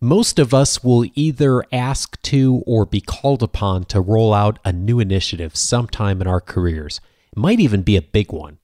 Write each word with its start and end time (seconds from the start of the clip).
Most 0.00 0.38
of 0.38 0.54
us 0.54 0.84
will 0.84 1.06
either 1.16 1.64
ask 1.72 2.22
to 2.22 2.62
or 2.66 2.86
be 2.86 3.00
called 3.00 3.42
upon 3.42 3.84
to 3.86 4.00
roll 4.00 4.32
out 4.32 4.60
a 4.64 4.72
new 4.72 5.00
initiative 5.00 5.56
sometime 5.56 6.20
in 6.20 6.28
our 6.28 6.40
careers. 6.40 7.00
It 7.32 7.38
might 7.38 7.58
even 7.58 7.82
be 7.82 7.96
a 7.96 8.02
big 8.02 8.30
one. 8.30 8.58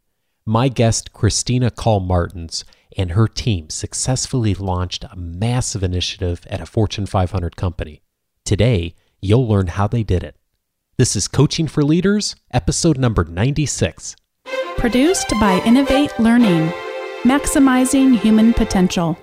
My 0.47 0.69
guest, 0.69 1.12
Christina 1.12 1.73
Call 1.73 1.99
Martins, 1.99 2.65
and 2.97 3.12
her 3.12 3.27
team 3.27 3.69
successfully 3.69 4.55
launched 4.55 5.03
a 5.03 5.17
massive 5.17 5.83
initiative 5.83 6.47
at 6.49 6.61
a 6.61 6.67
Fortune 6.67 7.05
500 7.05 7.57
company. 7.57 8.03
Today, 8.45 8.95
you'll 9.21 9.48
learn 9.48 9.66
how 9.66 9.89
they 9.89 10.05
did 10.05 10.23
it. 10.23 10.37
This 10.98 11.16
is 11.16 11.27
Coaching 11.27 11.66
for 11.66 11.82
Leaders, 11.82 12.37
episode 12.53 12.96
number 12.96 13.25
96. 13.25 14.14
Produced 14.77 15.30
by 15.41 15.61
Innovate 15.66 16.16
Learning, 16.21 16.73
maximizing 17.25 18.16
human 18.16 18.55
potential. 18.55 19.19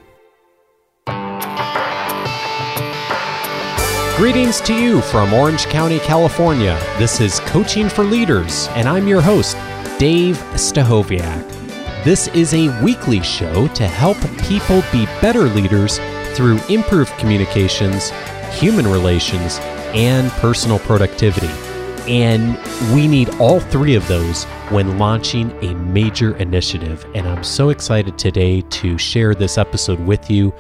Greetings 4.22 4.62
to 4.62 4.76
you 4.76 5.02
from 5.02 5.34
Orange 5.34 5.66
County, 5.66 5.98
California. 5.98 6.80
This 7.00 7.20
is 7.20 7.40
Coaching 7.40 7.90
for 7.90 8.04
Leaders, 8.04 8.68
and 8.74 8.88
I'm 8.88 9.08
your 9.08 9.20
host, 9.20 9.58
Dave 9.98 10.38
Stachowiak. 10.54 12.04
This 12.04 12.28
is 12.28 12.54
a 12.54 12.70
weekly 12.84 13.24
show 13.24 13.68
to 13.70 13.88
help 13.88 14.20
people 14.44 14.84
be 14.92 15.08
better 15.22 15.46
leaders 15.46 15.98
through 16.36 16.60
improved 16.70 17.18
communications, 17.18 18.12
human 18.52 18.86
relations, 18.86 19.58
and 19.96 20.30
personal 20.34 20.78
productivity. 20.78 21.50
And 22.08 22.60
we 22.94 23.08
need 23.08 23.32
all 23.40 23.60
three 23.60 23.96
of 23.96 24.08
those 24.08 24.44
when 24.70 25.00
launching 25.00 25.50
a 25.64 25.74
major 25.74 26.38
initiative. 26.38 27.08
And 27.16 27.28
I'm 27.28 27.44
so 27.44 27.70
excited 27.70 28.20
today 28.20 28.62
to 28.62 29.00
share 29.00 29.34
this 29.34 29.58
episode 29.58 30.00
with 30.02 30.30
you 30.30 30.54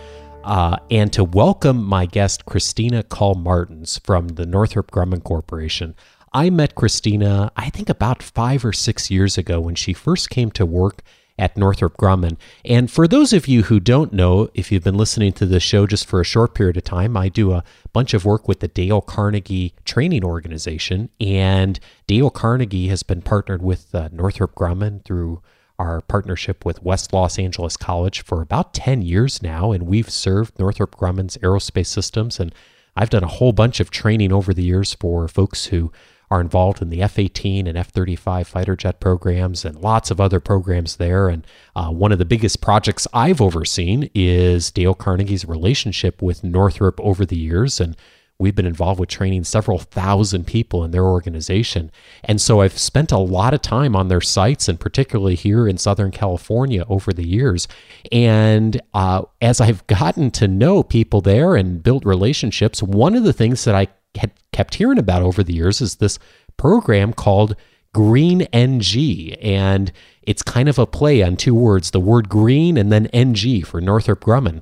uh, 0.43 0.77
and 0.89 1.11
to 1.13 1.23
welcome 1.23 1.83
my 1.83 2.05
guest, 2.05 2.45
Christina 2.45 3.03
Call 3.03 3.35
Martins 3.35 3.99
from 3.99 4.29
the 4.29 4.45
Northrop 4.45 4.91
Grumman 4.91 5.23
Corporation. 5.23 5.95
I 6.33 6.49
met 6.49 6.75
Christina, 6.75 7.51
I 7.55 7.69
think 7.69 7.89
about 7.89 8.23
five 8.23 8.63
or 8.63 8.73
six 8.73 9.11
years 9.11 9.37
ago 9.37 9.59
when 9.59 9.75
she 9.75 9.93
first 9.93 10.29
came 10.29 10.51
to 10.51 10.65
work 10.65 11.01
at 11.37 11.57
Northrop 11.57 11.97
Grumman. 11.97 12.37
And 12.63 12.89
for 12.89 13.07
those 13.07 13.33
of 13.33 13.47
you 13.47 13.63
who 13.63 13.79
don't 13.79 14.13
know, 14.13 14.49
if 14.53 14.71
you've 14.71 14.83
been 14.83 14.97
listening 14.97 15.33
to 15.33 15.45
the 15.45 15.59
show 15.59 15.87
just 15.87 16.05
for 16.05 16.21
a 16.21 16.25
short 16.25 16.53
period 16.53 16.77
of 16.77 16.83
time, 16.83 17.17
I 17.17 17.29
do 17.29 17.51
a 17.51 17.63
bunch 17.93 18.13
of 18.13 18.25
work 18.25 18.47
with 18.47 18.59
the 18.59 18.67
Dale 18.67 19.01
Carnegie 19.01 19.73
Training 19.83 20.23
Organization. 20.23 21.09
And 21.19 21.79
Dale 22.07 22.29
Carnegie 22.29 22.89
has 22.89 23.03
been 23.03 23.21
partnered 23.21 23.61
with 23.61 23.93
uh, 23.95 24.09
Northrop 24.11 24.53
Grumman 24.55 25.03
through 25.03 25.41
our 25.81 26.01
partnership 26.01 26.63
with 26.63 26.83
West 26.83 27.11
Los 27.11 27.39
Angeles 27.39 27.75
College 27.75 28.21
for 28.21 28.41
about 28.41 28.73
10 28.73 29.01
years 29.01 29.41
now, 29.41 29.71
and 29.71 29.87
we've 29.87 30.09
served 30.09 30.57
Northrop 30.59 30.95
Grumman's 30.95 31.37
aerospace 31.37 31.87
systems. 31.87 32.39
And 32.39 32.53
I've 32.95 33.09
done 33.09 33.23
a 33.23 33.27
whole 33.27 33.51
bunch 33.51 33.79
of 33.79 33.89
training 33.89 34.31
over 34.31 34.53
the 34.53 34.63
years 34.63 34.93
for 34.93 35.27
folks 35.27 35.65
who 35.65 35.91
are 36.29 36.39
involved 36.39 36.81
in 36.81 36.89
the 36.89 37.01
F 37.01 37.17
18 37.17 37.67
and 37.67 37.77
F 37.77 37.89
35 37.89 38.47
fighter 38.47 38.75
jet 38.75 38.99
programs 38.99 39.65
and 39.65 39.81
lots 39.81 40.11
of 40.11 40.21
other 40.21 40.39
programs 40.39 40.97
there. 40.97 41.27
And 41.27 41.45
uh, 41.75 41.89
one 41.89 42.11
of 42.11 42.19
the 42.19 42.25
biggest 42.25 42.61
projects 42.61 43.07
I've 43.11 43.41
overseen 43.41 44.09
is 44.13 44.71
Dale 44.71 44.95
Carnegie's 44.95 45.45
relationship 45.45 46.21
with 46.21 46.43
Northrop 46.43 46.99
over 47.01 47.25
the 47.25 47.37
years. 47.37 47.81
And 47.81 47.97
We've 48.41 48.55
been 48.55 48.65
involved 48.65 48.99
with 48.99 49.09
training 49.09 49.43
several 49.43 49.77
thousand 49.77 50.47
people 50.47 50.83
in 50.83 50.89
their 50.89 51.05
organization. 51.05 51.91
And 52.23 52.41
so 52.41 52.61
I've 52.61 52.77
spent 52.77 53.11
a 53.11 53.19
lot 53.19 53.53
of 53.53 53.61
time 53.61 53.95
on 53.95 54.07
their 54.07 54.19
sites 54.19 54.67
and 54.67 54.79
particularly 54.79 55.35
here 55.35 55.67
in 55.67 55.77
Southern 55.77 56.09
California 56.09 56.83
over 56.89 57.13
the 57.13 57.27
years. 57.27 57.67
And 58.11 58.81
uh, 58.95 59.23
as 59.41 59.61
I've 59.61 59.85
gotten 59.85 60.31
to 60.31 60.47
know 60.47 60.81
people 60.81 61.21
there 61.21 61.55
and 61.55 61.83
built 61.83 62.03
relationships, 62.03 62.81
one 62.81 63.13
of 63.13 63.23
the 63.23 63.31
things 63.31 63.63
that 63.65 63.75
I 63.75 63.87
had 64.17 64.31
kept 64.51 64.73
hearing 64.73 64.97
about 64.97 65.21
over 65.21 65.43
the 65.43 65.53
years 65.53 65.79
is 65.79 65.97
this 65.97 66.17
program 66.57 67.13
called 67.13 67.55
Green 67.93 68.41
NG. 68.53 69.33
And 69.39 69.91
it's 70.23 70.41
kind 70.41 70.67
of 70.67 70.79
a 70.79 70.87
play 70.87 71.21
on 71.21 71.37
two 71.37 71.53
words 71.53 71.91
the 71.91 71.99
word 71.99 72.27
green 72.27 72.75
and 72.75 72.91
then 72.91 73.05
NG 73.07 73.63
for 73.63 73.79
Northrop 73.79 74.21
Grumman. 74.21 74.61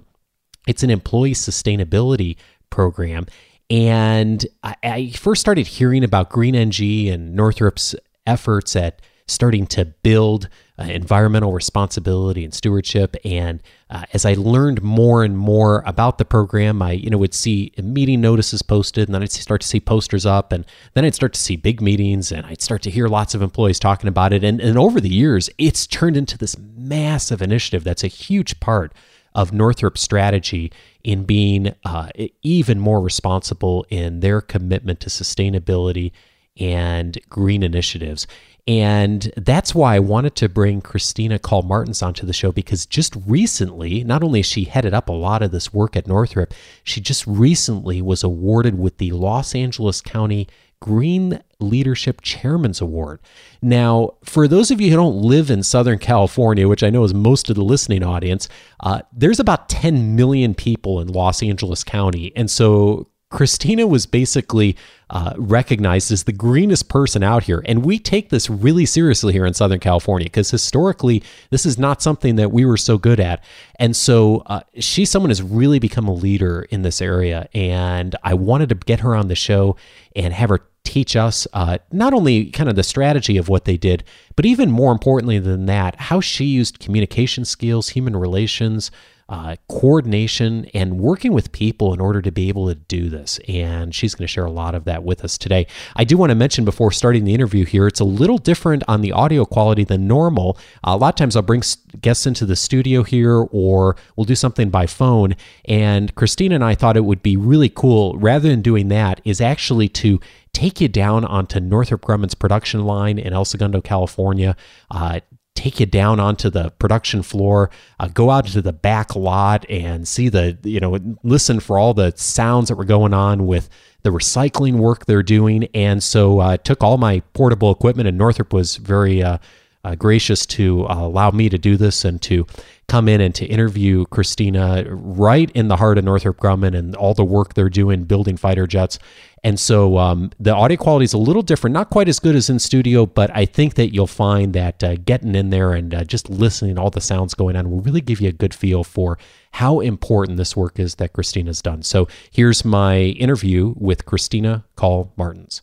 It's 0.68 0.84
an 0.84 0.90
employee 0.90 1.34
sustainability 1.34 2.36
program. 2.70 3.26
And 3.70 4.46
I, 4.64 4.76
I 4.84 5.10
first 5.12 5.42
started 5.42 5.68
hearing 5.68 6.04
about 6.04 6.30
Green 6.30 6.56
NG 6.56 7.08
and 7.10 7.36
Northrop's 7.36 7.96
efforts 8.26 8.76
at 8.76 9.02
starting 9.30 9.68
to 9.68 9.86
build 9.86 10.50
uh, 10.80 10.84
environmental 10.84 11.54
responsibility 11.54 12.44
and 12.44 12.54
stewardship. 12.54 13.16
And 13.24 13.62
uh, 13.90 14.04
as 14.14 14.26
I 14.26 14.34
learned 14.34 14.82
more 14.82 15.24
and 15.24 15.38
more 15.38 15.84
about 15.86 16.18
the 16.18 16.26
program, 16.26 16.82
I 16.82 16.94
you 16.94 17.10
know 17.10 17.18
would 17.18 17.34
see 17.34 17.72
meeting 17.78 18.22
notices 18.22 18.62
posted, 18.62 19.08
and 19.08 19.14
then 19.14 19.22
I'd 19.22 19.32
start 19.32 19.62
to 19.62 19.68
see 19.68 19.80
posters 19.80 20.26
up, 20.26 20.52
and 20.52 20.66
then 20.94 21.06
I'd 21.06 21.16
start 21.16 21.34
to 21.34 21.40
see 21.40 21.56
big 21.56 21.82
meetings, 21.82 22.32
and 22.32 22.46
I'd 22.46 22.62
start 22.62 22.82
to 22.84 22.90
hear 22.90 23.08
lots 23.08 23.36
of 23.36 23.42
employees 23.42 23.80
talking 23.80 24.08
about 24.08 24.34
it. 24.34 24.44
And, 24.44 24.60
and 24.60 24.78
over 24.78 25.00
the 25.00 25.10
years, 25.10 25.50
it's 25.58 25.86
turned 25.86 26.18
into 26.18 26.38
this 26.38 26.58
massive 26.58 27.42
initiative 27.42 27.84
that's 27.84 28.04
a 28.04 28.08
huge 28.08 28.60
part 28.60 28.94
of 29.36 29.54
Northrop's 29.54 30.02
strategy 30.02 30.72
in 31.04 31.24
being 31.24 31.74
uh, 31.86 32.10
even 32.42 32.80
more 32.80 33.02
responsible 33.02 33.86
in 33.90 34.20
their 34.20 34.42
commitment 34.42 35.00
to 35.02 35.10
sustainability 35.10 36.12
and 36.60 37.18
green 37.30 37.64
initiatives. 37.64 38.28
And 38.68 39.32
that's 39.36 39.74
why 39.74 39.96
I 39.96 40.00
wanted 40.00 40.36
to 40.36 40.50
bring 40.50 40.82
Christina 40.82 41.40
Call 41.40 41.64
Martins 41.64 42.04
onto 42.04 42.28
the 42.28 42.34
show 42.34 42.52
because 42.52 42.86
just 42.86 43.16
recently, 43.26 44.04
not 44.04 44.24
only 44.24 44.44
she 44.44 44.66
headed 44.66 44.94
up 44.94 45.10
a 45.10 45.14
lot 45.14 45.42
of 45.42 45.52
this 45.52 45.74
work 45.74 45.96
at 45.96 46.06
Northrop, 46.06 46.54
she 46.84 47.02
just 47.02 47.26
recently 47.26 48.00
was 48.02 48.22
awarded 48.24 48.78
with 48.78 48.98
the 48.98 49.12
Los 49.12 49.56
Angeles 49.56 50.02
County 50.02 50.48
Green 50.82 51.42
Leadership 51.60 52.22
Chairman's 52.22 52.80
Award. 52.80 53.20
Now, 53.62 54.12
for 54.24 54.48
those 54.48 54.72
of 54.72 54.80
you 54.80 54.90
who 54.90 54.96
don't 54.96 55.22
live 55.22 55.52
in 55.52 55.62
Southern 55.64 56.00
California, 56.00 56.68
which 56.68 56.84
I 56.84 56.90
know 56.90 57.04
is 57.04 57.14
most 57.14 57.50
of 57.50 57.56
the 57.56 57.64
listening 57.64 58.04
audience, 58.04 58.48
uh, 58.80 59.02
there's 59.12 59.40
about 59.40 59.68
10 59.68 60.16
million 60.16 60.56
people 60.56 61.02
in 61.02 61.10
Los 61.10 61.44
Angeles 61.44 61.84
County. 61.84 62.32
And 62.36 62.50
so 62.50 63.08
Christina 63.30 63.86
was 63.86 64.08
basically 64.08 64.76
uh, 65.12 65.34
recognized 65.38 66.12
as 66.12 66.24
the 66.24 66.34
greenest 66.34 66.90
person 66.90 67.22
out 67.22 67.44
here. 67.44 67.64
And 67.66 67.86
we 67.86 68.00
take 68.00 68.30
this 68.30 68.50
really 68.50 68.86
seriously 68.86 69.34
here 69.34 69.46
in 69.46 69.54
Southern 69.54 69.80
California 69.80 70.26
because 70.26 70.50
historically, 70.50 71.22
this 71.52 71.66
is 71.66 71.78
not 71.78 72.02
something 72.02 72.38
that 72.38 72.52
we 72.52 72.66
were 72.66 72.78
so 72.78 72.98
good 72.98 73.20
at. 73.20 73.44
And 73.78 73.96
so 73.96 74.44
uh, 74.48 74.62
she's 74.80 75.12
someone 75.12 75.30
who's 75.30 75.44
really 75.44 75.80
become 75.80 76.08
a 76.08 76.14
leader 76.14 76.64
in 76.72 76.82
this 76.82 77.02
area. 77.02 77.48
And 77.54 78.16
I 78.24 78.34
wanted 78.34 78.70
to 78.70 78.76
get 78.76 79.02
her 79.02 79.16
on 79.16 79.28
the 79.28 79.36
show 79.36 79.76
and 80.16 80.34
have 80.34 80.50
her 80.50 80.62
teach 80.84 81.16
us 81.16 81.46
uh, 81.54 81.78
not 81.92 82.14
only 82.14 82.46
kind 82.50 82.68
of 82.68 82.76
the 82.76 82.84
strategy 82.84 83.38
of 83.38 83.48
what 83.48 83.66
they 83.66 83.78
did, 83.78 84.04
but 84.36 84.46
even 84.46 84.72
more 84.72 84.92
importantly 84.92 85.38
than 85.38 85.68
that, 85.68 85.96
how 85.96 86.20
she 86.20 86.46
used 86.46 86.80
communication 86.80 87.46
skills, 87.46 87.90
human 87.90 88.16
relations, 88.16 88.90
uh, 89.30 89.56
coordination, 89.68 90.66
and 90.74 91.00
working 91.00 91.32
with 91.32 91.52
people 91.52 91.94
in 91.94 92.02
order 92.02 92.20
to 92.22 92.32
be 92.32 92.50
able 92.50 92.68
to 92.68 92.76
do 92.76 93.10
this. 93.10 93.40
And 93.48 93.94
she's 93.94 94.16
going 94.16 94.26
to 94.26 94.32
share 94.32 94.46
a 94.46 94.52
lot 94.52 94.74
of 94.74 94.86
that 94.86 95.04
with 95.04 95.24
us 95.24 95.38
today. 95.38 95.68
I 95.96 96.04
do 96.04 96.18
want 96.18 96.32
to 96.32 96.36
mention 96.36 96.66
before 96.66 96.92
starting 96.92 97.26
the 97.26 97.34
interview 97.34 97.64
here, 97.64 97.86
it's 97.86 98.00
a 98.00 98.06
little 98.06 98.40
different 98.40 98.84
on 98.88 99.02
the 99.02 99.12
audio 99.12 99.46
quality 99.46 99.84
than 99.84 100.08
normal. 100.08 100.58
Uh, 100.86 100.92
a 100.92 100.98
lot 100.98 101.10
of 101.10 101.16
times 101.16 101.36
I'll 101.36 101.44
bring 101.44 101.62
guests 102.02 102.26
into 102.26 102.46
the 102.46 102.56
studio 102.56 103.04
here 103.04 103.48
or 103.52 103.96
we'll 104.16 104.26
do 104.26 104.36
something 104.36 104.72
by 104.72 104.88
phone. 104.88 105.36
And 105.66 106.14
Christina 106.16 106.56
and 106.56 106.64
I 106.64 106.74
thought 106.74 106.98
it 106.98 107.06
would 107.06 107.22
be 107.22 107.38
really 107.38 107.70
cool, 107.70 108.18
rather 108.18 108.50
than 108.50 108.62
doing 108.64 108.88
that, 108.88 109.22
is 109.24 109.42
actually 109.42 109.90
to 109.90 110.20
take 110.54 110.82
you 110.82 110.88
down 110.88 111.24
onto 111.24 111.60
Northrop 111.60 112.02
Grumman's 112.02 112.34
production 112.34 112.86
line 112.86 113.20
in 113.20 113.34
El 113.34 113.46
Segundo, 113.46 113.82
California. 113.82 114.56
Uh, 114.90 115.20
take 115.60 115.80
you 115.80 115.86
down 115.86 116.20
onto 116.20 116.50
the 116.50 116.72
production 116.80 117.22
floor, 117.22 117.70
uh, 118.00 118.08
go 118.08 118.30
out 118.30 118.48
to 118.48 118.62
the 118.62 118.72
back 118.72 119.16
lot 119.16 119.70
and 119.70 120.08
see 120.08 120.30
the, 120.30 120.58
you 120.64 120.80
know, 120.80 120.98
listen 121.24 121.60
for 121.60 121.78
all 121.78 121.94
the 121.94 122.14
sounds 122.16 122.70
that 122.70 122.76
were 122.76 122.86
going 122.86 123.14
on 123.14 123.46
with 123.46 123.70
the 124.04 124.10
recycling 124.10 124.76
work 124.76 125.06
they're 125.06 125.22
doing. 125.22 125.66
And 125.74 126.02
so 126.02 126.40
I 126.40 126.54
uh, 126.54 126.58
took 126.58 126.82
all 126.82 126.98
my 126.98 127.20
portable 127.34 127.72
equipment, 127.72 128.08
and 128.08 128.18
Northrop 128.18 128.54
was 128.54 128.78
very 128.78 129.22
uh, 129.22 129.40
uh, 129.84 129.96
gracious 129.96 130.46
to 130.46 130.86
uh, 130.88 131.06
allow 131.06 131.32
me 131.32 131.50
to 131.50 131.58
do 131.58 131.78
this 131.78 132.04
and 132.04 132.22
to 132.24 132.46
come 132.88 133.08
in 133.08 133.22
and 133.22 133.36
to 133.36 133.46
interview 133.46 134.06
Christina 134.08 134.84
right 134.90 135.50
in 135.52 135.68
the 135.68 135.78
heart 135.78 135.98
of 135.98 136.04
Northrop 136.04 136.38
Grumman 136.38 136.76
and 136.76 136.96
all 136.96 137.14
the 137.14 137.24
work 137.24 137.54
they're 137.54 137.70
doing 137.70 138.04
building 138.04 138.36
fighter 138.36 138.68
jets. 138.68 139.00
And 139.44 139.60
so 139.60 139.98
um, 139.98 140.32
the 140.40 140.54
audio 140.54 140.76
quality 140.76 141.06
is 141.06 141.14
a 141.14 141.18
little 141.18 141.44
different, 141.44 141.74
not 141.74 141.90
quite 141.90 142.10
as 142.10 142.20
good 142.20 142.36
as 142.36 142.50
in 142.50 142.60
studio, 142.60 143.06
but 143.06 143.34
I 143.34 143.46
think 143.46 143.76
that 143.76 143.94
you'll 143.94 144.08
find 144.08 144.54
that 144.54 144.84
uh, 144.84 144.96
getting 144.96 145.36
in 145.36 145.50
there 145.50 145.72
and 145.72 145.94
uh, 145.94 146.04
just 146.04 146.30
listening 146.30 146.76
to 146.76 146.82
all 146.82 146.90
the 146.90 147.00
sounds 147.00 147.34
going 147.34 147.56
on 147.56 147.70
will 147.70 147.82
really 147.82 148.02
give 148.02 148.20
you 148.20 148.28
a 148.28 148.34
good 148.34 148.54
feel 148.54 148.84
for 148.84 149.18
how 149.52 149.80
important 149.80 150.38
this 150.38 150.58
work 150.58 150.80
is 150.80 150.96
that 150.96 151.14
Christina's 151.14 151.62
done. 151.62 151.84
So 151.84 152.08
here's 152.32 152.66
my 152.66 152.98
interview 152.98 153.76
with 153.78 154.06
Christina 154.06 154.66
Call 154.76 155.14
Martins. 155.16 155.62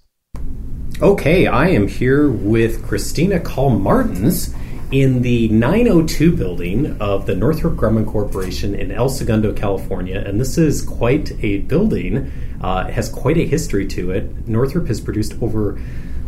Okay, 1.03 1.47
I 1.47 1.69
am 1.69 1.89
here 1.89 2.31
with 2.31 2.87
Christina 2.87 3.39
Call 3.39 3.71
Martins 3.71 4.55
in 4.91 5.23
the 5.23 5.49
902 5.49 6.37
building 6.37 6.97
of 7.01 7.27
the 7.27 7.35
Northrop 7.35 7.75
Grumman 7.75 8.07
Corporation 8.07 8.75
in 8.75 8.93
El 8.93 9.09
Segundo, 9.09 9.53
California. 9.53 10.23
And 10.25 10.41
this 10.41 10.57
is 10.57 10.83
quite 10.83 11.33
a 11.45 11.59
building, 11.59 12.31
uh, 12.63 12.87
it 12.89 12.93
has 12.95 13.09
quite 13.09 13.37
a 13.37 13.45
history 13.45 13.87
to 13.89 14.13
it. 14.13 14.49
Northrop 14.49 14.87
has 14.87 15.01
produced 15.01 15.35
over 15.43 15.79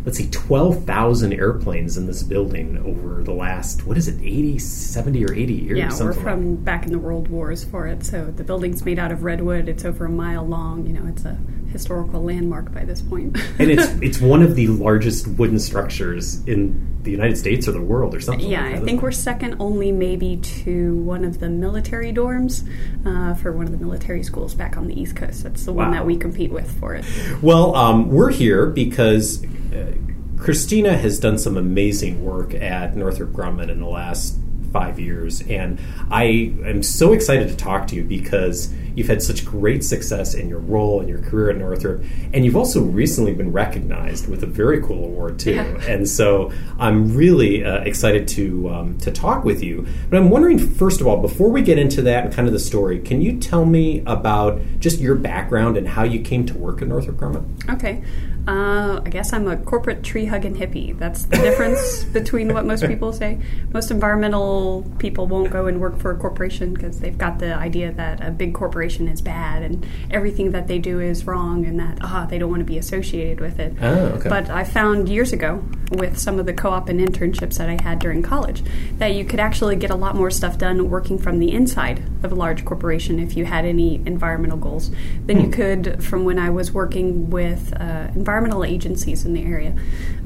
let's 0.09 0.17
see, 0.17 0.31
12,000 0.31 1.35
airplanes 1.35 1.99
in 1.99 2.07
this 2.07 2.23
building 2.23 2.79
over 2.79 3.23
the 3.23 3.35
last, 3.35 3.85
what 3.87 3.99
is 3.99 4.09
it, 4.09 4.19
80, 4.23 4.59
70 4.59 5.27
or 5.27 5.35
80 5.35 5.53
years? 5.53 5.79
Yeah, 5.79 6.03
we're 6.03 6.15
from 6.15 6.53
like. 6.53 6.65
back 6.65 6.87
in 6.87 6.93
the 6.93 6.99
World 6.99 7.29
Wars 7.29 7.63
for 7.63 7.87
it. 7.87 8.07
So 8.07 8.25
the 8.25 8.43
building's 8.43 8.87
made 8.87 8.99
out 8.99 9.13
of 9.13 9.23
redwood. 9.23 9.69
It's 9.69 9.85
over 9.85 10.07
a 10.07 10.09
mile 10.09 10.47
long. 10.47 10.87
You 10.87 10.95
know, 10.95 11.07
it's 11.09 11.27
a 11.27 11.37
historical 11.73 12.23
landmark 12.23 12.73
by 12.73 12.87
this 12.87 13.03
point. 13.03 13.37
and 13.59 13.71
it's 13.71 13.87
it's 14.03 14.19
one 14.19 14.41
of 14.41 14.57
the 14.57 14.69
largest 14.69 15.29
wooden 15.29 15.59
structures 15.59 16.43
in 16.47 17.03
the 17.03 17.11
United 17.11 17.37
States 17.37 17.69
or 17.69 17.73
the 17.73 17.83
world 17.83 18.15
or 18.15 18.21
something. 18.21 18.49
Yeah, 18.49 18.65
like 18.65 18.77
I 18.77 18.81
think 18.81 19.03
we're 19.03 19.13
second 19.13 19.57
only 19.61 19.93
maybe 19.93 20.39
to 20.39 20.97
one 21.03 21.23
of 21.23 21.39
the 21.39 21.51
military 21.51 22.15
dorms 22.15 22.67
uh, 23.05 23.35
for 23.35 23.53
one 23.53 23.67
of 23.67 23.73
the 23.73 23.85
military 23.85 24.23
schools 24.23 24.55
back 24.55 24.79
on 24.79 24.87
the 24.87 24.99
East 24.99 25.17
Coast. 25.17 25.43
That's 25.43 25.67
the 25.67 25.73
wow. 25.75 25.85
one 25.85 25.93
that 25.93 26.07
we 26.07 26.17
compete 26.17 26.51
with 26.51 26.71
for 26.81 26.95
it. 26.95 27.05
Well, 27.43 27.75
um, 27.77 28.09
we're 28.11 28.31
here 28.31 28.65
because 28.65 29.45
Uh, 29.73 29.93
Christina 30.39 30.97
has 30.97 31.19
done 31.19 31.37
some 31.39 31.57
amazing 31.57 32.25
work 32.25 32.55
at 32.55 32.97
Northrop 32.97 33.33
Grumman 33.33 33.69
in 33.69 33.81
the 33.81 33.89
last 33.89 34.39
five 34.73 35.01
years, 35.01 35.41
and 35.43 35.81
I 36.11 36.55
am 36.65 36.83
so 36.83 37.13
excited 37.13 37.49
to 37.49 37.57
talk 37.57 37.87
to 37.89 37.97
you 37.97 38.05
because 38.05 38.73
you've 38.95 39.09
had 39.09 39.23
such 39.23 39.45
great 39.45 39.85
success 39.85 40.35
in 40.35 40.49
your 40.49 40.61
role 40.61 41.01
and 41.01 41.09
your 41.09 41.19
career 41.19 41.51
at 41.51 41.57
Northrop, 41.57 42.03
and 42.33 42.45
you've 42.45 42.57
also 42.57 42.83
recently 42.83 43.35
been 43.35 43.53
recognized 43.53 44.29
with 44.29 44.43
a 44.43 44.47
very 44.47 44.83
cool 44.83 45.05
award 45.05 45.39
too. 45.39 45.55
Yeah. 45.55 45.75
And 45.89 46.09
so 46.09 46.53
I'm 46.79 47.17
really 47.17 47.65
uh, 47.65 47.81
excited 47.81 48.29
to 48.29 48.69
um, 48.69 48.99
to 48.99 49.11
talk 49.11 49.45
with 49.45 49.63
you. 49.63 49.87
But 50.11 50.19
I'm 50.19 50.29
wondering, 50.29 50.59
first 50.59 51.01
of 51.01 51.07
all, 51.07 51.17
before 51.17 51.49
we 51.49 51.63
get 51.63 51.79
into 51.79 52.03
that 52.03 52.27
and 52.27 52.35
kind 52.35 52.47
of 52.47 52.53
the 52.53 52.61
story, 52.61 52.99
can 53.01 53.23
you 53.23 53.39
tell 53.39 53.65
me 53.65 54.03
about 54.07 54.61
just 54.79 55.01
your 55.01 55.15
background 55.15 55.77
and 55.77 55.89
how 55.89 56.05
you 56.05 56.21
came 56.21 56.45
to 56.47 56.55
work 56.57 56.83
at 56.83 56.89
Northrop 56.89 57.17
Grumman? 57.17 57.47
Okay. 57.71 58.03
Uh, 58.49 59.03
I 59.05 59.11
guess 59.11 59.35
I'm 59.35 59.47
a 59.47 59.59
corporate 59.59 60.03
tree 60.03 60.25
hugging 60.25 60.55
hippie. 60.55 60.99
That's 60.99 61.25
the 61.25 61.37
difference 61.37 62.05
between 62.15 62.55
what 62.55 62.65
most 62.65 62.87
people 62.87 63.13
say. 63.13 63.39
Most 63.75 63.91
environmental 63.91 64.91
people 64.99 65.27
won't 65.27 65.51
go 65.51 65.67
and 65.67 65.79
work 65.83 65.99
for 65.99 66.13
a 66.13 66.17
corporation 66.17 66.73
because 66.73 66.99
they've 66.99 67.19
got 67.19 67.41
the 67.41 67.55
idea 67.55 67.93
that 67.93 68.27
a 68.27 68.31
big 68.31 68.55
corporation 68.55 68.88
is 68.89 69.21
bad 69.21 69.63
and 69.63 69.87
everything 70.11 70.53
that 70.53 70.67
they 70.67 70.79
do 70.79 71.01
is 71.01 71.27
wrong 71.27 71.67
and 71.67 71.79
that 71.79 71.99
ah 72.01 72.27
they 72.29 72.39
don't 72.39 72.51
want 72.51 72.61
to 72.61 72.65
be 72.65 72.79
associated 72.79 73.41
with 73.41 73.59
it. 73.59 73.75
Oh, 73.81 74.07
okay. 74.17 74.29
But 74.29 74.49
I 74.49 74.65
found 74.65 75.09
years 75.09 75.33
ago 75.33 75.63
with 75.93 76.19
some 76.19 76.39
of 76.39 76.47
the 76.47 76.53
co-op 76.53 76.89
and 76.89 77.01
internships 77.01 77.59
that 77.59 77.69
I 77.69 77.81
had 77.83 77.99
during 77.99 78.23
college 78.23 78.63
that 78.99 79.15
you 79.15 79.25
could 79.25 79.41
actually 79.41 79.77
get 79.77 79.91
a 79.91 79.95
lot 79.95 80.17
more 80.17 80.31
stuff 80.31 80.59
done 80.59 80.91
working 80.91 81.19
from 81.19 81.39
the 81.39 81.53
inside 81.53 82.03
of 82.23 82.33
a 82.33 82.35
large 82.35 82.65
corporation 82.65 83.19
if 83.19 83.37
you 83.37 83.45
had 83.45 83.65
any 83.65 83.97
environmental 84.07 84.59
goals 84.59 84.91
than 85.27 85.39
hmm. 85.39 85.45
you 85.45 85.51
could 85.51 86.03
from 86.03 86.25
when 86.25 86.39
I 86.39 86.51
was 86.51 86.73
working 86.73 87.31
with 87.31 87.73
uh, 87.79 88.09
environmental 88.15 88.39
environmental 88.39 88.65
agencies 88.65 89.25
in 89.25 89.35
the 89.35 89.45
area. 89.45 89.75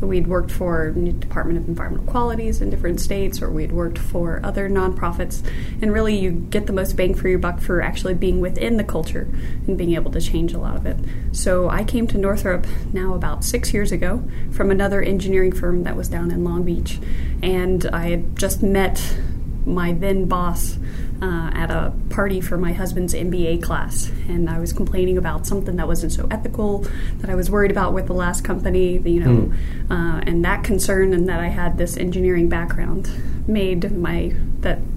We'd 0.00 0.26
worked 0.26 0.50
for 0.50 0.92
the 0.94 1.12
Department 1.12 1.58
of 1.58 1.68
Environmental 1.68 2.06
Qualities 2.06 2.60
in 2.60 2.70
different 2.70 3.00
states, 3.00 3.40
or 3.40 3.50
we'd 3.50 3.72
worked 3.72 3.98
for 3.98 4.40
other 4.44 4.68
nonprofits. 4.68 5.42
And 5.80 5.92
really, 5.92 6.16
you 6.16 6.30
get 6.30 6.66
the 6.66 6.72
most 6.72 6.94
bang 6.94 7.14
for 7.14 7.28
your 7.28 7.38
buck 7.38 7.60
for 7.60 7.80
actually 7.80 8.14
being 8.14 8.40
within 8.42 8.76
the 8.76 8.84
culture 8.84 9.26
and 9.66 9.78
being 9.78 9.94
able 9.94 10.10
to 10.10 10.20
change 10.20 10.52
a 10.52 10.58
lot 10.58 10.76
of 10.76 10.84
it. 10.84 10.98
So 11.32 11.70
I 11.70 11.84
came 11.84 12.06
to 12.08 12.18
Northrop 12.18 12.66
now 12.92 13.14
about 13.14 13.44
six 13.44 13.72
years 13.72 13.90
ago 13.90 14.22
from 14.50 14.70
another 14.70 15.00
engineering 15.00 15.52
firm 15.52 15.84
that 15.84 15.96
was 15.96 16.08
down 16.08 16.30
in 16.30 16.44
Long 16.44 16.64
Beach. 16.64 16.98
And 17.42 17.86
I 17.86 18.10
had 18.10 18.36
just 18.36 18.62
met 18.62 19.16
my 19.64 19.92
then 19.92 20.26
boss 20.26 20.76
uh, 21.22 21.50
at 21.54 21.70
a 21.70 21.92
party 22.10 22.40
for 22.40 22.58
my 22.58 22.72
husband's 22.72 23.14
MBA 23.14 23.62
class, 23.62 24.10
and 24.28 24.50
I 24.50 24.58
was 24.58 24.72
complaining 24.72 25.16
about 25.16 25.46
something 25.46 25.76
that 25.76 25.86
wasn't 25.86 26.12
so 26.12 26.26
ethical 26.32 26.78
that 27.18 27.30
I 27.30 27.36
was 27.36 27.48
worried 27.48 27.70
about 27.70 27.92
with 27.92 28.08
the 28.08 28.12
last 28.12 28.42
company, 28.42 28.98
you 28.98 29.20
know, 29.20 29.52
mm. 29.52 29.90
uh, 29.90 30.20
and 30.26 30.44
that 30.44 30.64
concern 30.64 31.14
and 31.14 31.28
that 31.28 31.38
I 31.38 31.46
had 31.46 31.78
this 31.78 31.96
engineering 31.96 32.48
background 32.48 33.08
made 33.46 33.92
my 33.96 34.34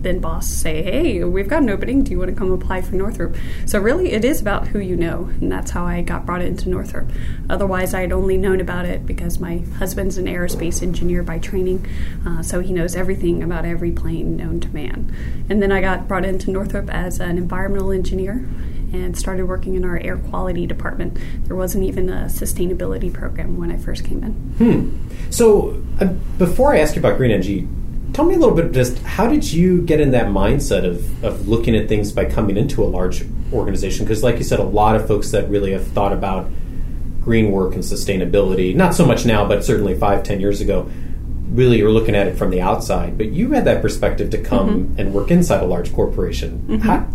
then 0.05 0.19
boss 0.19 0.47
say, 0.47 0.83
"Hey, 0.83 1.23
we've 1.23 1.47
got 1.47 1.63
an 1.63 1.69
opening. 1.69 2.03
Do 2.03 2.11
you 2.11 2.19
want 2.19 2.29
to 2.29 2.35
come 2.35 2.51
apply 2.51 2.81
for 2.81 2.95
Northrop?" 2.95 3.35
So 3.65 3.79
really, 3.79 4.11
it 4.11 4.23
is 4.23 4.39
about 4.39 4.67
who 4.67 4.79
you 4.79 4.95
know, 4.95 5.29
and 5.41 5.51
that's 5.51 5.71
how 5.71 5.83
I 5.85 6.01
got 6.01 6.25
brought 6.25 6.41
into 6.41 6.69
Northrop. 6.69 7.09
Otherwise, 7.49 7.93
I 7.93 8.01
had 8.01 8.11
only 8.11 8.37
known 8.37 8.61
about 8.61 8.85
it 8.85 9.05
because 9.05 9.39
my 9.39 9.57
husband's 9.79 10.17
an 10.17 10.25
aerospace 10.25 10.83
engineer 10.83 11.23
by 11.23 11.39
training, 11.39 11.85
uh, 12.25 12.43
so 12.43 12.61
he 12.61 12.71
knows 12.71 12.95
everything 12.95 13.41
about 13.41 13.65
every 13.65 13.91
plane 13.91 14.37
known 14.37 14.59
to 14.59 14.69
man. 14.69 15.13
And 15.49 15.61
then 15.61 15.71
I 15.71 15.81
got 15.81 16.07
brought 16.07 16.23
into 16.23 16.51
Northrop 16.51 16.89
as 16.89 17.19
an 17.19 17.37
environmental 17.37 17.91
engineer 17.91 18.47
and 18.93 19.17
started 19.17 19.45
working 19.45 19.75
in 19.75 19.83
our 19.83 19.97
air 19.97 20.17
quality 20.17 20.65
department. 20.67 21.17
There 21.45 21.55
wasn't 21.55 21.83
even 21.85 22.09
a 22.09 22.25
sustainability 22.25 23.11
program 23.11 23.57
when 23.57 23.71
I 23.71 23.77
first 23.77 24.05
came 24.05 24.23
in. 24.23 24.31
Hmm. 24.57 25.31
So, 25.31 25.83
uh, 25.99 26.05
before 26.37 26.73
I 26.73 26.79
ask 26.79 26.95
you 26.95 27.01
about 27.01 27.17
Green 27.17 27.31
NG, 27.31 27.67
tell 28.15 28.23
me 28.23 28.33
a 28.33 28.37
little 28.37 28.55
bit 28.55 28.71
just 28.71 28.97
how 28.99 29.27
did 29.27 29.51
you 29.51 29.81
get 29.81 29.99
in 29.99 30.11
that 30.11 30.27
mindset 30.27 30.85
of, 30.85 31.21
of 31.21 31.49
looking 31.49 31.75
at 31.75 31.89
things 31.89 32.13
by 32.13 32.23
coming 32.23 32.55
into 32.55 32.81
a 32.81 32.87
large 32.87 33.25
organization? 33.51 34.05
Because, 34.05 34.23
like 34.23 34.37
you 34.37 34.45
said, 34.45 34.59
a 34.59 34.63
lot 34.63 34.95
of 34.95 35.05
folks 35.05 35.31
that 35.31 35.49
really 35.49 35.73
have 35.73 35.85
thought 35.87 36.13
about 36.13 36.49
green 37.19 37.51
work 37.51 37.73
and 37.73 37.83
sustainability, 37.83 38.73
not 38.73 38.95
so 38.95 39.05
much 39.05 39.25
now, 39.25 39.45
but 39.45 39.65
certainly 39.65 39.99
five, 39.99 40.23
ten 40.23 40.39
years 40.39 40.61
ago, 40.61 40.89
really 41.49 41.81
are 41.81 41.89
looking 41.89 42.15
at 42.15 42.25
it 42.25 42.37
from 42.37 42.51
the 42.51 42.61
outside. 42.61 43.17
But 43.17 43.33
you 43.33 43.51
had 43.51 43.65
that 43.65 43.81
perspective 43.81 44.29
to 44.29 44.37
come 44.41 44.69
mm-hmm. 44.69 44.99
and 44.99 45.13
work 45.13 45.29
inside 45.29 45.61
a 45.61 45.65
large 45.65 45.93
corporation. 45.93 46.59
Mm-hmm. 46.69 46.87
How, 46.87 47.05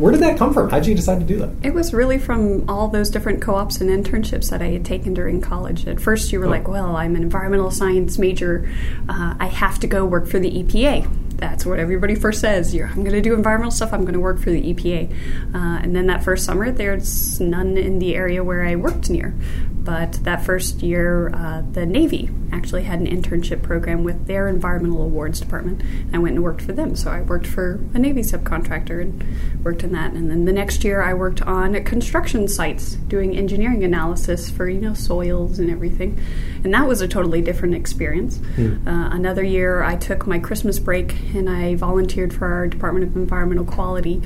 where 0.00 0.12
did 0.12 0.22
that 0.22 0.38
come 0.38 0.54
from? 0.54 0.70
How 0.70 0.78
did 0.78 0.86
you 0.86 0.94
decide 0.94 1.20
to 1.20 1.26
do 1.26 1.38
that? 1.38 1.50
It 1.62 1.74
was 1.74 1.92
really 1.92 2.18
from 2.18 2.68
all 2.68 2.88
those 2.88 3.10
different 3.10 3.42
co 3.42 3.54
ops 3.54 3.80
and 3.80 3.90
internships 3.90 4.48
that 4.50 4.62
I 4.62 4.68
had 4.68 4.84
taken 4.84 5.12
during 5.12 5.40
college. 5.40 5.86
At 5.86 6.00
first, 6.00 6.32
you 6.32 6.40
were 6.40 6.46
oh. 6.46 6.50
like, 6.50 6.68
well, 6.68 6.96
I'm 6.96 7.16
an 7.16 7.22
environmental 7.22 7.70
science 7.70 8.18
major. 8.18 8.68
Uh, 9.08 9.34
I 9.38 9.46
have 9.46 9.78
to 9.80 9.86
go 9.86 10.04
work 10.06 10.26
for 10.26 10.38
the 10.38 10.50
EPA. 10.50 11.08
That's 11.36 11.64
what 11.64 11.78
everybody 11.78 12.14
first 12.14 12.40
says. 12.40 12.74
You're, 12.74 12.86
I'm 12.86 13.02
going 13.02 13.12
to 13.12 13.22
do 13.22 13.34
environmental 13.34 13.70
stuff. 13.70 13.92
I'm 13.92 14.02
going 14.02 14.14
to 14.14 14.20
work 14.20 14.38
for 14.38 14.50
the 14.50 14.74
EPA. 14.74 15.10
Uh, 15.54 15.80
and 15.82 15.96
then 15.96 16.06
that 16.06 16.22
first 16.22 16.44
summer, 16.44 16.70
there's 16.70 17.40
none 17.40 17.76
in 17.76 17.98
the 17.98 18.14
area 18.14 18.44
where 18.44 18.64
I 18.64 18.76
worked 18.76 19.08
near. 19.10 19.34
But 19.82 20.12
that 20.24 20.44
first 20.44 20.82
year, 20.82 21.30
uh, 21.34 21.62
the 21.72 21.86
Navy 21.86 22.28
actually 22.52 22.82
had 22.82 23.00
an 23.00 23.06
internship 23.06 23.62
program 23.62 24.04
with 24.04 24.26
their 24.26 24.46
environmental 24.48 25.02
awards 25.02 25.40
department. 25.40 25.82
I 26.12 26.18
went 26.18 26.34
and 26.34 26.44
worked 26.44 26.62
for 26.62 26.72
them. 26.72 26.96
So 26.96 27.10
I 27.10 27.22
worked 27.22 27.46
for 27.46 27.80
a 27.94 27.98
Navy 27.98 28.20
subcontractor 28.20 29.00
and 29.00 29.64
worked 29.64 29.82
in 29.82 29.92
that. 29.92 30.12
And 30.12 30.30
then 30.30 30.44
the 30.44 30.52
next 30.52 30.84
year, 30.84 31.02
I 31.02 31.14
worked 31.14 31.40
on 31.42 31.82
construction 31.84 32.46
sites 32.48 32.94
doing 32.94 33.36
engineering 33.36 33.82
analysis 33.84 34.50
for 34.50 34.68
you 34.68 34.80
know 34.80 34.94
soils 34.94 35.58
and 35.58 35.70
everything. 35.70 36.20
And 36.62 36.74
that 36.74 36.86
was 36.86 37.00
a 37.00 37.08
totally 37.08 37.40
different 37.40 37.74
experience. 37.74 38.38
Mm. 38.38 38.86
Uh, 38.86 39.14
another 39.14 39.42
year, 39.42 39.82
I 39.82 39.96
took 39.96 40.26
my 40.26 40.38
Christmas 40.38 40.78
break 40.78 41.14
and 41.34 41.48
I 41.48 41.74
volunteered 41.76 42.34
for 42.34 42.46
our 42.46 42.68
Department 42.68 43.06
of 43.06 43.16
Environmental 43.16 43.64
Quality 43.64 44.22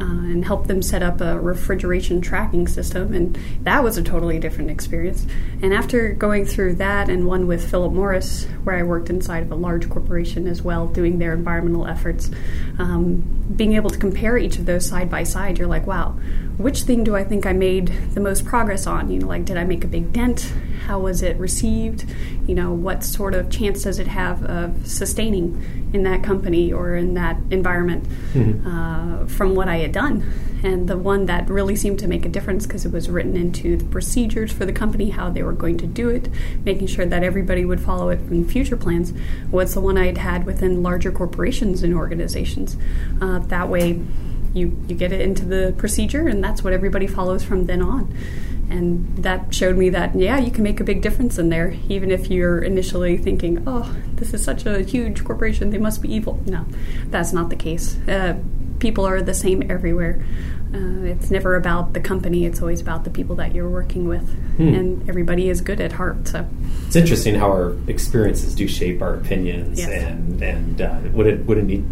uh, 0.00 0.04
and 0.04 0.44
helped 0.44 0.68
them 0.68 0.82
set 0.82 1.02
up 1.02 1.20
a 1.20 1.38
refrigeration 1.38 2.20
tracking 2.20 2.66
system, 2.66 3.12
and 3.12 3.38
that 3.62 3.82
was 3.84 3.98
a 3.98 4.02
totally 4.02 4.38
different 4.38 4.70
experience. 4.70 5.26
And 5.62 5.74
after 5.74 6.12
going 6.12 6.46
through 6.46 6.76
that 6.76 7.08
and 7.08 7.26
one 7.26 7.46
with 7.46 7.70
Philip 7.70 7.92
Morris, 7.92 8.44
where 8.64 8.76
I 8.76 8.82
worked 8.82 9.10
inside 9.10 9.42
of 9.42 9.52
a 9.52 9.56
large 9.56 9.88
corporation 9.90 10.46
as 10.46 10.62
well, 10.62 10.86
doing 10.86 11.18
their 11.18 11.34
environmental 11.34 11.86
efforts, 11.86 12.30
um, 12.78 13.22
being 13.54 13.74
able 13.74 13.90
to 13.90 13.98
compare 13.98 14.38
each 14.38 14.58
of 14.58 14.66
those 14.66 14.86
side 14.86 15.10
by 15.10 15.22
side, 15.24 15.58
you're 15.58 15.68
like, 15.68 15.86
wow, 15.86 16.16
which 16.56 16.82
thing 16.82 17.04
do 17.04 17.16
I 17.16 17.24
think 17.24 17.46
I 17.46 17.52
made 17.52 17.88
the 18.14 18.20
most 18.20 18.44
progress 18.44 18.86
on? 18.86 19.10
You 19.10 19.20
know, 19.20 19.26
like, 19.26 19.44
did 19.44 19.56
I 19.56 19.64
make 19.64 19.84
a 19.84 19.88
big 19.88 20.12
dent? 20.12 20.52
How 20.90 20.98
was 20.98 21.22
it 21.22 21.36
received? 21.36 22.04
You 22.48 22.56
know, 22.56 22.72
what 22.72 23.04
sort 23.04 23.36
of 23.36 23.48
chance 23.48 23.84
does 23.84 24.00
it 24.00 24.08
have 24.08 24.42
of 24.42 24.88
sustaining 24.88 25.88
in 25.92 26.02
that 26.02 26.24
company 26.24 26.72
or 26.72 26.96
in 26.96 27.14
that 27.14 27.36
environment 27.52 28.08
mm-hmm. 28.32 28.66
uh, 28.66 29.24
from 29.26 29.54
what 29.54 29.68
I 29.68 29.76
had 29.76 29.92
done? 29.92 30.28
And 30.64 30.88
the 30.88 30.98
one 30.98 31.26
that 31.26 31.48
really 31.48 31.76
seemed 31.76 32.00
to 32.00 32.08
make 32.08 32.26
a 32.26 32.28
difference 32.28 32.66
because 32.66 32.84
it 32.84 32.90
was 32.90 33.08
written 33.08 33.36
into 33.36 33.76
the 33.76 33.84
procedures 33.84 34.50
for 34.50 34.66
the 34.66 34.72
company, 34.72 35.10
how 35.10 35.30
they 35.30 35.44
were 35.44 35.52
going 35.52 35.78
to 35.78 35.86
do 35.86 36.08
it, 36.08 36.28
making 36.64 36.88
sure 36.88 37.06
that 37.06 37.22
everybody 37.22 37.64
would 37.64 37.80
follow 37.80 38.08
it 38.08 38.18
in 38.22 38.44
future 38.44 38.76
plans, 38.76 39.12
was 39.52 39.74
the 39.74 39.80
one 39.80 39.96
I'd 39.96 40.18
had 40.18 40.44
within 40.44 40.82
larger 40.82 41.12
corporations 41.12 41.84
and 41.84 41.94
organizations. 41.94 42.76
Uh, 43.20 43.38
that 43.38 43.68
way, 43.68 44.02
you 44.54 44.76
you 44.88 44.96
get 44.96 45.12
it 45.12 45.20
into 45.20 45.44
the 45.44 45.72
procedure, 45.78 46.26
and 46.26 46.42
that's 46.42 46.64
what 46.64 46.72
everybody 46.72 47.06
follows 47.06 47.44
from 47.44 47.66
then 47.66 47.80
on. 47.80 48.12
And 48.70 49.16
that 49.18 49.52
showed 49.52 49.76
me 49.76 49.90
that 49.90 50.14
yeah, 50.14 50.38
you 50.38 50.50
can 50.52 50.62
make 50.62 50.78
a 50.80 50.84
big 50.84 51.02
difference 51.02 51.38
in 51.38 51.48
there, 51.48 51.74
even 51.88 52.10
if 52.10 52.30
you're 52.30 52.60
initially 52.62 53.16
thinking, 53.16 53.64
oh, 53.66 53.94
this 54.14 54.32
is 54.32 54.44
such 54.44 54.64
a 54.64 54.82
huge 54.82 55.24
corporation, 55.24 55.70
they 55.70 55.78
must 55.78 56.00
be 56.02 56.14
evil. 56.14 56.40
No, 56.46 56.64
that's 57.08 57.32
not 57.32 57.50
the 57.50 57.56
case. 57.56 57.98
Uh, 58.08 58.36
people 58.78 59.04
are 59.06 59.20
the 59.22 59.34
same 59.34 59.68
everywhere. 59.70 60.24
Uh, 60.72 61.02
it's 61.02 61.32
never 61.32 61.56
about 61.56 61.94
the 61.94 62.00
company; 62.00 62.46
it's 62.46 62.60
always 62.62 62.80
about 62.80 63.02
the 63.02 63.10
people 63.10 63.34
that 63.34 63.52
you're 63.56 63.68
working 63.68 64.06
with, 64.06 64.28
Hmm. 64.56 64.68
and 64.74 65.08
everybody 65.08 65.48
is 65.48 65.60
good 65.60 65.80
at 65.80 65.90
heart. 65.92 66.28
So, 66.28 66.46
It's 66.86 66.94
interesting 66.94 67.34
how 67.34 67.50
our 67.50 67.74
experiences 67.88 68.54
do 68.54 68.68
shape 68.68 69.02
our 69.02 69.14
opinions 69.14 69.80
Yes. 69.80 69.90
and 69.90 70.40
and 70.40 70.80
uh, 70.80 70.94
what 71.12 71.26
a 71.26 71.36
what 71.38 71.58
a 71.58 71.62
neat 71.62 71.82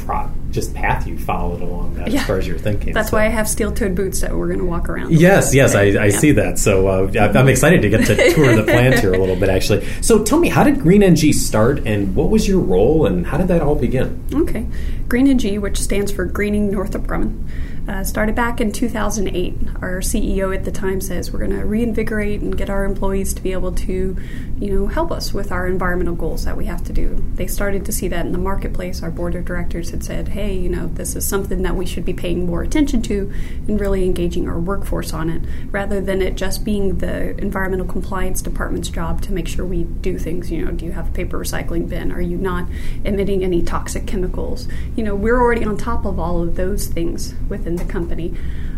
uh, 0.00 0.04
pro- 0.04 0.30
just 0.50 0.74
path 0.74 1.06
you 1.06 1.16
followed 1.16 1.60
along 1.60 1.94
that 1.94 2.08
Yeah. 2.10 2.20
as 2.22 2.26
far 2.26 2.38
as 2.38 2.46
you're 2.46 2.58
thinking. 2.58 2.92
that's 2.92 3.10
So- 3.10 3.16
why 3.16 3.26
I 3.26 3.28
have 3.28 3.48
steel-toed 3.48 3.94
boots 3.94 4.20
that 4.20 4.36
we're 4.36 4.48
going 4.48 4.58
to 4.58 4.64
walk 4.64 4.88
around. 4.88 5.12
Yes, 5.12 5.54
yes, 5.54 5.74
I, 5.76 5.82
I 5.82 6.06
Yeah. 6.06 6.08
see 6.10 6.32
that. 6.32 6.58
So 6.58 6.88
uh, 6.88 7.10
I'm 7.34 7.48
excited 7.48 7.82
to 7.82 7.88
get 7.88 8.06
to 8.06 8.16
tour 8.34 8.56
the 8.56 8.64
plant 8.64 8.98
here 8.98 9.14
a 9.14 9.18
little 9.18 9.36
bit, 9.36 9.48
actually. 9.48 9.86
So 10.00 10.24
tell 10.24 10.40
me, 10.40 10.48
how 10.48 10.64
did 10.64 10.80
Green 10.80 11.02
NG 11.02 11.32
start, 11.32 11.86
and 11.86 12.14
what 12.16 12.30
was 12.30 12.48
your 12.48 12.58
role, 12.60 13.06
and 13.06 13.26
how 13.26 13.36
did 13.38 13.48
that 13.48 13.62
all 13.62 13.76
begin? 13.76 14.20
Okay. 14.34 14.66
Green 15.08 15.28
NG, 15.28 15.58
which 15.58 15.78
stands 15.80 16.10
for 16.10 16.24
Greening 16.24 16.70
Northrop 16.70 17.06
Grumman, 17.06 17.44
uh, 17.90 18.04
started 18.04 18.36
back 18.36 18.60
in 18.60 18.70
2008. 18.70 19.56
Our 19.82 20.00
CEO 20.00 20.54
at 20.54 20.64
the 20.64 20.70
time 20.70 21.00
says 21.00 21.32
we're 21.32 21.40
going 21.40 21.58
to 21.58 21.66
reinvigorate 21.66 22.40
and 22.40 22.56
get 22.56 22.70
our 22.70 22.84
employees 22.84 23.34
to 23.34 23.42
be 23.42 23.50
able 23.50 23.72
to, 23.72 24.16
you 24.60 24.70
know, 24.72 24.86
help 24.86 25.10
us 25.10 25.34
with 25.34 25.50
our 25.50 25.66
environmental 25.66 26.14
goals 26.14 26.44
that 26.44 26.56
we 26.56 26.66
have 26.66 26.84
to 26.84 26.92
do. 26.92 27.16
They 27.34 27.48
started 27.48 27.84
to 27.86 27.92
see 27.92 28.06
that 28.06 28.24
in 28.24 28.30
the 28.30 28.38
marketplace. 28.38 29.02
Our 29.02 29.10
board 29.10 29.34
of 29.34 29.44
directors 29.44 29.90
had 29.90 30.04
said, 30.04 30.28
hey, 30.28 30.56
you 30.56 30.68
know, 30.68 30.86
this 30.86 31.16
is 31.16 31.26
something 31.26 31.62
that 31.62 31.74
we 31.74 31.84
should 31.84 32.04
be 32.04 32.12
paying 32.12 32.46
more 32.46 32.62
attention 32.62 33.02
to 33.02 33.32
and 33.66 33.80
really 33.80 34.04
engaging 34.04 34.48
our 34.48 34.60
workforce 34.60 35.12
on 35.12 35.28
it, 35.28 35.42
rather 35.72 36.00
than 36.00 36.22
it 36.22 36.36
just 36.36 36.64
being 36.64 36.98
the 36.98 37.36
environmental 37.38 37.86
compliance 37.86 38.40
department's 38.40 38.88
job 38.88 39.20
to 39.22 39.32
make 39.32 39.48
sure 39.48 39.66
we 39.66 39.82
do 39.82 40.16
things. 40.16 40.48
You 40.48 40.64
know, 40.64 40.70
do 40.70 40.84
you 40.84 40.92
have 40.92 41.08
a 41.08 41.12
paper 41.12 41.40
recycling 41.40 41.88
bin? 41.88 42.12
Are 42.12 42.20
you 42.20 42.36
not 42.36 42.68
emitting 43.04 43.42
any 43.42 43.62
toxic 43.62 44.06
chemicals? 44.06 44.68
You 44.94 45.02
know, 45.02 45.16
we're 45.16 45.40
already 45.40 45.64
on 45.64 45.76
top 45.76 46.04
of 46.04 46.20
all 46.20 46.40
of 46.40 46.54
those 46.54 46.86
things 46.86 47.34
within 47.48 47.79
the 47.80 47.92
company. 47.92 48.34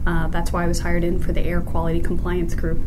Uh, 0.06 0.28
that's 0.28 0.52
why 0.52 0.64
I 0.64 0.66
was 0.66 0.80
hired 0.80 1.04
in 1.04 1.20
for 1.20 1.32
the 1.32 1.42
air 1.42 1.60
quality 1.60 2.00
compliance 2.00 2.54
group. 2.54 2.80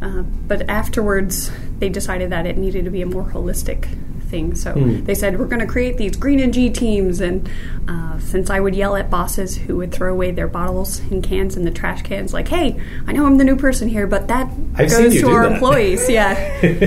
Uh, 0.00 0.22
but 0.22 0.68
afterwards, 0.70 1.50
they 1.78 1.88
decided 1.88 2.30
that 2.30 2.46
it 2.46 2.56
needed 2.56 2.84
to 2.84 2.90
be 2.90 3.02
a 3.02 3.06
more 3.06 3.24
holistic 3.24 3.88
thing. 4.28 4.54
So 4.54 4.72
they 4.74 5.14
said, 5.14 5.38
we're 5.38 5.46
going 5.46 5.60
to 5.60 5.66
create 5.66 5.96
these 5.96 6.16
Green 6.16 6.40
NG 6.40 6.72
teams. 6.72 7.20
And 7.20 7.48
uh, 7.88 8.18
since 8.18 8.50
I 8.50 8.60
would 8.60 8.74
yell 8.74 8.96
at 8.96 9.10
bosses 9.10 9.56
who 9.56 9.76
would 9.76 9.92
throw 9.92 10.12
away 10.12 10.30
their 10.30 10.48
bottles 10.48 11.00
and 11.10 11.22
cans 11.22 11.56
in 11.56 11.64
the 11.64 11.70
trash 11.70 12.02
cans, 12.02 12.32
like, 12.32 12.48
hey, 12.48 12.80
I 13.06 13.12
know 13.12 13.26
I'm 13.26 13.38
the 13.38 13.44
new 13.44 13.56
person 13.56 13.88
here, 13.88 14.06
but 14.06 14.28
that 14.28 14.50
I've 14.74 14.90
goes 14.90 15.20
to 15.20 15.28
our 15.30 15.44
that." 15.44 15.52
employees. 15.54 16.08
Yeah. 16.18 16.34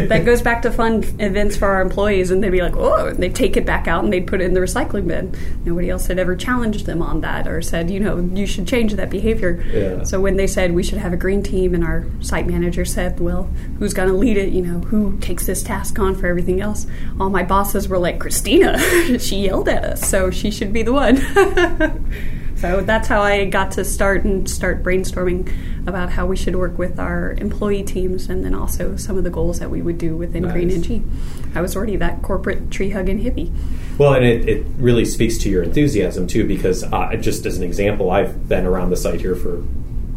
that 0.07 0.25
goes 0.25 0.41
back 0.41 0.62
to 0.63 0.71
fun 0.71 1.03
events 1.19 1.55
for 1.55 1.67
our 1.67 1.81
employees. 1.81 2.31
And 2.31 2.43
they'd 2.43 2.50
be 2.50 2.62
like, 2.62 2.75
oh, 2.75 3.07
and 3.07 3.19
they'd 3.21 3.36
take 3.36 3.55
it 3.55 3.65
back 3.65 3.88
out 3.88 4.03
and 4.03 4.12
they'd 4.12 4.25
put 4.27 4.41
it 4.41 4.45
in 4.45 4.53
the 4.53 4.60
recycling 4.60 5.07
bin. 5.07 5.36
Nobody 5.63 5.89
else 5.89 6.07
had 6.07 6.19
ever 6.19 6.36
challenged 6.36 6.86
them 6.86 7.01
on 7.01 7.21
that 7.21 7.48
or 7.48 7.62
said, 7.62 7.89
you 7.89 8.00
know, 8.00 8.17
you 8.33 8.45
should 8.45 8.67
change 8.67 8.93
that 8.93 9.10
behavior. 9.10 9.63
Yeah. 9.71 10.03
So 10.03 10.19
when 10.19 10.38
they 10.38 10.48
said 10.48 10.74
we 10.74 10.83
should 10.83 10.98
have 10.98 11.13
a 11.13 11.17
green 11.17 11.43
team, 11.43 11.74
and 11.74 11.83
our 11.83 12.05
site 12.19 12.48
manager 12.48 12.86
said, 12.86 13.19
"Well, 13.19 13.50
who's 13.79 13.93
going 13.93 14.10
to 14.10 14.15
lead 14.15 14.38
it? 14.38 14.51
You 14.53 14.62
know, 14.62 14.79
who 14.79 15.17
takes 15.19 15.45
this 15.45 15.63
task 15.63 15.98
on 16.00 16.15
for 16.15 16.27
everything 16.27 16.62
else?" 16.62 16.86
All 17.19 17.29
my 17.31 17.43
bosses 17.43 17.88
were 17.88 17.97
like, 17.97 18.19
"Christina, 18.19 18.77
she 19.19 19.38
yelled 19.38 19.69
at 19.69 19.83
us, 19.83 20.07
so 20.07 20.29
she 20.29 20.51
should 20.51 20.71
be 20.71 20.83
the 20.83 20.93
one." 20.93 21.17
so 22.55 22.81
that's 22.81 23.07
how 23.07 23.21
I 23.21 23.45
got 23.45 23.71
to 23.71 23.85
start 23.85 24.23
and 24.23 24.50
start 24.50 24.83
brainstorming 24.83 25.51
about 25.88 26.11
how 26.11 26.25
we 26.27 26.35
should 26.35 26.55
work 26.55 26.77
with 26.77 27.00
our 27.00 27.33
employee 27.33 27.83
teams, 27.83 28.29
and 28.29 28.45
then 28.45 28.53
also 28.53 28.95
some 28.97 29.17
of 29.17 29.23
the 29.23 29.29
goals 29.29 29.59
that 29.59 29.69
we 29.69 29.81
would 29.81 29.97
do 29.97 30.15
within 30.15 30.43
Green 30.43 30.67
Nice. 30.67 30.75
and 30.75 30.85
G. 30.85 31.03
I 31.55 31.61
was 31.61 31.75
already 31.75 31.95
that 31.97 32.21
corporate 32.21 32.69
tree 32.69 32.91
hugging 32.91 33.19
hippie. 33.19 33.51
Well, 33.97 34.13
and 34.13 34.25
it, 34.25 34.47
it 34.47 34.65
really 34.77 35.05
speaks 35.05 35.38
to 35.39 35.50
your 35.50 35.63
enthusiasm 35.63 36.27
too, 36.27 36.45
because 36.47 36.83
uh, 36.83 37.15
just 37.15 37.45
as 37.45 37.57
an 37.57 37.63
example, 37.63 38.11
I've 38.11 38.47
been 38.47 38.65
around 38.65 38.91
the 38.91 38.97
site 38.97 39.21
here 39.21 39.35
for 39.35 39.63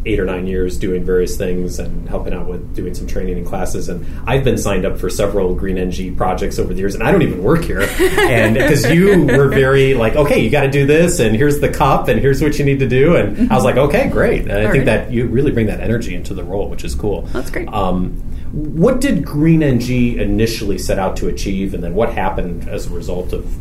eight 0.05 0.19
or 0.19 0.25
nine 0.25 0.45
years 0.45 0.77
doing 0.77 1.03
various 1.03 1.35
things 1.35 1.79
and 1.79 2.07
helping 2.07 2.33
out 2.33 2.47
with 2.47 2.75
doing 2.75 2.93
some 2.93 3.07
training 3.07 3.37
and 3.37 3.47
classes. 3.47 3.89
And 3.89 4.05
I've 4.27 4.43
been 4.43 4.57
signed 4.57 4.85
up 4.85 4.99
for 4.99 5.09
several 5.09 5.55
Green 5.55 5.77
NG 5.77 6.15
projects 6.15 6.59
over 6.59 6.73
the 6.73 6.79
years, 6.79 6.93
and 6.93 7.03
I 7.03 7.11
don't 7.11 7.23
even 7.23 7.41
work 7.41 7.63
here. 7.63 7.81
and 7.99 8.55
because 8.55 8.89
you 8.91 9.25
were 9.25 9.47
very 9.47 9.95
like, 9.95 10.15
okay, 10.15 10.39
you 10.39 10.49
got 10.49 10.61
to 10.61 10.71
do 10.71 10.85
this, 10.85 11.19
and 11.19 11.35
here's 11.35 11.59
the 11.59 11.69
cup, 11.69 12.07
and 12.07 12.19
here's 12.19 12.41
what 12.41 12.59
you 12.59 12.65
need 12.65 12.79
to 12.79 12.87
do. 12.87 13.15
And 13.15 13.51
I 13.51 13.55
was 13.55 13.63
like, 13.63 13.77
okay, 13.77 14.07
great. 14.09 14.43
And 14.43 14.51
I 14.51 14.65
All 14.65 14.71
think 14.71 14.85
right. 14.85 15.07
that 15.07 15.11
you 15.11 15.27
really 15.27 15.51
bring 15.51 15.67
that 15.67 15.79
energy 15.79 16.13
into 16.13 16.33
the 16.33 16.43
role, 16.43 16.69
which 16.69 16.83
is 16.83 16.93
cool. 16.93 17.23
That's 17.23 17.49
great. 17.49 17.67
Um, 17.69 18.11
what 18.51 19.01
did 19.01 19.25
Green 19.25 19.63
NG 19.63 20.19
initially 20.19 20.77
set 20.77 20.99
out 20.99 21.17
to 21.17 21.27
achieve, 21.27 21.73
and 21.73 21.83
then 21.83 21.95
what 21.95 22.13
happened 22.13 22.69
as 22.69 22.87
a 22.87 22.89
result 22.91 23.33
of 23.33 23.53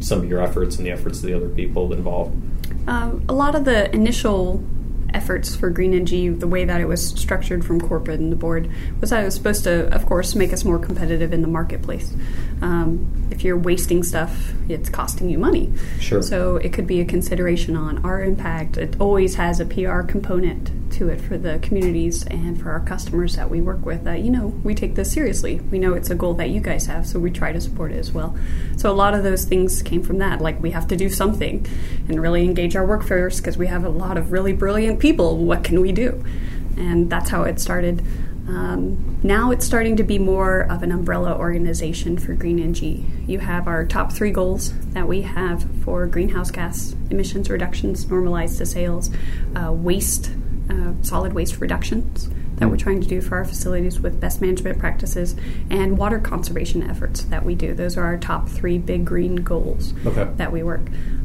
some 0.00 0.18
of 0.18 0.28
your 0.28 0.42
efforts 0.42 0.76
and 0.76 0.84
the 0.84 0.90
efforts 0.90 1.18
of 1.18 1.24
the 1.24 1.34
other 1.34 1.48
people 1.48 1.92
involved? 1.92 2.34
Um, 2.88 3.24
a 3.28 3.32
lot 3.32 3.54
of 3.54 3.64
the 3.64 3.94
initial 3.94 4.62
efforts 5.14 5.54
for 5.54 5.70
Green 5.70 5.94
NG, 5.94 6.38
the 6.38 6.48
way 6.48 6.64
that 6.64 6.80
it 6.80 6.86
was 6.86 7.08
structured 7.08 7.64
from 7.64 7.80
corporate 7.80 8.20
and 8.20 8.32
the 8.32 8.36
board, 8.36 8.70
was 9.00 9.10
that 9.10 9.22
it 9.22 9.24
was 9.24 9.34
supposed 9.34 9.64
to, 9.64 9.92
of 9.94 10.06
course, 10.06 10.34
make 10.34 10.52
us 10.52 10.64
more 10.64 10.78
competitive 10.78 11.32
in 11.32 11.42
the 11.42 11.48
marketplace. 11.48 12.14
Um, 12.60 13.28
if 13.30 13.44
you're 13.44 13.56
wasting 13.56 14.02
stuff, 14.02 14.52
it's 14.68 14.88
costing 14.88 15.28
you 15.30 15.38
money. 15.38 15.72
Sure. 16.00 16.22
So 16.22 16.56
it 16.56 16.72
could 16.72 16.86
be 16.86 17.00
a 17.00 17.04
consideration 17.04 17.76
on 17.76 18.04
our 18.04 18.22
impact. 18.22 18.76
It 18.76 19.00
always 19.00 19.34
has 19.36 19.60
a 19.60 19.64
PR 19.64 20.00
component 20.00 20.70
to 20.92 21.08
it 21.08 21.20
for 21.20 21.36
the 21.36 21.58
communities 21.60 22.26
and 22.26 22.60
for 22.60 22.70
our 22.70 22.80
customers 22.80 23.36
that 23.36 23.50
we 23.50 23.60
work 23.60 23.84
with. 23.84 24.04
That 24.04 24.20
you 24.20 24.30
know 24.30 24.46
we 24.62 24.74
take 24.74 24.94
this 24.94 25.12
seriously. 25.12 25.60
We 25.60 25.78
know 25.78 25.94
it's 25.94 26.10
a 26.10 26.14
goal 26.14 26.34
that 26.34 26.50
you 26.50 26.60
guys 26.60 26.86
have, 26.86 27.06
so 27.06 27.18
we 27.18 27.30
try 27.30 27.52
to 27.52 27.60
support 27.60 27.92
it 27.92 27.98
as 27.98 28.12
well. 28.12 28.36
So 28.76 28.90
a 28.90 28.94
lot 28.94 29.14
of 29.14 29.22
those 29.22 29.44
things 29.44 29.82
came 29.82 30.02
from 30.02 30.18
that. 30.18 30.40
Like 30.40 30.60
we 30.62 30.70
have 30.70 30.86
to 30.88 30.96
do 30.96 31.08
something 31.08 31.66
and 32.08 32.20
really 32.20 32.44
engage 32.44 32.76
our 32.76 32.86
workforce 32.86 33.40
because 33.40 33.56
we 33.56 33.66
have 33.66 33.84
a 33.84 33.88
lot 33.88 34.16
of 34.16 34.32
really 34.32 34.52
brilliant 34.52 35.00
people. 35.00 35.38
What 35.38 35.64
can 35.64 35.80
we 35.80 35.92
do? 35.92 36.24
And 36.76 37.10
that's 37.10 37.30
how 37.30 37.42
it 37.42 37.60
started. 37.60 38.02
Um, 38.48 39.20
now 39.22 39.52
it's 39.52 39.64
starting 39.64 39.96
to 39.96 40.02
be 40.02 40.18
more 40.18 40.62
of 40.62 40.82
an 40.82 40.90
umbrella 40.90 41.36
organization 41.36 42.18
for 42.18 42.34
Green 42.34 42.58
NG. 42.58 43.24
You 43.26 43.38
have 43.38 43.68
our 43.68 43.84
top 43.86 44.12
three 44.12 44.32
goals 44.32 44.72
that 44.90 45.06
we 45.06 45.22
have 45.22 45.64
for 45.84 46.06
greenhouse 46.06 46.50
gas 46.50 46.96
emissions 47.08 47.48
reductions 47.48 48.08
normalized 48.10 48.58
to 48.58 48.66
sales, 48.66 49.10
uh, 49.54 49.72
waste, 49.72 50.32
uh, 50.70 50.92
solid 51.02 51.32
waste 51.32 51.60
reductions 51.60 52.28
that 52.56 52.68
we're 52.68 52.76
trying 52.76 53.00
to 53.00 53.08
do 53.08 53.20
for 53.20 53.36
our 53.36 53.44
facilities 53.44 53.98
with 54.00 54.20
best 54.20 54.40
management 54.40 54.78
practices, 54.78 55.34
and 55.70 55.98
water 55.98 56.18
conservation 56.20 56.82
efforts 56.82 57.22
that 57.24 57.44
we 57.44 57.54
do. 57.54 57.74
Those 57.74 57.96
are 57.96 58.04
our 58.04 58.18
top 58.18 58.48
three 58.48 58.78
big 58.78 59.04
green 59.04 59.36
goals 59.36 59.94
Okay. 60.06 60.28
that 60.36 60.52
we 60.52 60.62
work. 60.62 60.82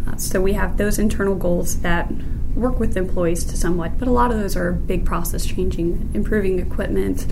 Uh, 0.08 0.15
so 0.15 0.41
we 0.41 0.53
have 0.53 0.77
those 0.77 0.98
internal 0.98 1.36
goals 1.36 1.82
that 1.82 2.12
work 2.58 2.80
with 2.80 2.98
employees 2.98 3.46
to 3.46 3.56
somewhat, 3.56 3.98
but 4.00 4.08
a 4.08 4.12
lot 4.12 4.32
of 4.32 4.40
those 4.40 4.56
are 4.56 4.72
big 4.72 5.06
process 5.06 5.46
changing, 5.46 6.10
improving 6.14 6.60
equipment, 6.60 7.28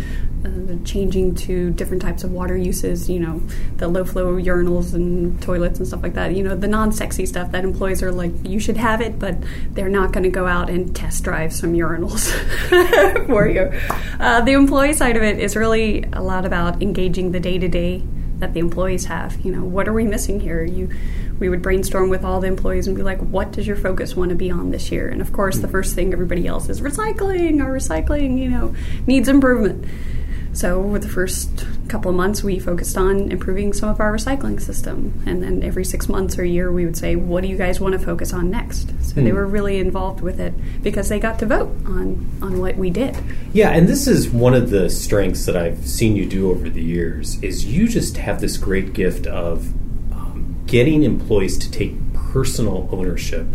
uh, 0.46 0.76
changing 0.86 1.34
to 1.34 1.72
different 1.72 2.02
types 2.02 2.24
of 2.24 2.32
water 2.32 2.56
uses, 2.56 3.10
you 3.10 3.20
know, 3.20 3.42
the 3.78 3.88
low 3.88 4.06
flow 4.06 4.36
urinals 4.36 4.94
and 4.94 5.42
toilets 5.42 5.80
and 5.80 5.88
stuff 5.88 6.04
like 6.04 6.14
that. 6.14 6.36
You 6.36 6.44
know, 6.44 6.56
the 6.56 6.68
non 6.68 6.92
sexy 6.92 7.26
stuff 7.26 7.52
that 7.52 7.64
employees 7.64 8.04
are 8.04 8.12
like, 8.12 8.32
you 8.44 8.60
should 8.60 8.78
have 8.78 9.02
it, 9.02 9.18
but 9.18 9.36
they're 9.72 9.90
not 9.90 10.12
going 10.12 10.24
to 10.24 10.30
go 10.30 10.46
out 10.46 10.70
and 10.70 10.96
test 10.96 11.24
drive 11.24 11.52
some 11.52 11.74
urinals 11.74 12.30
for 13.28 13.48
you. 13.48 13.72
Uh, 14.20 14.42
the 14.42 14.52
employee 14.52 14.94
side 14.94 15.18
of 15.18 15.24
it 15.24 15.40
is 15.40 15.56
really 15.56 16.04
a 16.14 16.22
lot 16.22 16.46
about 16.46 16.82
engaging 16.82 17.32
the 17.32 17.40
day 17.40 17.58
to 17.58 17.68
day 17.68 18.04
that 18.40 18.54
the 18.54 18.60
employees 18.60 19.06
have. 19.06 19.40
You 19.46 19.52
know, 19.52 19.64
what 19.64 19.88
are 19.88 19.94
we 19.94 20.04
missing 20.04 20.40
here? 20.40 20.64
You, 20.64 20.90
we 21.40 21.50
would 21.50 21.62
brainstorm 21.62 22.10
with 22.10 22.24
all 22.24 22.40
the 22.40 22.48
employees 22.48 22.88
and 22.88 22.96
be 22.96 23.04
like, 23.04 23.20
what 23.20 23.52
does 23.52 23.68
your 23.68 23.78
focus 23.78 24.16
want 24.16 24.30
to 24.30 24.36
be 24.36 24.52
on 24.52 24.72
this 24.72 24.92
year? 24.92 25.08
And 25.08 25.22
of 25.22 25.34
course, 25.34 25.58
the 25.58 25.64
mm-hmm. 25.64 25.72
first 25.72 25.96
thing 25.96 26.14
everybody 26.14 26.48
else 26.48 26.70
is 26.70 26.82
recycling. 26.82 27.64
Our 27.64 27.72
recycling, 27.72 28.40
you 28.40 28.50
know, 28.50 28.76
needs 29.08 29.28
improvement. 29.28 29.86
So, 30.56 30.80
with 30.80 31.04
the 31.04 31.10
first 31.10 31.66
couple 31.90 32.10
of 32.10 32.16
months, 32.16 32.42
we 32.42 32.60
focused 32.60 32.98
on 32.98 33.30
improving 33.30 33.74
some 33.74 33.90
of 33.90 34.00
our 34.00 34.14
recycling 34.14 34.62
system. 34.62 35.22
And 35.26 35.44
then 35.44 35.62
every 35.62 35.84
six 35.84 36.08
months 36.08 36.40
or 36.40 36.44
a 36.44 36.48
year, 36.48 36.72
we 36.72 36.86
would 36.86 36.96
say, 36.96 37.18
What 37.18 37.42
do 37.42 37.50
you 37.50 37.58
guys 37.58 37.82
want 37.82 37.92
to 37.92 38.00
focus 38.00 38.32
on 38.32 38.52
next? 38.52 38.94
So, 39.04 39.16
they 39.16 39.34
were 39.34 39.46
really 39.46 39.80
involved 39.80 40.22
with 40.22 40.40
it 40.40 40.54
because 40.82 41.10
they 41.10 41.20
got 41.20 41.40
to 41.40 41.46
vote 41.46 41.76
on, 41.86 42.26
on 42.42 42.62
what 42.62 42.78
we 42.78 42.90
did. 42.90 43.18
Yeah, 43.52 43.72
and 43.72 43.90
this 43.90 44.08
is 44.08 44.30
one 44.30 44.54
of 44.54 44.70
the 44.70 44.90
strengths 44.90 45.46
that 45.46 45.58
I've 45.58 45.86
seen 45.86 46.16
you 46.16 46.26
do 46.26 46.50
over 46.50 46.70
the 46.70 46.82
years 46.82 47.38
is 47.44 47.66
you 47.66 47.90
just 47.90 48.16
have 48.16 48.40
this 48.40 48.56
great 48.56 48.94
gift 48.94 49.28
of 49.28 49.74
um, 50.14 50.64
getting 50.68 51.04
employees 51.04 51.58
to 51.58 51.70
take 51.70 51.96
personal 52.14 52.88
ownership 52.94 53.46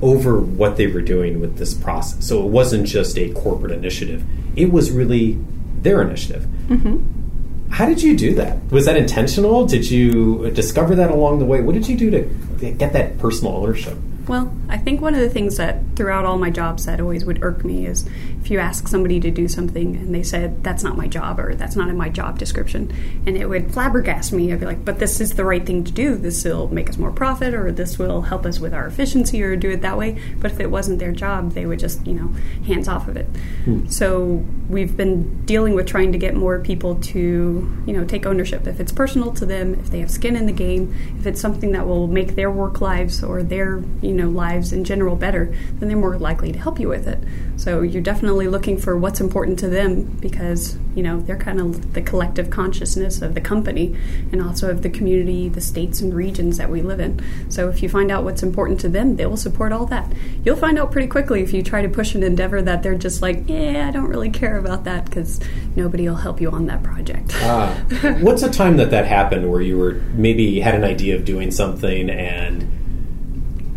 over 0.00 0.40
what 0.40 0.78
they 0.78 0.86
were 0.86 1.02
doing 1.02 1.40
with 1.40 1.58
this 1.58 1.74
process. 1.74 2.26
So 2.26 2.42
it 2.42 2.48
wasn't 2.48 2.86
just 2.86 3.18
a 3.18 3.30
corporate 3.34 3.72
initiative; 3.72 4.24
it 4.56 4.72
was 4.72 4.90
really 4.90 5.38
their 5.82 6.02
initiative. 6.02 6.44
Mm-hmm. 6.68 7.70
How 7.70 7.86
did 7.86 8.02
you 8.02 8.16
do 8.16 8.34
that? 8.34 8.70
Was 8.70 8.84
that 8.86 8.96
intentional? 8.96 9.66
Did 9.66 9.90
you 9.90 10.50
discover 10.50 10.94
that 10.96 11.10
along 11.10 11.38
the 11.38 11.46
way? 11.46 11.62
What 11.62 11.74
did 11.74 11.88
you 11.88 11.96
do 11.96 12.10
to 12.10 12.70
get 12.72 12.92
that 12.92 13.18
personal 13.18 13.56
ownership? 13.56 13.96
Well, 14.28 14.54
I 14.68 14.78
think 14.78 15.00
one 15.00 15.14
of 15.14 15.20
the 15.20 15.30
things 15.30 15.56
that 15.56 15.80
throughout 15.96 16.24
all 16.24 16.38
my 16.38 16.50
jobs 16.50 16.84
that 16.86 17.00
always 17.00 17.24
would 17.24 17.42
irk 17.42 17.64
me 17.64 17.86
is 17.86 18.08
if 18.42 18.50
you 18.50 18.58
ask 18.58 18.88
somebody 18.88 19.18
to 19.20 19.30
do 19.30 19.48
something 19.48 19.96
and 19.96 20.14
they 20.14 20.22
said, 20.22 20.62
that's 20.62 20.82
not 20.82 20.96
my 20.96 21.08
job 21.08 21.40
or 21.40 21.54
that's 21.54 21.76
not 21.76 21.88
in 21.88 21.96
my 21.96 22.08
job 22.08 22.38
description. 22.38 22.92
And 23.26 23.36
it 23.36 23.48
would 23.48 23.68
flabbergast 23.68 24.32
me. 24.32 24.52
I'd 24.52 24.60
be 24.60 24.66
like, 24.66 24.84
but 24.84 24.98
this 24.98 25.20
is 25.20 25.34
the 25.34 25.44
right 25.44 25.64
thing 25.64 25.84
to 25.84 25.92
do. 25.92 26.16
This 26.16 26.44
will 26.44 26.68
make 26.68 26.88
us 26.88 26.98
more 26.98 27.10
profit 27.10 27.54
or 27.54 27.72
this 27.72 27.98
will 27.98 28.22
help 28.22 28.46
us 28.46 28.60
with 28.60 28.72
our 28.72 28.86
efficiency 28.86 29.42
or 29.42 29.56
do 29.56 29.70
it 29.70 29.82
that 29.82 29.98
way. 29.98 30.20
But 30.38 30.52
if 30.52 30.60
it 30.60 30.70
wasn't 30.70 30.98
their 30.98 31.12
job, 31.12 31.52
they 31.52 31.66
would 31.66 31.78
just, 31.78 32.06
you 32.06 32.14
know, 32.14 32.28
hands 32.66 32.88
off 32.88 33.08
of 33.08 33.16
it. 33.16 33.26
Hmm. 33.64 33.88
So 33.88 34.44
we've 34.68 34.96
been 34.96 35.44
dealing 35.44 35.74
with 35.74 35.86
trying 35.86 36.12
to 36.12 36.18
get 36.18 36.34
more 36.34 36.60
people 36.60 36.96
to, 36.96 37.82
you 37.86 37.92
know, 37.92 38.04
take 38.04 38.26
ownership. 38.26 38.66
If 38.66 38.78
it's 38.78 38.92
personal 38.92 39.32
to 39.32 39.46
them, 39.46 39.74
if 39.74 39.90
they 39.90 40.00
have 40.00 40.10
skin 40.10 40.36
in 40.36 40.46
the 40.46 40.52
game, 40.52 40.94
if 41.18 41.26
it's 41.26 41.40
something 41.40 41.72
that 41.72 41.86
will 41.86 42.06
make 42.06 42.34
their 42.34 42.50
work 42.50 42.80
lives 42.80 43.22
or 43.22 43.42
their, 43.42 43.82
you 44.00 44.12
you 44.12 44.18
know 44.18 44.28
lives 44.28 44.72
in 44.72 44.84
general 44.84 45.16
better, 45.16 45.46
then 45.78 45.88
they're 45.88 45.96
more 45.96 46.18
likely 46.18 46.52
to 46.52 46.58
help 46.58 46.78
you 46.78 46.88
with 46.88 47.08
it. 47.08 47.18
So 47.56 47.82
you're 47.82 48.02
definitely 48.02 48.48
looking 48.48 48.78
for 48.78 48.96
what's 48.96 49.20
important 49.20 49.58
to 49.60 49.68
them 49.68 50.04
because 50.20 50.78
you 50.94 51.02
know 51.02 51.20
they're 51.20 51.36
kind 51.36 51.60
of 51.60 51.94
the 51.94 52.02
collective 52.02 52.50
consciousness 52.50 53.22
of 53.22 53.34
the 53.34 53.40
company 53.40 53.96
and 54.32 54.42
also 54.42 54.70
of 54.70 54.82
the 54.82 54.90
community, 54.90 55.48
the 55.48 55.60
states 55.60 56.00
and 56.00 56.14
regions 56.14 56.58
that 56.58 56.70
we 56.70 56.82
live 56.82 57.00
in. 57.00 57.20
So 57.50 57.68
if 57.68 57.82
you 57.82 57.88
find 57.88 58.10
out 58.10 58.24
what's 58.24 58.42
important 58.42 58.80
to 58.80 58.88
them, 58.88 59.16
they 59.16 59.26
will 59.26 59.36
support 59.36 59.72
all 59.72 59.86
that. 59.86 60.12
You'll 60.44 60.56
find 60.56 60.78
out 60.78 60.90
pretty 60.90 61.08
quickly 61.08 61.42
if 61.42 61.52
you 61.52 61.62
try 61.62 61.82
to 61.82 61.88
push 61.88 62.14
an 62.14 62.22
endeavor 62.22 62.62
that 62.62 62.82
they're 62.82 62.94
just 62.94 63.22
like, 63.22 63.48
yeah, 63.48 63.86
I 63.88 63.90
don't 63.90 64.08
really 64.08 64.30
care 64.30 64.58
about 64.58 64.84
that 64.84 65.04
because 65.04 65.40
nobody 65.76 66.08
will 66.08 66.16
help 66.16 66.40
you 66.40 66.50
on 66.50 66.66
that 66.66 66.82
project. 66.82 67.34
uh, 67.42 67.74
what's 68.20 68.42
a 68.42 68.50
time 68.50 68.76
that 68.78 68.90
that 68.90 69.06
happened 69.06 69.50
where 69.50 69.60
you 69.60 69.78
were 69.78 69.92
maybe 70.14 70.60
had 70.60 70.74
an 70.74 70.84
idea 70.84 71.16
of 71.16 71.24
doing 71.24 71.50
something 71.50 72.10
and 72.10 72.81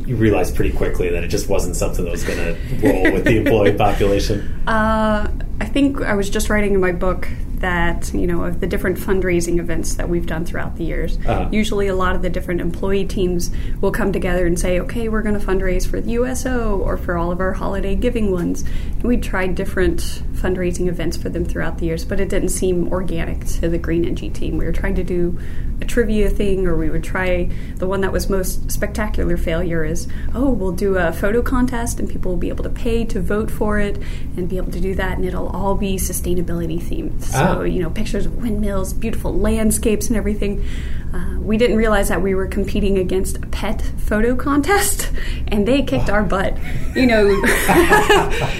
you 0.05 0.15
realized 0.15 0.55
pretty 0.55 0.75
quickly 0.75 1.09
that 1.09 1.23
it 1.23 1.29
just 1.29 1.49
wasn't 1.49 1.75
something 1.75 2.05
that 2.05 2.11
was 2.11 2.23
going 2.23 2.37
to 2.37 2.87
roll 2.87 3.11
with 3.11 3.25
the 3.25 3.37
employee 3.37 3.73
population? 3.77 4.41
Uh, 4.67 5.31
I 5.59 5.65
think 5.65 6.01
I 6.01 6.13
was 6.13 6.29
just 6.29 6.49
writing 6.49 6.73
in 6.73 6.79
my 6.79 6.91
book 6.91 7.27
that 7.59 8.13
you 8.13 8.27
know 8.27 8.43
of 8.43 8.59
the 8.59 8.67
different 8.67 8.97
fundraising 8.97 9.59
events 9.59 9.95
that 9.95 10.09
we've 10.09 10.25
done 10.25 10.45
throughout 10.45 10.77
the 10.77 10.83
years. 10.83 11.17
Uh-huh. 11.25 11.49
Usually, 11.51 11.87
a 11.87 11.95
lot 11.95 12.15
of 12.15 12.21
the 12.21 12.29
different 12.29 12.61
employee 12.61 13.05
teams 13.05 13.51
will 13.81 13.91
come 13.91 14.11
together 14.11 14.45
and 14.45 14.59
say, 14.59 14.79
"Okay, 14.79 15.09
we're 15.09 15.21
going 15.21 15.39
to 15.39 15.45
fundraise 15.45 15.87
for 15.87 16.01
the 16.01 16.11
USO 16.11 16.77
or 16.77 16.97
for 16.97 17.17
all 17.17 17.31
of 17.31 17.39
our 17.39 17.53
holiday 17.53 17.95
giving 17.95 18.31
ones." 18.31 18.63
And 18.91 19.03
we 19.03 19.17
tried 19.17 19.55
different 19.55 20.23
fundraising 20.33 20.87
events 20.87 21.17
for 21.17 21.29
them 21.29 21.45
throughout 21.45 21.77
the 21.77 21.85
years, 21.85 22.05
but 22.05 22.19
it 22.19 22.29
didn't 22.29 22.49
seem 22.49 22.91
organic 22.91 23.45
to 23.45 23.69
the 23.69 23.77
Green 23.77 24.05
NG 24.05 24.29
team. 24.31 24.57
We 24.57 24.65
were 24.65 24.71
trying 24.71 24.95
to 24.95 25.03
do 25.03 25.37
a 25.81 25.85
trivia 25.85 26.29
thing, 26.29 26.67
or 26.67 26.75
we 26.75 26.89
would 26.89 27.03
try 27.03 27.49
the 27.77 27.87
one 27.87 28.01
that 28.01 28.11
was 28.11 28.29
most 28.29 28.71
spectacular 28.71 29.37
failure 29.37 29.83
is, 29.83 30.07
"Oh, 30.33 30.49
we'll 30.49 30.71
do 30.71 30.97
a 30.97 31.11
photo 31.11 31.41
contest, 31.41 31.99
and 31.99 32.09
people 32.09 32.31
will 32.31 32.37
be 32.37 32.49
able 32.49 32.63
to 32.63 32.69
pay 32.69 33.03
to 33.05 33.21
vote 33.21 33.51
for 33.51 33.79
it, 33.79 33.97
and 34.37 34.47
be 34.47 34.57
able 34.57 34.71
to 34.71 34.79
do 34.79 34.95
that, 34.95 35.17
and 35.17 35.25
it'll 35.25 35.47
all 35.47 35.75
be 35.75 35.97
sustainability 35.97 36.81
themed." 36.81 37.23
So 37.23 37.39
you 37.65 37.81
know, 37.81 37.89
pictures 37.89 38.25
of 38.25 38.35
windmills, 38.37 38.93
beautiful 38.93 39.33
landscapes, 39.33 40.07
and 40.07 40.17
everything. 40.17 40.65
Uh, 41.15 41.39
we 41.39 41.57
didn't 41.57 41.77
realize 41.77 42.09
that 42.09 42.21
we 42.21 42.35
were 42.35 42.45
competing 42.45 42.97
against 42.97 43.37
a 43.37 43.47
pet 43.47 43.81
photo 43.81 44.35
contest, 44.35 45.09
and 45.47 45.65
they 45.65 45.81
kicked 45.81 46.09
our 46.09 46.23
butt. 46.23 46.57
You 46.93 47.05
know, 47.07 47.41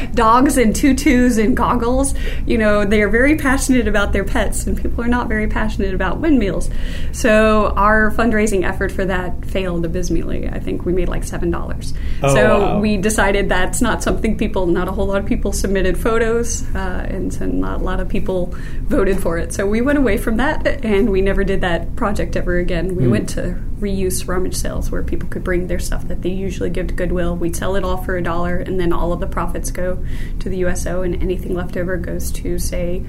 dogs 0.14 0.58
in 0.58 0.72
tutus 0.72 1.38
and 1.38 1.58
goggles. 1.58 2.14
You 2.46 2.58
know, 2.58 2.86
they 2.86 3.02
are 3.02 3.10
very 3.10 3.36
passionate 3.36 3.90
about 3.90 4.14
their 4.14 4.24
pets, 4.24 4.68
and 4.68 4.82
people 4.82 5.04
are 5.04 5.10
not 5.10 5.28
very 5.28 5.48
passionate 5.48 5.94
about 5.94 6.20
windmills. 6.20 6.70
So 7.12 7.74
our 7.76 8.12
fundraising 8.12 8.64
effort 8.64 8.90
for 8.90 9.04
that 9.04 9.46
failed 9.46 9.84
abysmally. 9.84 10.48
I 10.48 10.60
think 10.60 10.86
we 10.86 10.94
made 10.94 11.10
like 11.10 11.26
seven 11.26 11.52
dollars. 11.52 11.94
Oh, 12.24 12.34
so 12.34 12.60
wow. 12.60 12.80
we 12.80 12.96
decided 12.96 13.50
that's 13.50 13.82
not 13.82 14.02
something 14.02 14.38
people. 14.38 14.66
Not 14.66 14.88
a 14.88 14.94
whole 14.94 15.08
lot 15.08 15.18
of 15.18 15.26
people 15.26 15.52
submitted 15.52 15.98
photos, 15.98 16.64
uh, 16.74 17.06
and, 17.10 17.36
and 17.42 17.60
not 17.60 17.82
a 17.82 17.84
lot 17.84 18.00
of 18.00 18.08
people 18.08 18.56
voted 18.84 19.22
for 19.22 19.38
it. 19.38 19.52
So 19.52 19.68
we 19.68 19.82
went 19.82 19.98
away 19.98 20.18
from 20.18 20.38
that, 20.38 20.66
and 20.86 21.10
we 21.10 21.20
never 21.20 21.44
did 21.44 21.60
that 21.60 21.98
project 21.98 22.38
ever 22.38 22.45
again. 22.54 22.96
We 22.96 23.04
mm. 23.04 23.12
went 23.12 23.30
to 23.30 23.62
reuse 23.80 24.28
rummage 24.28 24.56
sales 24.56 24.92
where 24.92 25.04
people 25.04 25.28
could 25.30 25.44
bring 25.44 25.68
their 25.68 25.80
stuff 25.80 26.08
that 26.08 26.22
they 26.22 26.30
usually 26.30 26.70
give 26.70 26.88
to 26.88 26.94
Goodwill. 26.94 27.36
We'd 27.36 27.56
sell 27.56 27.75
it 27.75 27.84
all 27.84 27.98
for 27.98 28.16
a 28.16 28.24
dollar, 28.24 28.58
and 28.58 28.80
then 28.80 28.94
all 28.94 29.12
of 29.12 29.20
the 29.20 29.28
profits 29.28 29.72
go 29.72 30.04
to 30.40 30.50
the 30.50 30.58
USO, 30.58 31.02
and 31.02 31.22
anything 31.22 31.54
left 31.54 31.75
over 31.75 31.98
goes 31.98 32.32
to, 32.32 32.58
say, 32.60 33.04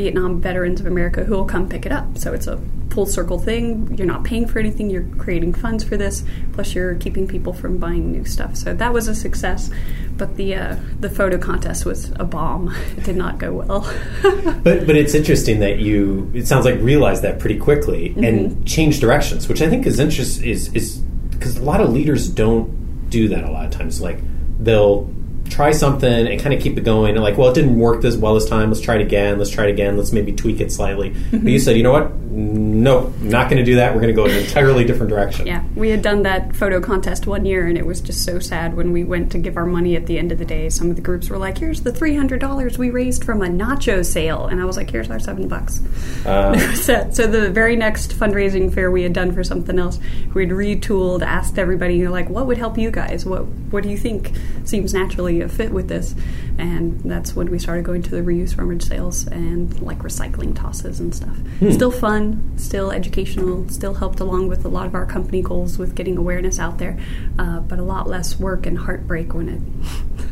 Vietnam 0.00 0.40
Veterans 0.40 0.80
of 0.80 0.86
America 0.86 1.24
who 1.24 1.34
will 1.34 1.44
come 1.44 1.68
pick 1.68 1.84
it 1.84 1.92
up. 1.92 2.16
So 2.16 2.32
it's 2.32 2.46
a 2.46 2.58
full 2.88 3.04
circle 3.04 3.38
thing. 3.38 3.94
You're 3.98 4.06
not 4.06 4.24
paying 4.24 4.46
for 4.46 4.58
anything, 4.58 4.88
you're 4.88 5.04
creating 5.18 5.52
funds 5.52 5.84
for 5.84 5.98
this, 5.98 6.24
plus 6.54 6.74
you're 6.74 6.94
keeping 6.94 7.28
people 7.28 7.52
from 7.52 7.76
buying 7.76 8.10
new 8.10 8.24
stuff. 8.24 8.56
So 8.56 8.72
that 8.72 8.94
was 8.94 9.08
a 9.08 9.14
success. 9.14 9.70
But 10.16 10.36
the 10.36 10.54
uh, 10.54 10.76
the 10.98 11.10
photo 11.10 11.36
contest 11.36 11.84
was 11.84 12.12
a 12.16 12.24
bomb. 12.24 12.74
It 12.96 13.04
did 13.04 13.16
not 13.16 13.38
go 13.38 13.52
well. 13.52 13.80
but 14.62 14.86
but 14.86 14.96
it's 14.96 15.14
interesting 15.14 15.60
that 15.60 15.78
you 15.80 16.30
it 16.34 16.46
sounds 16.46 16.64
like 16.64 16.80
realized 16.80 17.22
that 17.22 17.38
pretty 17.38 17.58
quickly 17.58 18.10
mm-hmm. 18.10 18.24
and 18.24 18.66
changed 18.66 19.02
directions, 19.02 19.48
which 19.48 19.60
I 19.60 19.68
think 19.68 19.86
is 19.86 20.00
interest 20.00 20.42
is 20.42 20.72
is 20.74 20.96
because 21.30 21.58
a 21.58 21.62
lot 21.62 21.80
of 21.82 21.90
leaders 21.90 22.28
don't 22.28 23.10
do 23.10 23.28
that 23.28 23.44
a 23.44 23.50
lot 23.50 23.66
of 23.66 23.70
times. 23.70 24.00
Like 24.00 24.18
they'll 24.58 25.12
try 25.50 25.72
something 25.72 26.26
and 26.26 26.40
kind 26.40 26.54
of 26.54 26.62
keep 26.62 26.78
it 26.78 26.84
going. 26.84 27.14
And 27.14 27.22
like 27.22 27.36
well 27.36 27.48
it 27.48 27.54
didn't 27.54 27.78
work 27.78 28.02
this 28.02 28.16
well 28.16 28.34
this 28.34 28.48
time 28.48 28.70
let's 28.70 28.80
try 28.80 28.96
it 28.96 29.02
again 29.02 29.38
let's 29.38 29.50
try 29.50 29.66
it 29.66 29.70
again 29.70 29.96
let's 29.96 30.12
maybe 30.12 30.32
tweak 30.32 30.60
it 30.60 30.72
slightly. 30.72 31.10
Mm-hmm. 31.10 31.38
but 31.38 31.52
you 31.52 31.58
said 31.58 31.76
you 31.76 31.82
know 31.82 31.92
what? 31.92 32.14
No 32.14 33.12
not 33.20 33.50
going 33.50 33.58
to 33.58 33.64
do 33.64 33.76
that. 33.76 33.94
We're 33.94 34.00
going 34.00 34.14
to 34.14 34.20
go 34.20 34.24
in 34.26 34.32
an 34.32 34.38
entirely 34.38 34.84
different 34.84 35.10
direction. 35.10 35.46
Yeah 35.46 35.64
we 35.80 35.88
had 35.88 36.02
done 36.02 36.22
that 36.22 36.54
photo 36.54 36.80
contest 36.80 37.26
one 37.26 37.44
year 37.44 37.66
and 37.66 37.78
it 37.78 37.86
was 37.86 38.00
just 38.00 38.24
so 38.24 38.38
sad 38.38 38.76
when 38.76 38.92
we 38.92 39.04
went 39.04 39.32
to 39.32 39.38
give 39.38 39.56
our 39.56 39.66
money 39.66 39.96
at 39.96 40.06
the 40.06 40.18
end 40.18 40.30
of 40.30 40.38
the 40.38 40.44
day. 40.44 40.68
Some 40.68 40.90
of 40.90 40.96
the 40.96 41.02
groups 41.02 41.30
were 41.30 41.38
like 41.38 41.58
here's 41.58 41.80
the 41.80 41.90
$300 41.90 42.78
we 42.78 42.90
raised 42.90 43.24
from 43.24 43.42
a 43.42 43.46
nacho 43.46 44.04
sale. 44.04 44.46
And 44.46 44.60
i 44.60 44.64
was 44.64 44.76
like 44.76 44.90
here's 44.90 45.10
our 45.10 45.18
seven 45.18 45.48
bucks. 45.48 45.80
Uh, 46.26 46.58
so, 46.74 47.08
so 47.10 47.26
the 47.26 47.50
very 47.50 47.76
next 47.76 48.12
fundraising 48.12 48.72
fair 48.72 48.90
we 48.90 49.02
had 49.02 49.12
done 49.12 49.32
for 49.32 49.42
something 49.42 49.78
else 49.78 49.98
we'd 50.34 50.50
retooled 50.50 51.22
asked 51.22 51.58
everybody 51.58 51.96
you 51.96 52.04
know 52.04 52.10
like 52.10 52.28
what 52.28 52.46
would 52.46 52.58
help 52.58 52.76
you 52.76 52.90
guys? 52.90 53.24
What 53.24 53.46
what 53.46 53.82
do 53.82 53.88
you 53.88 53.96
think 53.96 54.32
seems 54.64 54.92
naturally 54.92 55.39
a 55.40 55.48
fit 55.48 55.70
with 55.70 55.88
this. 55.88 56.14
And 56.58 57.00
that's 57.00 57.34
when 57.34 57.50
we 57.50 57.58
started 57.58 57.84
going 57.84 58.02
to 58.02 58.10
the 58.10 58.22
reuse 58.22 58.56
rummage 58.56 58.82
sales 58.82 59.26
and 59.26 59.80
like 59.80 59.98
recycling 59.98 60.54
tosses 60.54 61.00
and 61.00 61.14
stuff. 61.14 61.36
Hmm. 61.58 61.70
Still 61.72 61.90
fun, 61.90 62.52
still 62.56 62.90
educational, 62.90 63.68
still 63.68 63.94
helped 63.94 64.20
along 64.20 64.48
with 64.48 64.64
a 64.64 64.68
lot 64.68 64.86
of 64.86 64.94
our 64.94 65.06
company 65.06 65.42
goals 65.42 65.78
with 65.78 65.94
getting 65.94 66.16
awareness 66.16 66.58
out 66.58 66.78
there, 66.78 66.98
uh, 67.38 67.60
but 67.60 67.78
a 67.78 67.82
lot 67.82 68.08
less 68.08 68.38
work 68.38 68.66
and 68.66 68.78
heartbreak 68.78 69.34
when 69.34 69.48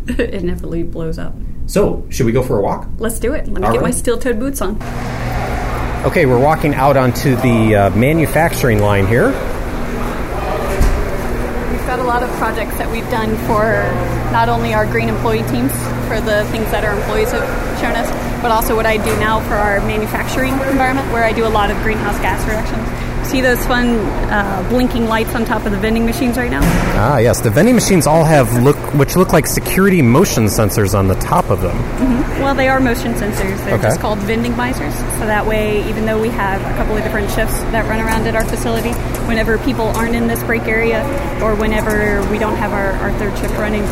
it 0.08 0.20
inevitably 0.34 0.82
blows 0.82 1.18
up. 1.18 1.34
So, 1.66 2.06
should 2.08 2.24
we 2.24 2.32
go 2.32 2.42
for 2.42 2.58
a 2.58 2.62
walk? 2.62 2.88
Let's 2.98 3.18
do 3.18 3.34
it. 3.34 3.46
Let 3.46 3.60
me 3.60 3.66
All 3.66 3.72
get 3.72 3.82
right. 3.82 3.88
my 3.88 3.90
steel 3.90 4.18
toed 4.18 4.38
boots 4.38 4.62
on. 4.62 4.76
Okay, 6.06 6.24
we're 6.24 6.40
walking 6.40 6.74
out 6.74 6.96
onto 6.96 7.36
the 7.36 7.74
uh, 7.74 7.90
manufacturing 7.90 8.78
line 8.78 9.06
here 9.06 9.32
lot 12.08 12.22
of 12.22 12.30
projects 12.40 12.72
that 12.78 12.90
we've 12.90 13.08
done 13.10 13.36
for 13.44 13.84
not 14.32 14.48
only 14.48 14.72
our 14.72 14.86
green 14.86 15.10
employee 15.10 15.44
teams 15.52 15.70
for 16.08 16.16
the 16.24 16.40
things 16.48 16.64
that 16.72 16.82
our 16.82 16.96
employees 16.96 17.30
have 17.32 17.44
shown 17.78 17.92
us, 17.92 18.08
but 18.40 18.50
also 18.50 18.74
what 18.74 18.86
I 18.86 18.96
do 18.96 19.12
now 19.20 19.44
for 19.44 19.54
our 19.54 19.78
manufacturing 19.84 20.54
environment, 20.72 21.04
where 21.12 21.22
I 21.22 21.32
do 21.32 21.44
a 21.46 21.52
lot 21.52 21.70
of 21.70 21.76
greenhouse 21.84 22.18
gas 22.24 22.40
reductions. 22.48 22.97
See 23.28 23.42
those 23.42 23.64
fun 23.66 23.98
uh, 24.30 24.66
blinking 24.70 25.04
lights 25.04 25.34
on 25.34 25.44
top 25.44 25.66
of 25.66 25.72
the 25.72 25.78
vending 25.78 26.06
machines 26.06 26.38
right 26.38 26.50
now? 26.50 26.60
Ah, 26.62 27.18
yes. 27.18 27.42
The 27.42 27.50
vending 27.50 27.74
machines 27.74 28.06
all 28.06 28.24
have 28.24 28.62
look, 28.62 28.76
which 28.94 29.16
look 29.16 29.34
like 29.34 29.46
security 29.46 30.00
motion 30.00 30.44
sensors 30.44 30.98
on 30.98 31.08
the 31.08 31.14
top 31.16 31.50
of 31.50 31.60
them. 31.60 31.76
Mm-hmm. 31.76 32.40
Well, 32.40 32.54
they 32.54 32.68
are 32.68 32.80
motion 32.80 33.12
sensors. 33.12 33.62
They're 33.64 33.74
okay. 33.74 33.82
just 33.82 34.00
called 34.00 34.18
VendingMisers. 34.20 34.94
So 35.18 35.26
that 35.26 35.44
way, 35.44 35.86
even 35.90 36.06
though 36.06 36.18
we 36.18 36.30
have 36.30 36.62
a 36.62 36.76
couple 36.78 36.96
of 36.96 37.02
different 37.02 37.30
shifts 37.32 37.58
that 37.74 37.86
run 37.86 38.00
around 38.00 38.26
at 38.26 38.34
our 38.34 38.46
facility, 38.46 38.92
whenever 39.28 39.58
people 39.58 39.88
aren't 39.88 40.14
in 40.14 40.26
this 40.26 40.42
break 40.44 40.62
area 40.62 41.04
or 41.42 41.54
whenever 41.54 42.26
we 42.30 42.38
don't 42.38 42.56
have 42.56 42.72
our, 42.72 42.92
our 42.92 43.12
third 43.18 43.36
shift 43.38 43.52
running, 43.58 43.82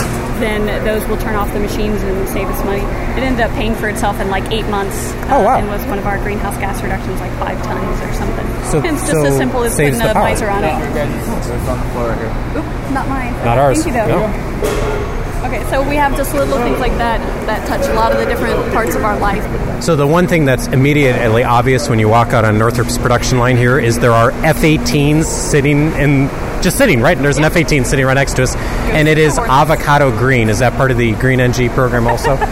then 0.40 0.64
those 0.85 1.07
will 1.09 1.18
turn 1.18 1.35
off 1.35 1.53
the 1.53 1.61
machines 1.61 2.03
and 2.03 2.29
save 2.29 2.49
us 2.49 2.64
money. 2.64 2.83
It 3.20 3.25
ended 3.25 3.40
up 3.40 3.51
paying 3.53 3.75
for 3.75 3.88
itself 3.88 4.18
in 4.20 4.31
like 4.31 4.51
eight 4.53 4.66
months. 4.68 4.96
Oh, 5.29 5.42
wow. 5.42 5.57
Uh, 5.57 5.59
and 5.59 5.68
was 5.68 5.85
one 5.87 5.99
of 5.99 6.07
our 6.07 6.18
greenhouse 6.18 6.57
gas 6.59 6.83
reductions, 6.83 7.20
like 7.20 7.33
five 7.38 7.62
tons 7.64 8.01
or 8.01 8.12
something. 8.14 8.46
So, 8.70 8.79
and 8.79 8.96
it's 8.96 9.07
just 9.07 9.12
so 9.12 9.26
as 9.27 9.37
simple 9.37 9.62
as 9.62 9.75
putting 9.75 9.95
a 10.01 10.15
visor 10.15 10.49
on 10.49 10.65
it. 10.65 10.75
It's 10.97 11.69
on 11.69 11.79
the 11.79 11.93
floor 11.93 12.09
right 12.09 12.19
here. 12.19 12.61
Oop, 12.61 12.93
not 12.93 13.09
mine. 13.09 13.33
Not 13.45 13.59
ours. 13.59 13.83
Thank 13.83 13.95
you, 13.97 14.03
though. 14.03 14.27
No. 14.27 15.07
Okay, 15.47 15.62
so 15.71 15.89
we 15.89 15.95
have 15.95 16.17
just 16.17 16.35
little 16.35 16.59
things 16.59 16.81
like 16.81 16.91
that 16.99 17.21
that 17.47 17.65
touch 17.69 17.87
a 17.89 17.95
lot 17.95 18.11
of 18.11 18.19
the 18.19 18.27
different 18.27 18.73
parts 18.73 18.97
of 18.97 19.05
our 19.05 19.17
life. 19.19 19.45
So 19.81 19.95
the 19.95 20.07
one 20.07 20.27
thing 20.27 20.45
that's 20.45 20.67
immediately 20.67 21.45
obvious 21.45 21.89
when 21.89 22.01
you 22.01 22.09
walk 22.09 22.29
out 22.29 22.45
on 22.45 22.59
Northrop's 22.59 22.99
production 22.99 23.39
line 23.39 23.57
here 23.57 23.79
is 23.79 23.99
there 24.01 24.12
are 24.12 24.33
F-18s 24.45 25.25
sitting 25.25 25.93
in 25.93 26.29
just 26.62 26.79
sitting 26.79 27.01
right. 27.01 27.17
There's 27.17 27.39
an 27.39 27.45
F-18 27.45 27.87
sitting 27.87 28.05
right 28.07 28.15
next 28.15 28.35
to 28.37 28.43
us, 28.43 28.57
and 28.57 29.07
it 29.07 29.19
is 29.19 29.39
avocado 29.39 30.11
green. 30.11 30.49
Is 30.49 30.59
that 30.59 30.73
part 30.73 30.91
of 30.91 30.97
the 30.97 31.12
Green 31.12 31.39
NG 31.39 31.71
program 31.71 32.09
also? 32.09 32.37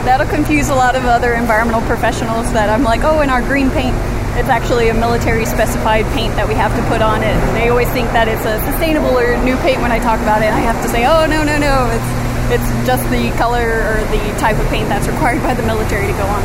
That'll 0.00 0.26
confuse 0.26 0.70
a 0.70 0.74
lot 0.74 0.96
of 0.96 1.04
other 1.04 1.34
environmental 1.34 1.82
professionals. 1.82 2.52
That 2.52 2.68
I'm 2.68 2.82
like, 2.82 3.04
oh, 3.04 3.20
in 3.20 3.30
our 3.30 3.42
green 3.42 3.70
paint 3.70 3.94
It's 4.38 4.48
actually 4.48 4.88
a 4.88 4.94
military 4.94 5.44
specified 5.44 6.06
paint 6.14 6.34
that 6.36 6.46
we 6.46 6.54
have 6.54 6.74
to 6.76 6.82
put 6.88 7.02
on 7.02 7.22
it. 7.22 7.34
They 7.52 7.68
always 7.68 7.88
think 7.90 8.08
that 8.12 8.28
it's 8.28 8.44
a 8.46 8.62
sustainable 8.70 9.18
or 9.18 9.36
new 9.42 9.56
paint 9.58 9.82
when 9.82 9.90
I 9.90 9.98
talk 9.98 10.20
about 10.20 10.42
it. 10.42 10.52
I 10.52 10.60
have 10.60 10.80
to 10.82 10.88
say, 10.88 11.04
oh 11.04 11.26
no 11.26 11.42
no 11.42 11.58
no, 11.58 11.90
it's 11.90 12.10
it's 12.50 12.86
just 12.86 13.02
the 13.10 13.30
color 13.36 13.82
or 13.86 13.96
the 14.10 14.22
type 14.38 14.58
of 14.58 14.66
paint 14.68 14.88
that's 14.88 15.06
required 15.12 15.42
by 15.42 15.54
the 15.54 15.62
military 15.62 16.06
to 16.06 16.12
go 16.14 16.24
on. 16.24 16.42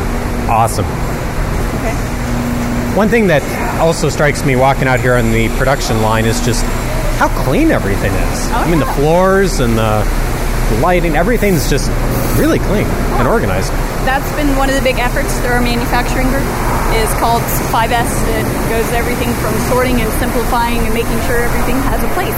Awesome. 0.49 0.85
Okay. 1.81 1.93
One 2.97 3.09
thing 3.09 3.27
that 3.27 3.43
also 3.79 4.09
strikes 4.09 4.45
me 4.45 4.55
walking 4.55 4.87
out 4.87 4.99
here 4.99 5.15
on 5.15 5.31
the 5.31 5.49
production 5.57 6.01
line 6.01 6.25
is 6.25 6.43
just 6.45 6.63
how 7.17 7.29
clean 7.43 7.71
everything 7.71 8.13
is. 8.13 8.39
Oh, 8.49 8.63
I 8.65 8.69
mean, 8.69 8.79
the 8.79 8.91
floors 8.97 9.59
and 9.59 9.77
the 9.77 10.03
lighting, 10.81 11.15
everything's 11.15 11.69
just 11.69 11.89
really 12.37 12.59
clean 12.59 12.87
and 13.19 13.27
organized. 13.27 13.71
That's 14.03 14.27
been 14.35 14.55
one 14.57 14.69
of 14.69 14.75
the 14.75 14.83
big 14.83 14.99
efforts 14.99 15.37
through 15.39 15.55
our 15.55 15.63
manufacturing 15.63 16.27
group 16.29 16.45
is 16.99 17.09
called 17.19 17.43
5S. 17.71 18.11
It 18.35 18.47
goes 18.69 18.87
everything 18.91 19.31
from 19.39 19.55
sorting 19.71 19.99
and 19.99 20.11
simplifying 20.19 20.79
and 20.79 20.93
making 20.93 21.17
sure 21.27 21.39
everything 21.43 21.75
has 21.89 22.03
a 22.03 22.11
place 22.13 22.37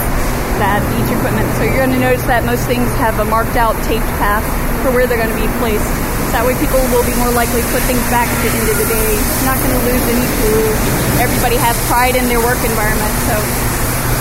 that 0.58 0.82
each 0.98 1.10
equipment. 1.14 1.46
So 1.54 1.62
you're 1.62 1.78
going 1.78 1.94
to 1.94 2.02
notice 2.02 2.22
that 2.26 2.42
most 2.42 2.66
things 2.66 2.90
have 2.98 3.22
a 3.22 3.26
marked 3.26 3.54
out 3.54 3.78
taped 3.86 4.06
path 4.18 4.42
for 4.82 4.90
where 4.90 5.06
they're 5.06 5.20
going 5.20 5.30
to 5.30 5.38
be 5.38 5.46
placed. 5.62 5.86
So 6.28 6.36
that 6.36 6.44
way 6.44 6.58
people 6.58 6.82
will 6.90 7.06
be 7.06 7.14
more 7.16 7.30
likely 7.32 7.62
to 7.62 7.70
put 7.70 7.80
things 7.86 8.02
back 8.10 8.26
at 8.26 8.38
the 8.42 8.50
end 8.50 8.66
of 8.66 8.76
the 8.76 8.88
day. 8.90 9.08
You're 9.14 9.48
not 9.48 9.58
going 9.62 9.74
to 9.74 9.82
lose 9.86 10.04
any 10.10 10.26
tools. 10.42 10.76
Everybody 11.22 11.56
has 11.62 11.78
pride 11.86 12.18
in 12.18 12.26
their 12.26 12.42
work 12.42 12.58
environment. 12.66 13.14
So 13.30 13.34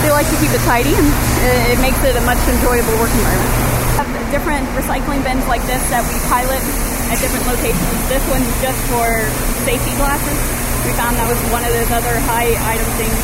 they 0.05 0.13
like 0.13 0.29
to 0.29 0.37
keep 0.37 0.53
it 0.53 0.61
tidy 0.63 0.93
and 0.93 1.09
it 1.41 1.77
it 1.77 1.79
makes 1.81 1.99
it 2.05 2.15
a 2.15 2.23
much 2.23 2.39
enjoyable 2.47 2.95
work 3.01 3.11
environment. 3.11 3.66
Different 4.27 4.67
recycling 4.75 5.23
bins 5.23 5.47
like 5.47 5.63
this 5.71 5.79
that 5.87 6.03
we 6.03 6.15
pilot 6.27 6.59
at 7.07 7.15
different 7.23 7.47
locations. 7.47 7.95
This 8.11 8.19
one's 8.27 8.47
just 8.59 8.75
for 8.91 9.07
safety 9.63 9.95
glasses. 9.95 10.35
We 10.83 10.91
found 10.99 11.15
that 11.15 11.31
was 11.31 11.39
one 11.47 11.63
of 11.63 11.71
those 11.71 11.87
other 11.95 12.11
high 12.27 12.51
item 12.67 12.87
things. 12.99 13.15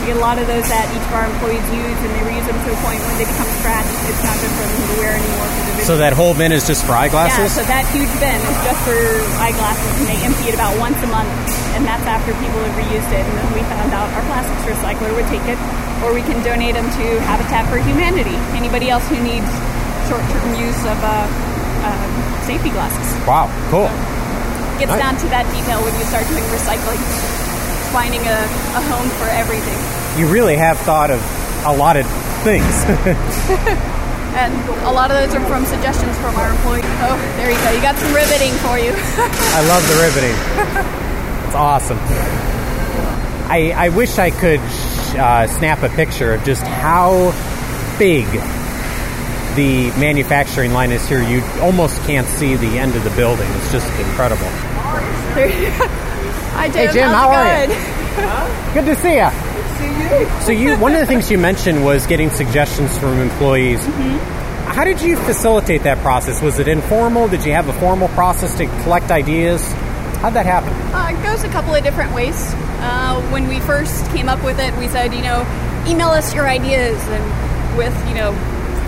We 0.00 0.12
get 0.12 0.16
a 0.16 0.24
lot 0.24 0.40
of 0.40 0.48
those 0.48 0.64
that 0.72 0.88
each 0.96 1.04
of 1.04 1.12
our 1.12 1.28
employees 1.28 1.60
use 1.68 1.98
and 2.00 2.10
they 2.16 2.24
reuse 2.24 2.48
them 2.48 2.56
to 2.56 2.70
a 2.72 2.78
point 2.80 3.00
when 3.04 3.14
they 3.20 3.28
become 3.28 3.48
scratched. 3.60 3.92
It's 4.08 4.22
not 4.24 4.36
good 4.40 4.52
for 4.56 4.64
them 4.64 4.80
to 4.80 4.94
wear 4.96 5.12
anymore. 5.20 5.48
So 5.84 6.00
that 6.00 6.16
whole 6.16 6.32
bin 6.32 6.50
is 6.56 6.64
just 6.64 6.88
for 6.88 6.96
Yeah, 6.96 7.04
eyeglasses? 7.04 7.52
so 7.52 7.60
that 7.68 7.84
huge 7.92 8.10
bin 8.16 8.34
is 8.40 8.58
just 8.64 8.80
for 8.88 8.96
eyeglasses, 9.44 9.92
and 10.00 10.08
they 10.08 10.18
empty 10.24 10.48
it 10.50 10.56
about 10.56 10.72
once 10.80 10.96
a 11.04 11.10
month, 11.12 11.28
and 11.76 11.84
that's 11.84 12.02
after 12.08 12.32
people 12.40 12.58
have 12.64 12.74
reused 12.80 13.12
it. 13.12 13.22
And 13.22 13.34
then 13.38 13.48
we 13.52 13.60
found 13.68 13.92
out 13.92 14.08
our 14.16 14.24
plastics 14.24 14.64
recycler 14.66 15.12
would 15.14 15.28
take 15.28 15.44
it, 15.46 15.60
or 16.00 16.16
we 16.16 16.24
can 16.24 16.40
donate 16.42 16.74
them 16.80 16.88
to 16.96 17.04
Habitat 17.28 17.68
for 17.68 17.76
Humanity. 17.76 18.34
Anybody 18.56 18.88
else 18.88 19.04
who 19.12 19.20
needs 19.20 19.46
short-term 20.08 20.54
use 20.58 20.80
of 20.86 20.98
uh, 21.02 21.26
uh, 21.86 22.46
safety 22.46 22.70
glasses. 22.70 23.06
wow, 23.26 23.46
cool. 23.70 23.90
Gets 24.78 24.92
Right. 24.92 25.00
down 25.00 25.16
to 25.16 25.26
that 25.32 25.44
detail 25.56 25.80
when 25.82 25.94
you 25.98 26.04
start 26.04 26.26
doing 26.28 26.44
recycling, 26.52 27.00
finding 27.92 28.20
a, 28.28 28.38
a 28.76 28.82
home 28.92 29.08
for 29.18 29.24
everything. 29.32 29.78
You 30.20 30.28
really 30.28 30.56
have 30.56 30.78
thought 30.80 31.10
of 31.10 31.20
a 31.64 31.72
lot 31.76 31.96
of 31.96 32.06
things. 32.44 32.64
And 34.36 34.52
a 34.84 34.92
lot 34.92 35.10
of 35.10 35.16
those 35.16 35.34
are 35.34 35.42
from 35.48 35.64
suggestions 35.64 36.14
from 36.18 36.34
our 36.36 36.50
employees. 36.50 36.84
Oh, 37.00 37.16
there 37.38 37.50
you 37.50 37.56
go. 37.56 37.70
You 37.70 37.80
got 37.80 37.96
some 37.96 38.12
riveting 38.12 38.52
for 38.60 38.76
you. 38.78 38.92
I 39.56 39.64
love 39.66 39.80
the 39.88 39.96
riveting. 39.96 40.36
It's 41.46 41.54
awesome. 41.54 41.96
I, 43.48 43.72
I 43.74 43.88
wish 43.88 44.18
I 44.18 44.30
could 44.30 44.60
uh, 45.18 45.46
snap 45.46 45.82
a 45.82 45.88
picture 45.88 46.34
of 46.34 46.44
just 46.44 46.62
how 46.64 47.32
big 47.98 48.26
the 49.56 49.90
manufacturing 49.98 50.72
line 50.72 50.92
is 50.92 51.06
here. 51.08 51.22
You 51.22 51.42
almost 51.60 52.00
can't 52.02 52.26
see 52.28 52.54
the 52.56 52.78
end 52.78 52.94
of 52.94 53.02
the 53.04 53.10
building. 53.10 53.48
It's 53.52 53.72
just 53.72 53.86
incredible. 53.98 54.46
Hi, 55.36 56.68
Jim. 56.68 56.86
Hey, 56.86 56.92
Jim, 56.92 57.08
How's 57.08 57.14
how 57.14 57.32
it 57.32 57.36
are 57.36 57.62
you? 57.62 57.68
going? 57.68 58.74
Good 58.74 58.94
to 58.94 59.00
see 59.02 59.16
you. 59.16 59.30
So 60.46 60.52
you, 60.52 60.76
one 60.78 60.94
of 60.94 61.00
the 61.00 61.06
things 61.06 61.30
you 61.30 61.36
mentioned 61.38 61.84
was 61.84 62.06
getting 62.06 62.30
suggestions 62.30 62.96
from 62.96 63.18
employees. 63.18 63.84
How 63.84 64.84
did 64.84 65.02
you 65.02 65.16
facilitate 65.16 65.82
that 65.82 65.98
process? 65.98 66.40
Was 66.40 66.58
it 66.60 66.68
informal? 66.68 67.28
Did 67.28 67.44
you 67.44 67.52
have 67.52 67.68
a 67.68 67.72
formal 67.74 68.08
process 68.08 68.56
to 68.58 68.66
collect 68.82 69.10
ideas? 69.10 69.60
How'd 70.22 70.34
that 70.34 70.46
happen? 70.46 70.70
Uh, 70.94 71.08
it 71.18 71.22
goes 71.24 71.42
a 71.44 71.48
couple 71.48 71.74
of 71.74 71.82
different 71.82 72.14
ways. 72.14 72.36
Uh, 72.80 73.20
when 73.32 73.48
we 73.48 73.58
first 73.60 74.06
came 74.12 74.28
up 74.28 74.42
with 74.44 74.58
it, 74.60 74.74
we 74.78 74.86
said, 74.88 75.12
you 75.12 75.22
know, 75.22 75.40
email 75.88 76.08
us 76.08 76.32
your 76.34 76.48
ideas. 76.48 76.98
And 77.08 77.76
with, 77.76 78.08
you 78.08 78.14
know, 78.14 78.32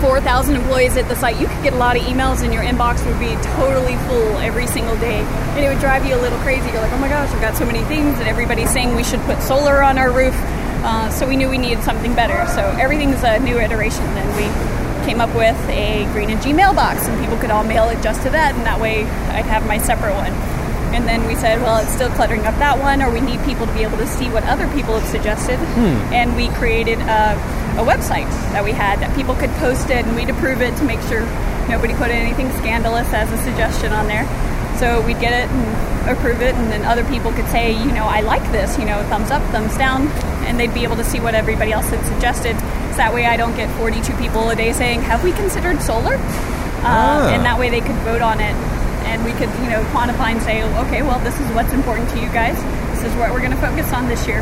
4,000 0.01 0.55
employees 0.55 0.97
at 0.97 1.07
the 1.07 1.15
site, 1.15 1.39
you 1.39 1.47
could 1.47 1.63
get 1.63 1.73
a 1.73 1.77
lot 1.77 1.95
of 1.95 2.03
emails 2.03 2.43
and 2.43 2.53
your 2.53 2.63
inbox 2.63 3.05
would 3.05 3.19
be 3.19 3.35
totally 3.55 3.95
full 4.07 4.37
every 4.37 4.67
single 4.67 4.95
day. 4.97 5.19
And 5.19 5.65
it 5.65 5.69
would 5.69 5.79
drive 5.79 6.05
you 6.05 6.15
a 6.15 6.21
little 6.21 6.39
crazy. 6.39 6.69
You're 6.71 6.81
like, 6.81 6.91
oh 6.93 6.97
my 6.97 7.09
gosh, 7.09 7.29
I've 7.29 7.41
got 7.41 7.55
so 7.55 7.65
many 7.65 7.83
things, 7.83 8.17
and 8.19 8.27
everybody's 8.27 8.71
saying 8.71 8.95
we 8.95 9.03
should 9.03 9.19
put 9.21 9.41
solar 9.41 9.83
on 9.83 9.97
our 9.97 10.11
roof. 10.11 10.33
Uh, 10.81 11.09
so 11.09 11.27
we 11.27 11.35
knew 11.35 11.49
we 11.49 11.57
needed 11.57 11.83
something 11.83 12.15
better. 12.15 12.47
So 12.53 12.61
everything's 12.79 13.21
a 13.23 13.39
new 13.39 13.59
iteration. 13.59 14.05
And 14.05 14.29
we 14.37 15.05
came 15.05 15.19
up 15.19 15.33
with 15.35 15.57
a 15.69 16.05
Green 16.13 16.29
NG 16.29 16.55
mailbox, 16.55 17.07
and 17.07 17.19
people 17.19 17.37
could 17.37 17.51
all 17.51 17.63
mail 17.63 17.89
it 17.89 18.01
just 18.01 18.21
to 18.23 18.29
that, 18.29 18.55
and 18.55 18.65
that 18.65 18.79
way 18.79 19.03
I'd 19.03 19.45
have 19.45 19.65
my 19.67 19.77
separate 19.77 20.13
one. 20.13 20.58
And 20.93 21.07
then 21.07 21.25
we 21.27 21.35
said, 21.35 21.61
well, 21.61 21.77
it's 21.77 21.93
still 21.93 22.09
cluttering 22.11 22.45
up 22.45 22.55
that 22.59 22.79
one, 22.79 23.01
or 23.01 23.11
we 23.11 23.21
need 23.21 23.39
people 23.45 23.65
to 23.67 23.73
be 23.73 23.83
able 23.83 23.97
to 23.97 24.07
see 24.07 24.29
what 24.29 24.43
other 24.45 24.67
people 24.73 24.97
have 24.99 25.07
suggested. 25.07 25.59
And 26.13 26.35
we 26.35 26.49
created 26.57 26.99
a, 26.99 27.33
a 27.77 27.83
website 27.85 28.27
that 28.53 28.63
we 28.63 28.71
had 28.71 28.99
that 28.99 29.15
people 29.15 29.35
could 29.35 29.51
post 29.61 29.89
it, 29.89 30.05
and 30.05 30.15
we'd 30.15 30.29
approve 30.29 30.61
it 30.61 30.75
to 30.77 30.83
make 30.83 31.01
sure 31.07 31.21
nobody 31.69 31.93
put 31.93 32.09
anything 32.09 32.49
scandalous 32.57 33.07
as 33.13 33.31
a 33.31 33.37
suggestion 33.43 33.93
on 33.93 34.07
there. 34.07 34.25
So 34.77 35.01
we'd 35.05 35.19
get 35.19 35.33
it 35.33 35.49
and 35.51 36.09
approve 36.09 36.41
it, 36.41 36.55
and 36.55 36.71
then 36.71 36.83
other 36.85 37.03
people 37.05 37.31
could 37.33 37.47
say, 37.51 37.71
you 37.73 37.91
know, 37.91 38.05
I 38.05 38.21
like 38.21 38.43
this, 38.51 38.77
you 38.79 38.85
know, 38.85 39.03
thumbs 39.09 39.29
up, 39.29 39.43
thumbs 39.51 39.77
down, 39.77 40.07
and 40.47 40.59
they'd 40.59 40.73
be 40.73 40.83
able 40.83 40.95
to 40.95 41.03
see 41.03 41.19
what 41.19 41.35
everybody 41.35 41.71
else 41.71 41.89
had 41.89 42.03
suggested. 42.05 42.57
So 42.91 42.97
that 42.97 43.13
way 43.13 43.25
I 43.25 43.37
don't 43.37 43.55
get 43.55 43.69
42 43.77 44.13
people 44.17 44.49
a 44.49 44.55
day 44.55 44.71
saying, 44.73 45.01
have 45.03 45.23
we 45.23 45.31
considered 45.33 45.81
solar? 45.81 46.15
Uh, 46.15 46.17
Ah. 46.81 47.27
And 47.35 47.43
that 47.43 47.59
way 47.59 47.69
they 47.69 47.81
could 47.81 47.97
vote 48.07 48.21
on 48.21 48.39
it, 48.39 48.55
and 49.09 49.25
we 49.25 49.31
could, 49.31 49.49
you 49.63 49.69
know, 49.69 49.83
quantify 49.91 50.31
and 50.31 50.41
say, 50.41 50.63
okay, 50.85 51.01
well, 51.01 51.19
this 51.19 51.39
is 51.39 51.47
what's 51.53 51.73
important 51.73 52.09
to 52.11 52.19
you 52.19 52.29
guys. 52.29 52.55
This 52.95 53.11
is 53.11 53.15
what 53.17 53.31
we're 53.31 53.39
going 53.39 53.51
to 53.51 53.57
focus 53.57 53.91
on 53.91 54.07
this 54.07 54.27
year. 54.27 54.41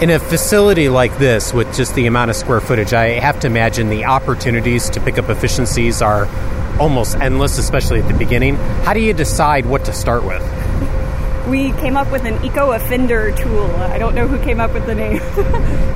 In 0.00 0.10
a 0.10 0.18
facility 0.18 0.88
like 0.88 1.16
this, 1.18 1.52
with 1.52 1.72
just 1.76 1.94
the 1.94 2.06
amount 2.06 2.30
of 2.30 2.36
square 2.36 2.60
footage, 2.60 2.92
I 2.92 3.20
have 3.20 3.38
to 3.40 3.46
imagine 3.46 3.88
the 3.88 4.06
opportunities 4.06 4.90
to 4.90 5.00
pick 5.00 5.18
up 5.18 5.28
efficiencies 5.28 6.02
are 6.02 6.26
almost 6.80 7.16
endless, 7.16 7.58
especially 7.58 8.00
at 8.00 8.08
the 8.08 8.18
beginning. 8.18 8.56
How 8.84 8.94
do 8.94 9.00
you 9.00 9.12
decide 9.12 9.66
what 9.66 9.84
to 9.84 9.92
start 9.92 10.24
with? 10.24 10.42
we 11.48 11.72
came 11.72 11.96
up 11.96 12.10
with 12.12 12.24
an 12.24 12.42
eco 12.44 12.70
offender 12.70 13.32
tool. 13.32 13.66
I 13.76 13.98
don't 13.98 14.14
know 14.14 14.28
who 14.28 14.42
came 14.42 14.60
up 14.60 14.72
with 14.72 14.86
the 14.86 14.94
name, 14.94 15.18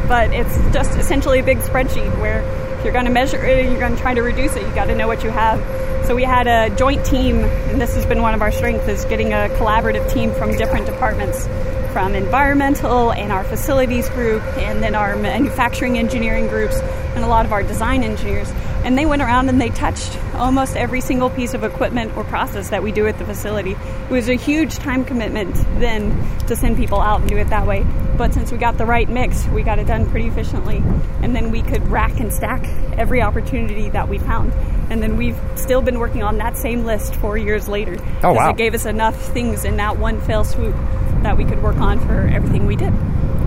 but 0.09 0.33
it's 0.33 0.57
just 0.73 0.99
essentially 0.99 1.39
a 1.39 1.43
big 1.43 1.59
spreadsheet 1.59 2.19
where 2.21 2.43
if 2.79 2.85
you're 2.85 2.93
going 2.93 3.07
to 3.07 3.11
measure 3.11 3.45
it 3.45 3.67
you're 3.71 3.81
going 3.81 3.95
to 3.95 4.01
try 4.01 4.15
to 4.15 4.23
reduce 4.23 4.55
it, 4.57 4.63
you 4.63 4.75
got 4.75 4.87
to 4.87 4.95
know 4.95 5.07
what 5.07 5.25
you 5.25 5.31
have. 5.31 5.59
So 6.07 6.15
we 6.15 6.23
had 6.23 6.47
a 6.47 6.75
joint 6.77 7.05
team, 7.05 7.39
and 7.41 7.81
this 7.81 7.95
has 7.95 8.07
been 8.07 8.23
one 8.23 8.35
of 8.35 8.43
our 8.43 8.53
strengths 8.53 8.87
is 8.87 9.05
getting 9.07 9.33
a 9.33 9.49
collaborative 9.59 10.11
team 10.13 10.33
from 10.33 10.57
different 10.57 10.87
departments, 10.87 11.47
from 11.93 12.15
environmental 12.15 13.13
and 13.13 13.33
our 13.33 13.43
facilities 13.43 14.09
group, 14.11 14.43
and 14.59 14.83
then 14.83 14.95
our 14.95 15.17
manufacturing 15.17 15.99
engineering 15.99 16.47
groups, 16.47 16.81
and 17.17 17.25
a 17.25 17.29
lot 17.29 17.47
of 17.47 17.53
our 17.53 17.63
design 17.63 18.03
engineers. 18.03 18.51
And 18.85 18.97
they 18.97 19.07
went 19.07 19.23
around 19.23 19.49
and 19.49 19.61
they 19.61 19.71
touched 19.71 20.17
almost 20.35 20.77
every 20.77 21.01
single 21.01 21.31
piece 21.31 21.55
of 21.55 21.65
equipment 21.65 22.17
or 22.17 22.23
process 22.25 22.69
that 22.69 22.83
we 22.83 22.93
do 22.93 23.07
at 23.07 23.19
the 23.19 23.25
facility. 23.25 23.73
It 23.73 24.11
was 24.11 24.29
a 24.29 24.35
huge 24.35 24.77
time 24.77 25.05
commitment 25.05 25.55
then 25.81 26.11
to 26.47 26.55
send 26.55 26.77
people 26.77 27.01
out 27.01 27.23
and 27.23 27.29
do 27.29 27.39
it 27.39 27.49
that 27.49 27.67
way. 27.67 27.85
But 28.17 28.33
since 28.35 28.53
we 28.53 28.59
got 28.59 28.79
the 28.79 28.87
right 28.87 29.09
mix, 29.09 29.47
we 29.49 29.63
got 29.63 29.79
it 29.79 29.87
done 29.87 30.09
pretty 30.09 30.29
efficiently. 30.29 30.83
And 31.23 31.35
then 31.35 31.51
we 31.51 31.63
could 31.63 31.87
rack 31.89 32.21
and 32.21 32.33
stack 32.33 32.65
every 32.97 33.23
opportunity 33.23 33.89
that 33.91 34.09
we 34.09 34.19
found. 34.19 34.53
And 34.91 35.03
then 35.03 35.17
we've 35.17 35.39
still 35.57 35.83
been 35.83 35.99
working 35.99 36.23
on 36.23 36.39
that 36.39 36.57
same 36.57 36.85
list 36.85 37.17
four 37.17 37.37
years 37.37 37.67
later. 37.67 37.95
Oh, 38.23 38.33
Because 38.33 38.37
wow. 38.37 38.51
It 38.51 38.57
gave 38.57 38.75
us 38.75 38.87
enough 38.87 39.21
things 39.33 39.65
in 39.65 39.79
that 39.79 39.99
one 39.99 40.21
fell 40.21 40.45
swoop 40.45 40.77
that 41.23 41.37
we 41.37 41.45
could 41.45 41.63
work 41.63 41.77
on 41.77 41.99
for 41.99 42.29
everything 42.33 42.67
we 42.67 42.77
did. 42.77 42.93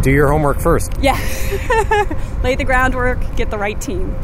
Do 0.01 0.11
your 0.11 0.31
homework 0.31 0.59
first. 0.59 0.93
Yeah. 1.01 1.13
Lay 2.43 2.55
the 2.55 2.63
groundwork, 2.63 3.19
get 3.35 3.49
the 3.51 3.57
right 3.57 3.79
team. 3.79 4.15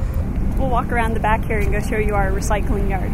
We'll 0.57 0.69
walk 0.69 0.91
around 0.91 1.13
the 1.15 1.19
back 1.19 1.43
here 1.43 1.59
and 1.59 1.71
go 1.71 1.79
show 1.81 1.97
you 1.97 2.15
our 2.15 2.31
recycling 2.31 2.89
yard. 2.89 3.11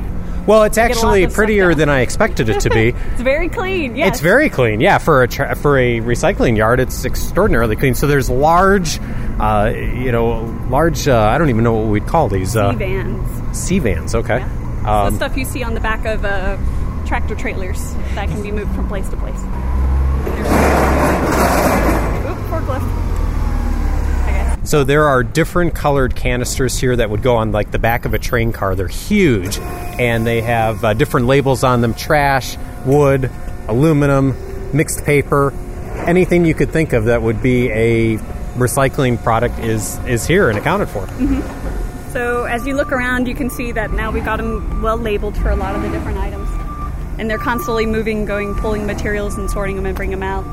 Well, 0.48 0.64
it's 0.64 0.78
actually 0.80 1.28
prettier 1.28 1.74
than 1.76 1.88
I 1.90 2.00
expected 2.02 2.50
it 2.50 2.62
to 2.62 2.70
be. 2.70 2.94
It's 3.12 3.22
very 3.22 3.50
clean. 3.50 3.96
Yes. 3.96 4.10
It's 4.10 4.20
very 4.22 4.50
clean, 4.50 4.80
yeah. 4.82 4.98
For 4.98 5.22
a 5.24 5.28
tra- 5.28 5.56
for 5.56 5.78
a 5.78 6.00
recycling 6.02 6.58
yard, 6.58 6.80
it's 6.80 7.06
extraordinarily 7.06 7.76
clean. 7.76 7.94
So 7.94 8.08
there's 8.08 8.30
large, 8.30 9.00
uh, 9.40 9.72
you 9.76 10.12
know, 10.12 10.42
large. 10.70 11.08
Uh, 11.08 11.20
I 11.20 11.38
don't 11.38 11.50
even 11.50 11.64
know 11.64 11.74
what 11.76 11.88
we'd 11.90 12.08
call 12.08 12.28
these. 12.30 12.56
Uh, 12.56 12.72
sea 12.72 12.78
vans. 12.78 13.58
sea 13.58 13.80
vans. 13.80 14.16
Okay. 14.16 14.38
Yeah. 14.40 14.50
the 14.84 14.90
Um, 14.90 15.16
stuff 15.16 15.38
you 15.38 15.46
see 15.46 15.62
on 15.64 15.74
the 15.76 15.80
back 15.80 16.06
of 16.06 16.26
uh, 16.26 16.58
tractor 17.06 17.36
trailers 17.36 17.94
that 18.16 18.28
can 18.30 18.42
be 18.42 18.52
moved 18.52 18.74
from 18.76 18.88
place 18.88 19.08
to 19.10 19.18
place. 19.18 19.40
Oop, 22.26 22.51
forklift. 22.66 23.08
So 24.64 24.84
there 24.84 25.08
are 25.08 25.24
different 25.24 25.74
colored 25.74 26.16
canisters 26.16 26.78
here 26.78 26.96
that 26.96 27.10
would 27.10 27.24
go 27.24 27.38
on 27.38 27.52
like 27.52 27.72
the 27.72 27.80
back 27.80 28.06
of 28.06 28.14
a 28.14 28.20
train 28.20 28.52
car. 28.52 28.76
They're 28.76 28.88
huge, 28.88 29.58
and 29.58 30.26
they 30.26 30.42
have 30.42 30.84
uh, 30.84 30.94
different 30.94 31.28
labels 31.28 31.64
on 31.64 31.82
them: 31.82 31.94
trash, 31.94 32.58
wood, 32.86 33.32
aluminum, 33.68 34.36
mixed 34.76 35.04
paper. 35.04 35.52
anything 36.06 36.46
you 36.46 36.54
could 36.54 36.72
think 36.72 36.94
of 36.94 37.06
that 37.06 37.22
would 37.22 37.42
be 37.42 37.70
a 37.70 38.18
recycling 38.56 39.22
product 39.22 39.60
is 39.60 39.98
is 40.06 40.26
here 40.26 40.50
and 40.50 40.58
accounted 40.58 40.90
for. 40.90 41.06
Mm-hmm. 41.06 42.12
So 42.12 42.44
as 42.44 42.68
you 42.68 42.76
look 42.76 42.92
around, 42.92 43.28
you 43.28 43.36
can 43.36 43.50
see 43.50 43.72
that 43.72 43.92
now 43.92 44.12
we've 44.12 44.26
got 44.26 44.38
them 44.38 44.82
well 44.82 44.98
labeled 44.98 45.38
for 45.38 45.50
a 45.50 45.56
lot 45.56 45.76
of 45.76 45.82
the 45.82 45.90
different 45.90 46.18
items, 46.18 46.50
and 47.18 47.30
they're 47.30 47.38
constantly 47.38 47.86
moving, 47.86 48.26
going, 48.26 48.56
pulling 48.56 48.86
materials 48.86 49.38
and 49.38 49.50
sorting 49.50 49.76
them 49.76 49.86
and 49.86 49.96
bring 49.96 50.12
them 50.12 50.24
out. 50.24 50.46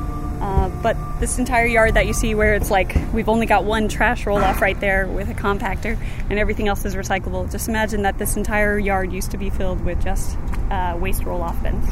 But 0.81 0.97
this 1.19 1.39
entire 1.39 1.65
yard 1.65 1.95
that 1.95 2.07
you 2.07 2.13
see, 2.13 2.35
where 2.35 2.55
it's 2.55 2.71
like 2.71 2.95
we've 3.13 3.29
only 3.29 3.45
got 3.45 3.65
one 3.65 3.87
trash 3.87 4.25
roll 4.25 4.37
off 4.37 4.61
right 4.61 4.79
there 4.79 5.07
with 5.07 5.29
a 5.29 5.33
compactor, 5.33 5.97
and 6.29 6.39
everything 6.39 6.67
else 6.67 6.85
is 6.85 6.95
recyclable. 6.95 7.51
Just 7.51 7.67
imagine 7.67 8.03
that 8.03 8.17
this 8.17 8.37
entire 8.37 8.79
yard 8.79 9.11
used 9.11 9.31
to 9.31 9.37
be 9.37 9.49
filled 9.49 9.83
with 9.83 10.01
just 10.03 10.37
uh, 10.71 10.97
waste 10.99 11.23
roll 11.23 11.41
off 11.41 11.61
bins. 11.61 11.85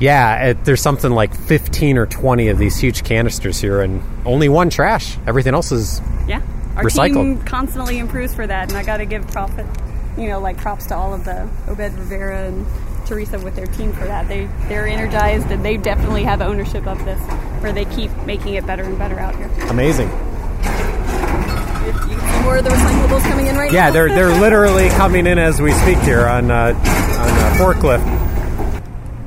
Yeah, 0.00 0.50
it, 0.50 0.64
there's 0.64 0.80
something 0.80 1.10
like 1.10 1.34
15 1.34 1.98
or 1.98 2.06
20 2.06 2.48
of 2.48 2.58
these 2.58 2.76
huge 2.78 3.02
canisters 3.02 3.60
here, 3.60 3.80
and 3.80 4.02
only 4.24 4.48
one 4.48 4.70
trash. 4.70 5.18
Everything 5.26 5.54
else 5.54 5.72
is 5.72 6.00
yeah. 6.26 6.42
Our 6.76 6.84
recycled. 6.84 7.14
team 7.14 7.42
constantly 7.42 7.98
improves 7.98 8.34
for 8.34 8.46
that, 8.46 8.68
and 8.68 8.78
I 8.78 8.84
got 8.84 8.98
to 8.98 9.04
give 9.04 9.26
profit, 9.28 9.66
you 10.16 10.28
know, 10.28 10.38
like 10.38 10.58
props 10.58 10.86
to 10.86 10.96
all 10.96 11.12
of 11.12 11.24
the 11.24 11.48
Obed 11.66 11.98
Rivera 11.98 12.46
and 12.46 12.64
Teresa 13.06 13.40
with 13.40 13.56
their 13.56 13.66
team 13.66 13.92
for 13.92 14.04
that. 14.04 14.28
They 14.28 14.48
they're 14.68 14.86
energized 14.86 15.50
and 15.50 15.64
they 15.64 15.76
definitely 15.76 16.22
have 16.24 16.40
ownership 16.40 16.86
of 16.86 17.04
this, 17.04 17.20
where 17.60 17.72
they 17.72 17.84
keep 17.86 18.10
making 18.24 18.54
it 18.54 18.66
better 18.66 18.84
and 18.84 18.98
better 18.98 19.18
out 19.18 19.36
here. 19.36 19.50
Amazing. 19.68 20.08
You 20.08 21.94
see 21.94 22.42
more 22.42 22.56
of 22.58 22.64
the 22.64 22.70
recyclables 22.70 23.22
coming 23.22 23.46
in 23.46 23.56
right 23.56 23.72
yeah, 23.72 23.86
now. 23.86 23.92
They're 23.92 24.08
they're 24.08 24.40
literally 24.40 24.88
coming 24.90 25.26
in 25.26 25.38
as 25.38 25.60
we 25.60 25.72
speak 25.72 25.98
here 25.98 26.26
on 26.26 26.50
uh, 26.50 26.74
on 26.74 26.74
a 26.74 27.56
forklift. 27.58 28.04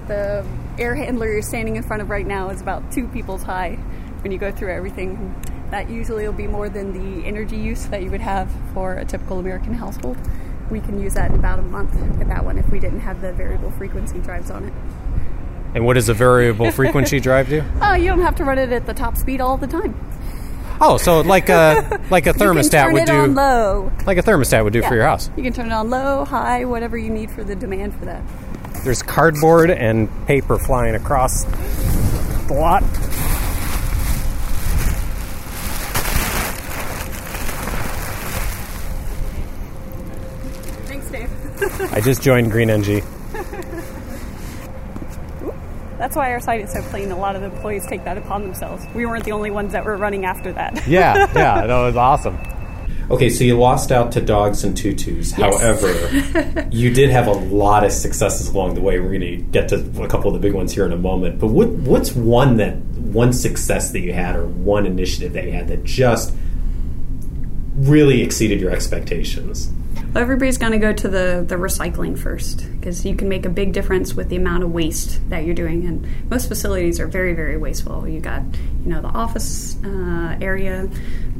The 0.07 0.45
air 0.77 0.95
handler 0.95 1.31
you're 1.31 1.41
standing 1.41 1.75
in 1.75 1.83
front 1.83 2.01
of 2.01 2.09
right 2.09 2.25
now 2.25 2.49
is 2.49 2.61
about 2.61 2.91
two 2.91 3.07
people's 3.07 3.43
high. 3.43 3.75
When 4.21 4.31
you 4.31 4.37
go 4.37 4.51
through 4.51 4.71
everything, 4.71 5.35
that 5.71 5.89
usually 5.89 6.25
will 6.25 6.33
be 6.33 6.47
more 6.47 6.69
than 6.69 6.93
the 6.93 7.25
energy 7.25 7.57
use 7.57 7.87
that 7.87 8.03
you 8.03 8.11
would 8.11 8.21
have 8.21 8.51
for 8.73 8.95
a 8.95 9.05
typical 9.05 9.39
American 9.39 9.73
household 9.73 10.17
we 10.71 10.79
can 10.79 10.99
use 10.99 11.13
that 11.13 11.29
in 11.29 11.37
about 11.37 11.59
a 11.59 11.63
month 11.63 11.93
with 12.17 12.29
that 12.29 12.43
one 12.43 12.57
if 12.57 12.67
we 12.69 12.79
didn't 12.79 13.01
have 13.01 13.21
the 13.21 13.33
variable 13.33 13.69
frequency 13.71 14.19
drives 14.19 14.49
on 14.49 14.63
it. 14.65 14.73
And 15.73 15.85
what 15.85 15.93
does 15.93 16.09
a 16.09 16.13
variable 16.13 16.71
frequency 16.71 17.19
drive 17.21 17.49
do? 17.49 17.63
Oh, 17.81 17.93
you 17.93 18.07
don't 18.07 18.21
have 18.21 18.35
to 18.35 18.43
run 18.43 18.57
it 18.57 18.71
at 18.71 18.85
the 18.85 18.93
top 18.93 19.17
speed 19.17 19.41
all 19.41 19.57
the 19.57 19.67
time. 19.67 19.95
Oh, 20.83 20.97
so 20.97 21.21
like 21.21 21.49
a 21.49 22.01
like 22.09 22.25
a 22.25 22.33
thermostat 22.33 22.91
would 22.91 23.05
do. 23.05 23.27
low. 23.27 23.91
Like 24.07 24.17
a 24.17 24.23
thermostat 24.23 24.63
would 24.63 24.73
do 24.73 24.79
yeah. 24.79 24.89
for 24.89 24.95
your 24.95 25.05
house. 25.05 25.29
You 25.37 25.43
can 25.43 25.53
turn 25.53 25.67
it 25.67 25.73
on 25.73 25.91
low, 25.91 26.25
high, 26.25 26.65
whatever 26.65 26.97
you 26.97 27.11
need 27.11 27.29
for 27.29 27.43
the 27.43 27.55
demand 27.55 27.93
for 27.95 28.05
that. 28.05 28.23
There's 28.83 29.03
cardboard 29.03 29.69
and 29.69 30.09
paper 30.25 30.57
flying 30.57 30.95
across 30.95 31.43
the 31.43 32.53
lot. 32.53 32.81
Thanks, 40.87 41.11
Dave. 41.11 41.93
I 41.93 42.01
just 42.01 42.23
joined 42.23 42.51
Green 42.51 42.71
NG. 42.71 43.03
That's 46.01 46.15
why 46.15 46.31
our 46.31 46.39
site 46.39 46.61
is 46.61 46.71
so 46.71 46.81
clean. 46.81 47.11
A 47.11 47.15
lot 47.15 47.35
of 47.35 47.43
the 47.43 47.51
employees 47.51 47.85
take 47.85 48.05
that 48.05 48.17
upon 48.17 48.41
themselves. 48.41 48.83
We 48.95 49.05
weren't 49.05 49.23
the 49.23 49.33
only 49.33 49.51
ones 49.51 49.71
that 49.73 49.85
were 49.85 49.95
running 49.97 50.25
after 50.25 50.51
that. 50.53 50.87
yeah, 50.87 51.31
yeah, 51.35 51.67
that 51.67 51.79
was 51.79 51.95
awesome. 51.95 52.39
Okay, 53.11 53.29
so 53.29 53.43
you 53.43 53.55
lost 53.55 53.91
out 53.91 54.11
to 54.13 54.21
dogs 54.21 54.63
and 54.63 54.75
tutus. 54.75 55.37
Yes. 55.37 55.61
However, 55.61 56.67
you 56.71 56.91
did 56.91 57.11
have 57.11 57.27
a 57.27 57.33
lot 57.33 57.83
of 57.83 57.91
successes 57.91 58.47
along 58.47 58.73
the 58.73 58.81
way. 58.81 58.99
We're 58.99 59.09
going 59.09 59.21
to 59.21 59.37
get 59.37 59.69
to 59.69 59.75
a 60.01 60.07
couple 60.07 60.33
of 60.33 60.33
the 60.33 60.39
big 60.39 60.55
ones 60.55 60.73
here 60.73 60.87
in 60.87 60.91
a 60.91 60.97
moment. 60.97 61.37
But 61.37 61.49
what 61.49 61.69
what's 61.69 62.13
one 62.13 62.57
that 62.57 62.77
one 62.77 63.31
success 63.31 63.91
that 63.91 63.99
you 63.99 64.11
had, 64.11 64.35
or 64.35 64.47
one 64.47 64.87
initiative 64.87 65.33
that 65.33 65.45
you 65.45 65.51
had 65.51 65.67
that 65.67 65.83
just 65.83 66.33
really 67.75 68.23
exceeded 68.23 68.59
your 68.59 68.71
expectations? 68.71 69.71
Well, 70.13 70.23
everybody's 70.23 70.57
going 70.57 70.73
to 70.73 70.79
go 70.79 70.91
to 70.91 71.07
the, 71.07 71.45
the 71.47 71.55
recycling 71.55 72.19
first 72.19 72.65
because 72.81 73.05
you 73.05 73.15
can 73.15 73.29
make 73.29 73.45
a 73.45 73.49
big 73.49 73.73
difference 73.73 74.15
with 74.15 74.29
the 74.29 74.35
amount 74.35 74.63
of 74.63 74.71
waste 74.71 75.21
that 75.29 75.45
you're 75.45 75.55
doing. 75.55 75.85
And 75.85 76.29
most 76.31 76.47
facilities 76.47 76.99
are 76.99 77.05
very, 77.05 77.33
very 77.33 77.55
wasteful. 77.55 78.07
You 78.07 78.19
got, 78.19 78.41
you 78.83 78.89
know, 78.89 79.01
the 79.01 79.09
office 79.09 79.77
uh, 79.85 80.35
area. 80.41 80.89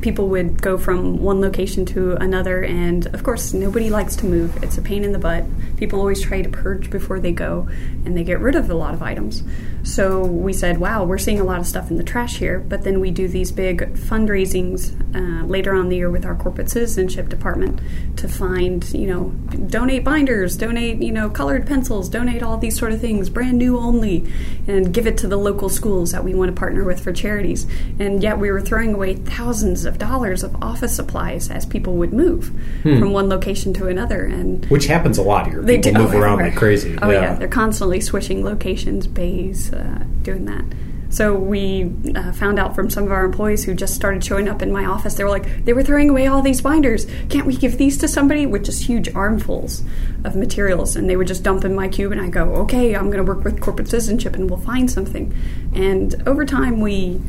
People 0.01 0.29
would 0.29 0.61
go 0.61 0.77
from 0.77 1.19
one 1.19 1.41
location 1.41 1.85
to 1.87 2.13
another, 2.15 2.63
and 2.63 3.07
of 3.07 3.23
course, 3.23 3.53
nobody 3.53 3.89
likes 3.89 4.15
to 4.17 4.25
move. 4.25 4.63
It's 4.63 4.77
a 4.77 4.81
pain 4.81 5.03
in 5.03 5.13
the 5.13 5.19
butt. 5.19 5.45
People 5.77 5.99
always 5.99 6.21
try 6.21 6.43
to 6.43 6.49
purge 6.49 6.91
before 6.91 7.19
they 7.19 7.31
go, 7.31 7.67
and 8.05 8.15
they 8.15 8.23
get 8.23 8.39
rid 8.39 8.55
of 8.55 8.69
a 8.69 8.75
lot 8.75 8.93
of 8.93 9.01
items. 9.01 9.43
So 9.83 10.23
we 10.23 10.53
said, 10.53 10.79
wow, 10.79 11.03
we're 11.03 11.17
seeing 11.17 11.39
a 11.39 11.43
lot 11.43 11.59
of 11.59 11.65
stuff 11.65 11.89
in 11.89 11.97
the 11.97 12.03
trash 12.03 12.37
here, 12.37 12.59
but 12.59 12.83
then 12.83 12.99
we 12.99 13.09
do 13.09 13.27
these 13.27 13.51
big 13.51 13.93
fundraisings 13.95 14.95
uh, 15.15 15.45
later 15.47 15.73
on 15.73 15.89
the 15.89 15.95
year 15.95 16.09
with 16.11 16.23
our 16.23 16.35
corporate 16.35 16.69
citizenship 16.69 17.29
department 17.29 17.79
to 18.17 18.27
find, 18.27 18.91
you 18.93 19.07
know, 19.07 19.29
donate 19.67 20.03
binders, 20.03 20.55
donate, 20.55 21.01
you 21.01 21.11
know, 21.11 21.30
colored 21.31 21.65
pencils, 21.65 22.09
donate 22.09 22.43
all 22.43 22.57
these 22.57 22.77
sort 22.77 22.91
of 22.91 23.01
things, 23.01 23.29
brand 23.29 23.57
new 23.57 23.77
only, 23.77 24.31
and 24.67 24.93
give 24.93 25.07
it 25.07 25.17
to 25.19 25.27
the 25.27 25.37
local 25.37 25.69
schools 25.69 26.11
that 26.11 26.23
we 26.23 26.33
want 26.33 26.53
to 26.53 26.59
partner 26.59 26.83
with 26.83 26.99
for 26.99 27.11
charities. 27.11 27.65
And 27.99 28.21
yet 28.21 28.37
we 28.37 28.51
were 28.51 28.61
throwing 28.61 28.93
away 28.93 29.15
thousands 29.15 29.85
of 29.85 29.97
dollars 29.97 30.43
of 30.43 30.55
office 30.61 30.95
supplies 30.95 31.49
as 31.49 31.65
people 31.65 31.95
would 31.95 32.13
move 32.13 32.47
hmm. 32.83 32.99
from 32.99 33.13
one 33.13 33.29
location 33.29 33.73
to 33.75 33.87
another. 33.87 34.25
And 34.25 34.65
which 34.65 34.85
happens 34.85 35.17
a 35.17 35.23
lot 35.23 35.47
here. 35.47 35.61
They 35.61 35.77
people 35.77 35.93
do, 35.93 35.99
move 35.99 36.13
oh, 36.13 36.19
around 36.19 36.39
like 36.39 36.55
crazy. 36.61 36.97
Oh 37.01 37.09
yeah. 37.09 37.21
yeah, 37.21 37.35
they're 37.35 37.47
constantly 37.47 38.01
switching 38.01 38.43
locations, 38.43 39.07
bays, 39.07 39.73
uh, 39.73 40.03
doing 40.21 40.45
that. 40.45 40.65
So 41.11 41.35
we 41.35 41.91
uh, 42.15 42.31
found 42.31 42.57
out 42.57 42.73
from 42.73 42.89
some 42.89 43.03
of 43.03 43.11
our 43.11 43.25
employees 43.25 43.65
who 43.65 43.75
just 43.75 43.93
started 43.93 44.23
showing 44.23 44.47
up 44.47 44.61
in 44.61 44.71
my 44.71 44.85
office. 44.85 45.15
They 45.15 45.25
were 45.25 45.29
like, 45.29 45.65
they 45.65 45.73
were 45.73 45.83
throwing 45.83 46.09
away 46.09 46.25
all 46.25 46.41
these 46.41 46.61
binders. 46.61 47.05
Can't 47.29 47.45
we 47.45 47.55
give 47.55 47.77
these 47.77 47.97
to 47.99 48.07
somebody? 48.07 48.45
With 48.45 48.63
just 48.63 48.83
huge 48.83 49.13
armfuls 49.13 49.83
of 50.23 50.35
materials, 50.37 50.95
and 50.95 51.09
they 51.09 51.17
would 51.17 51.27
just 51.27 51.43
dump 51.43 51.65
in 51.65 51.75
my 51.75 51.89
cube. 51.89 52.13
And 52.13 52.21
I 52.21 52.29
go, 52.29 52.55
okay, 52.63 52.95
I'm 52.95 53.11
going 53.11 53.23
to 53.23 53.23
work 53.23 53.43
with 53.43 53.59
corporate 53.59 53.89
citizenship, 53.89 54.35
and 54.35 54.49
we'll 54.49 54.59
find 54.59 54.89
something. 54.89 55.35
And 55.75 56.27
over 56.27 56.45
time, 56.45 56.79
we 56.79 57.21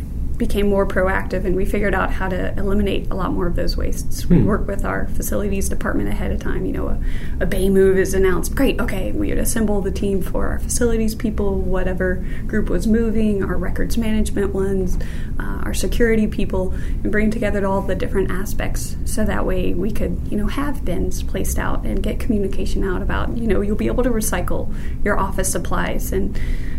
became 0.43 0.69
more 0.69 0.85
proactive 0.85 1.45
and 1.45 1.55
we 1.55 1.65
figured 1.65 1.95
out 1.95 2.11
how 2.11 2.29
to 2.29 2.53
eliminate 2.59 3.09
a 3.13 3.15
lot 3.15 3.33
more 3.33 3.47
of 3.47 3.55
those 3.55 3.77
wastes. 3.77 4.27
We 4.29 4.39
Hmm. 4.39 4.47
work 4.47 4.67
with 4.67 4.85
our 4.85 5.07
facilities 5.15 5.69
department 5.69 6.09
ahead 6.09 6.33
of 6.33 6.41
time. 6.41 6.67
You 6.67 6.73
know, 6.73 6.89
a, 6.89 6.99
a 7.41 7.47
bay 7.47 7.69
move 7.69 7.97
is 7.97 8.13
announced. 8.13 8.53
Great, 8.57 8.81
okay, 8.81 9.13
we 9.13 9.29
would 9.29 9.39
assemble 9.39 9.81
the 9.81 9.93
team 9.93 10.21
for 10.21 10.49
our 10.49 10.59
facilities 10.59 11.15
people, 11.15 11.61
whatever 11.61 12.25
group 12.49 12.69
was 12.71 12.89
moving, 12.89 13.45
our 13.45 13.57
records 13.57 13.97
management 13.97 14.53
ones, 14.53 14.99
uh, 15.39 15.63
our 15.63 15.75
security 15.75 16.27
people, 16.27 16.75
and 17.05 17.13
bring 17.13 17.31
together 17.31 17.65
all 17.65 17.81
the 17.81 17.95
different 17.95 18.29
aspects 18.33 18.97
so 19.05 19.25
that 19.25 19.47
way 19.47 19.75
we 19.75 19.93
could, 19.93 20.19
you 20.29 20.37
know, 20.37 20.49
have 20.49 20.85
bins 20.85 21.23
placed 21.23 21.57
out 21.57 21.85
and 21.85 22.03
get 22.03 22.19
communication 22.19 22.83
out 22.83 23.01
about, 23.01 23.37
you 23.39 23.47
know, 23.47 23.61
you'll 23.61 23.77
be 23.77 23.87
able 23.87 24.03
to 24.03 24.11
recycle 24.11 24.75
your 25.05 25.17
office 25.21 25.53
supplies 25.53 26.11
and 26.13 26.37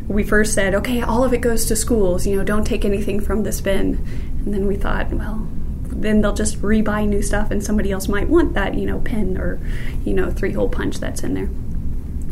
we 0.08 0.24
first 0.24 0.54
said, 0.54 0.76
okay, 0.76 1.02
all 1.02 1.24
of 1.24 1.34
it 1.34 1.39
goes 1.39 1.66
to 1.66 1.76
schools, 1.76 2.28
you 2.28 2.36
know, 2.36 2.44
don't 2.44 2.66
take 2.66 2.84
anything 2.86 3.20
from 3.20 3.44
this 3.44 3.62
bin. 3.62 4.06
And 4.46 4.54
then 4.54 4.68
we 4.68 4.76
thought, 4.76 5.12
well, 5.12 5.48
then 5.84 6.22
they'll 6.22 6.34
just 6.34 6.62
rebuy 6.62 7.08
new 7.08 7.22
stuff 7.22 7.52
and 7.52 7.63
somebody 7.63 7.92
else 7.92 8.08
might 8.08 8.28
want 8.28 8.54
that, 8.56 8.76
you 8.76 8.86
know, 8.86 9.00
pen 9.00 9.38
or, 9.38 9.60
you 10.04 10.13
know, 10.13 10.30
three 10.30 10.52
hole 10.52 10.68
punch 10.70 11.00
that's 11.00 11.24
in 11.24 11.34
there. 11.34 11.50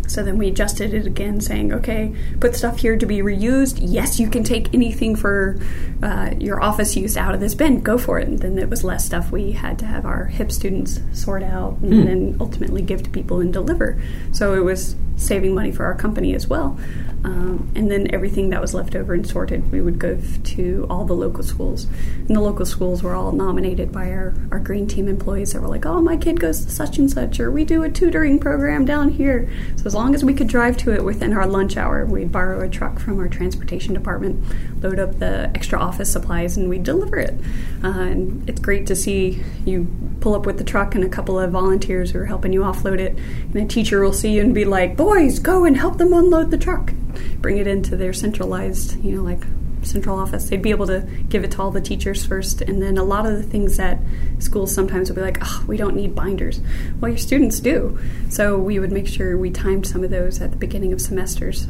So 0.07 0.23
then 0.23 0.37
we 0.37 0.49
adjusted 0.49 0.93
it 0.93 1.05
again, 1.07 1.39
saying, 1.39 1.71
okay, 1.71 2.13
put 2.41 2.53
stuff 2.53 2.79
here 2.79 2.97
to 2.97 3.05
be 3.05 3.19
reused. 3.19 3.77
Yes, 3.79 4.19
you 4.19 4.29
can 4.29 4.43
take 4.43 4.73
anything 4.73 5.15
for 5.15 5.57
uh, 6.03 6.31
your 6.37 6.61
office 6.61 6.97
use 6.97 7.15
out 7.15 7.33
of 7.33 7.39
this 7.39 7.55
bin. 7.55 7.79
Go 7.79 7.97
for 7.97 8.19
it. 8.19 8.27
And 8.27 8.39
then 8.39 8.57
it 8.57 8.69
was 8.69 8.83
less 8.83 9.05
stuff 9.05 9.31
we 9.31 9.53
had 9.53 9.79
to 9.79 9.85
have 9.85 10.05
our 10.05 10.25
HIP 10.25 10.51
students 10.51 10.99
sort 11.13 11.43
out 11.43 11.77
and 11.81 11.93
Hmm. 11.93 12.03
then 12.03 12.37
ultimately 12.41 12.81
give 12.81 13.03
to 13.03 13.09
people 13.09 13.39
and 13.39 13.53
deliver. 13.53 14.01
So 14.33 14.53
it 14.53 14.65
was 14.65 14.97
saving 15.15 15.55
money 15.55 15.71
for 15.71 15.85
our 15.85 15.95
company 15.95 16.35
as 16.35 16.45
well. 16.45 16.77
Um, 17.23 17.71
and 17.75 17.91
then 17.91 18.13
everything 18.13 18.49
that 18.49 18.61
was 18.61 18.73
left 18.73 18.95
over 18.95 19.13
and 19.13 19.27
sorted, 19.27 19.71
we 19.71 19.79
would 19.81 19.99
give 19.99 20.43
to 20.43 20.87
all 20.89 21.05
the 21.05 21.13
local 21.13 21.43
schools. 21.43 21.85
And 22.17 22.35
the 22.35 22.41
local 22.41 22.65
schools 22.65 23.03
were 23.03 23.13
all 23.13 23.31
nominated 23.31 23.91
by 23.91 24.11
our, 24.11 24.33
our 24.51 24.59
green 24.59 24.87
team 24.87 25.07
employees 25.07 25.53
that 25.53 25.61
were 25.61 25.67
like, 25.67 25.85
oh, 25.85 26.01
my 26.01 26.17
kid 26.17 26.39
goes 26.39 26.65
to 26.65 26.71
such 26.71 26.97
and 26.97 27.11
such, 27.11 27.39
or 27.39 27.51
we 27.51 27.63
do 27.63 27.83
a 27.83 27.89
tutoring 27.89 28.39
program 28.39 28.85
down 28.85 29.09
here. 29.09 29.49
So 29.75 29.85
as 29.85 29.93
long 29.93 30.15
as 30.15 30.23
we 30.23 30.33
could 30.33 30.47
drive 30.47 30.77
to 30.77 30.93
it 30.93 31.03
within 31.03 31.33
our 31.33 31.45
lunch 31.45 31.77
hour, 31.77 32.05
we'd 32.05 32.31
borrow 32.31 32.61
a 32.61 32.69
truck 32.69 32.99
from 32.99 33.19
our 33.19 33.27
transportation 33.27 33.93
department, 33.93 34.43
load 34.81 34.99
up 34.99 35.19
the 35.19 35.51
extra 35.53 35.79
office 35.79 36.11
supplies, 36.11 36.57
and 36.57 36.69
we'd 36.69 36.83
deliver 36.83 37.17
it. 37.17 37.35
Uh, 37.83 37.89
and 37.99 38.49
it's 38.49 38.59
great 38.59 38.87
to 38.87 38.95
see 38.95 39.43
you 39.65 39.87
pull 40.21 40.35
up 40.35 40.45
with 40.45 40.57
the 40.57 40.63
truck 40.63 40.95
and 40.95 41.03
a 41.03 41.09
couple 41.09 41.37
of 41.37 41.51
volunteers 41.51 42.11
who 42.11 42.19
are 42.19 42.25
helping 42.25 42.53
you 42.53 42.61
offload 42.61 42.99
it. 42.99 43.17
And 43.17 43.57
a 43.57 43.65
teacher 43.65 44.01
will 44.01 44.13
see 44.13 44.35
you 44.35 44.41
and 44.41 44.55
be 44.55 44.63
like, 44.63 44.95
boys, 44.95 45.39
go 45.39 45.65
and 45.65 45.75
help 45.75 45.97
them 45.97 46.13
unload 46.13 46.51
the 46.51 46.57
truck. 46.57 46.93
Bring 47.37 47.57
it 47.57 47.67
into 47.67 47.97
their 47.97 48.13
centralized, 48.13 49.03
you 49.03 49.17
know, 49.17 49.23
like 49.23 49.43
central 49.83 50.17
office. 50.17 50.49
They'd 50.49 50.61
be 50.61 50.69
able 50.71 50.87
to 50.87 51.07
give 51.29 51.43
it 51.43 51.51
to 51.51 51.61
all 51.61 51.71
the 51.71 51.81
teachers 51.81 52.25
first, 52.25 52.61
and 52.61 52.81
then 52.81 52.97
a 52.97 53.03
lot 53.03 53.25
of 53.25 53.33
the 53.37 53.43
things 53.43 53.77
that 53.77 53.99
schools 54.39 54.73
sometimes 54.73 55.09
would 55.09 55.15
be 55.15 55.21
like, 55.21 55.37
"Oh, 55.41 55.63
we 55.67 55.77
don't 55.77 55.95
need 55.95 56.15
binders." 56.15 56.61
Well, 56.99 57.09
your 57.09 57.17
students 57.17 57.59
do, 57.59 57.97
so 58.29 58.57
we 58.57 58.79
would 58.79 58.91
make 58.91 59.07
sure 59.07 59.37
we 59.37 59.49
timed 59.49 59.85
some 59.87 60.03
of 60.03 60.09
those 60.09 60.41
at 60.41 60.51
the 60.51 60.57
beginning 60.57 60.93
of 60.93 61.01
semesters. 61.01 61.67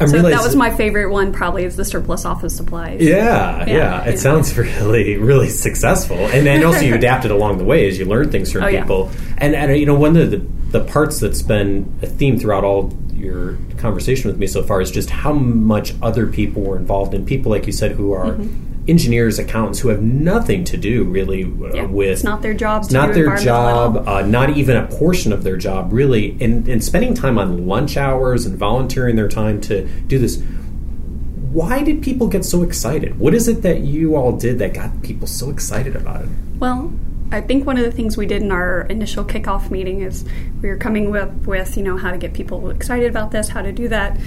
I'm 0.00 0.08
so 0.08 0.22
that 0.22 0.42
was 0.42 0.56
my 0.56 0.74
favorite 0.74 1.10
one. 1.10 1.32
Probably 1.32 1.64
is 1.64 1.76
the 1.76 1.84
surplus 1.84 2.24
office 2.24 2.56
supplies. 2.56 3.00
Yeah, 3.00 3.64
yeah, 3.66 3.66
Yeah, 3.66 4.04
It 4.04 4.10
yeah. 4.12 4.16
sounds 4.16 4.56
really, 4.56 5.16
really 5.16 5.48
successful, 5.48 6.16
and 6.18 6.46
then 6.46 6.64
also 6.64 6.80
you 6.80 6.94
adapted 6.94 7.30
along 7.30 7.58
the 7.58 7.64
way 7.64 7.86
as 7.88 7.98
you 7.98 8.04
learn 8.04 8.30
things 8.30 8.52
from 8.52 8.62
Oh, 8.64 8.68
yeah. 8.68 8.80
people. 8.82 9.10
And, 9.38 9.54
and 9.54 9.76
you 9.78 9.86
know, 9.86 9.94
one 9.94 10.16
of 10.16 10.30
the 10.30 10.42
the 10.70 10.82
parts 10.84 11.20
that's 11.20 11.40
been 11.40 11.86
a 12.02 12.06
theme 12.06 12.36
throughout 12.36 12.64
all 12.64 12.88
your 13.24 13.58
conversation 13.78 14.30
with 14.30 14.38
me 14.38 14.46
so 14.46 14.62
far 14.62 14.80
is 14.80 14.90
just 14.90 15.10
how 15.10 15.32
much 15.32 15.94
other 16.02 16.26
people 16.26 16.62
were 16.62 16.76
involved, 16.76 17.14
and 17.14 17.26
people 17.26 17.50
like 17.50 17.66
you 17.66 17.72
said 17.72 17.92
who 17.92 18.12
are. 18.12 18.38
Engineers, 18.86 19.38
accountants 19.38 19.78
who 19.80 19.88
have 19.88 20.02
nothing 20.02 20.62
to 20.62 20.76
do 20.76 21.04
really 21.04 21.44
uh, 21.44 21.46
Mm-hmm. 21.46 21.76
Yeah, 21.76 21.86
with 21.86 22.10
it's 22.10 22.22
not 22.22 22.42
their 22.42 22.52
job 22.52 22.82
it's 22.82 22.88
to 22.88 22.94
not 22.94 23.14
their 23.14 23.34
job, 23.36 24.06
uh, 24.06 24.20
not 24.20 24.56
even 24.58 24.76
a 24.76 24.86
portion 24.86 25.32
of 25.32 25.42
their 25.42 25.56
job, 25.56 25.90
really, 25.90 26.36
and, 26.38 26.68
and 26.68 26.84
spending 26.84 27.14
time 27.14 27.38
on 27.38 27.66
lunch 27.66 27.96
hours 27.96 28.44
and 28.44 28.58
volunteering 28.58 29.16
their 29.16 29.28
time 29.28 29.60
to 29.62 29.88
do 30.06 30.18
this. 30.18 30.42
Why 31.50 31.82
did 31.82 32.02
people 32.02 32.26
get 32.26 32.44
so 32.44 32.62
excited? 32.62 33.18
What 33.18 33.32
is 33.32 33.48
it 33.48 33.62
that 33.62 33.80
you 33.80 34.16
all 34.16 34.32
did 34.36 34.58
that 34.58 34.74
got 34.74 35.02
people 35.02 35.26
so 35.26 35.48
excited 35.48 35.96
about 35.96 36.22
it? 36.24 36.28
Well, 36.58 36.92
I 37.30 37.40
think 37.40 37.66
one 37.66 37.76
of 37.76 37.84
the 37.84 37.90
things 37.90 38.16
we 38.16 38.26
did 38.26 38.42
in 38.42 38.52
our 38.52 38.82
initial 38.82 39.24
kickoff 39.24 39.70
meeting 39.70 40.02
is 40.02 40.24
we 40.62 40.68
were 40.68 40.76
coming 40.76 41.14
up 41.16 41.32
with, 41.46 41.76
you 41.76 41.82
know, 41.82 41.96
how 41.96 42.10
to 42.10 42.18
get 42.18 42.32
people 42.32 42.70
excited 42.70 43.08
about 43.08 43.30
this, 43.32 43.48
how 43.48 43.62
to 43.62 43.72
do 43.72 43.88
that. 43.88 44.18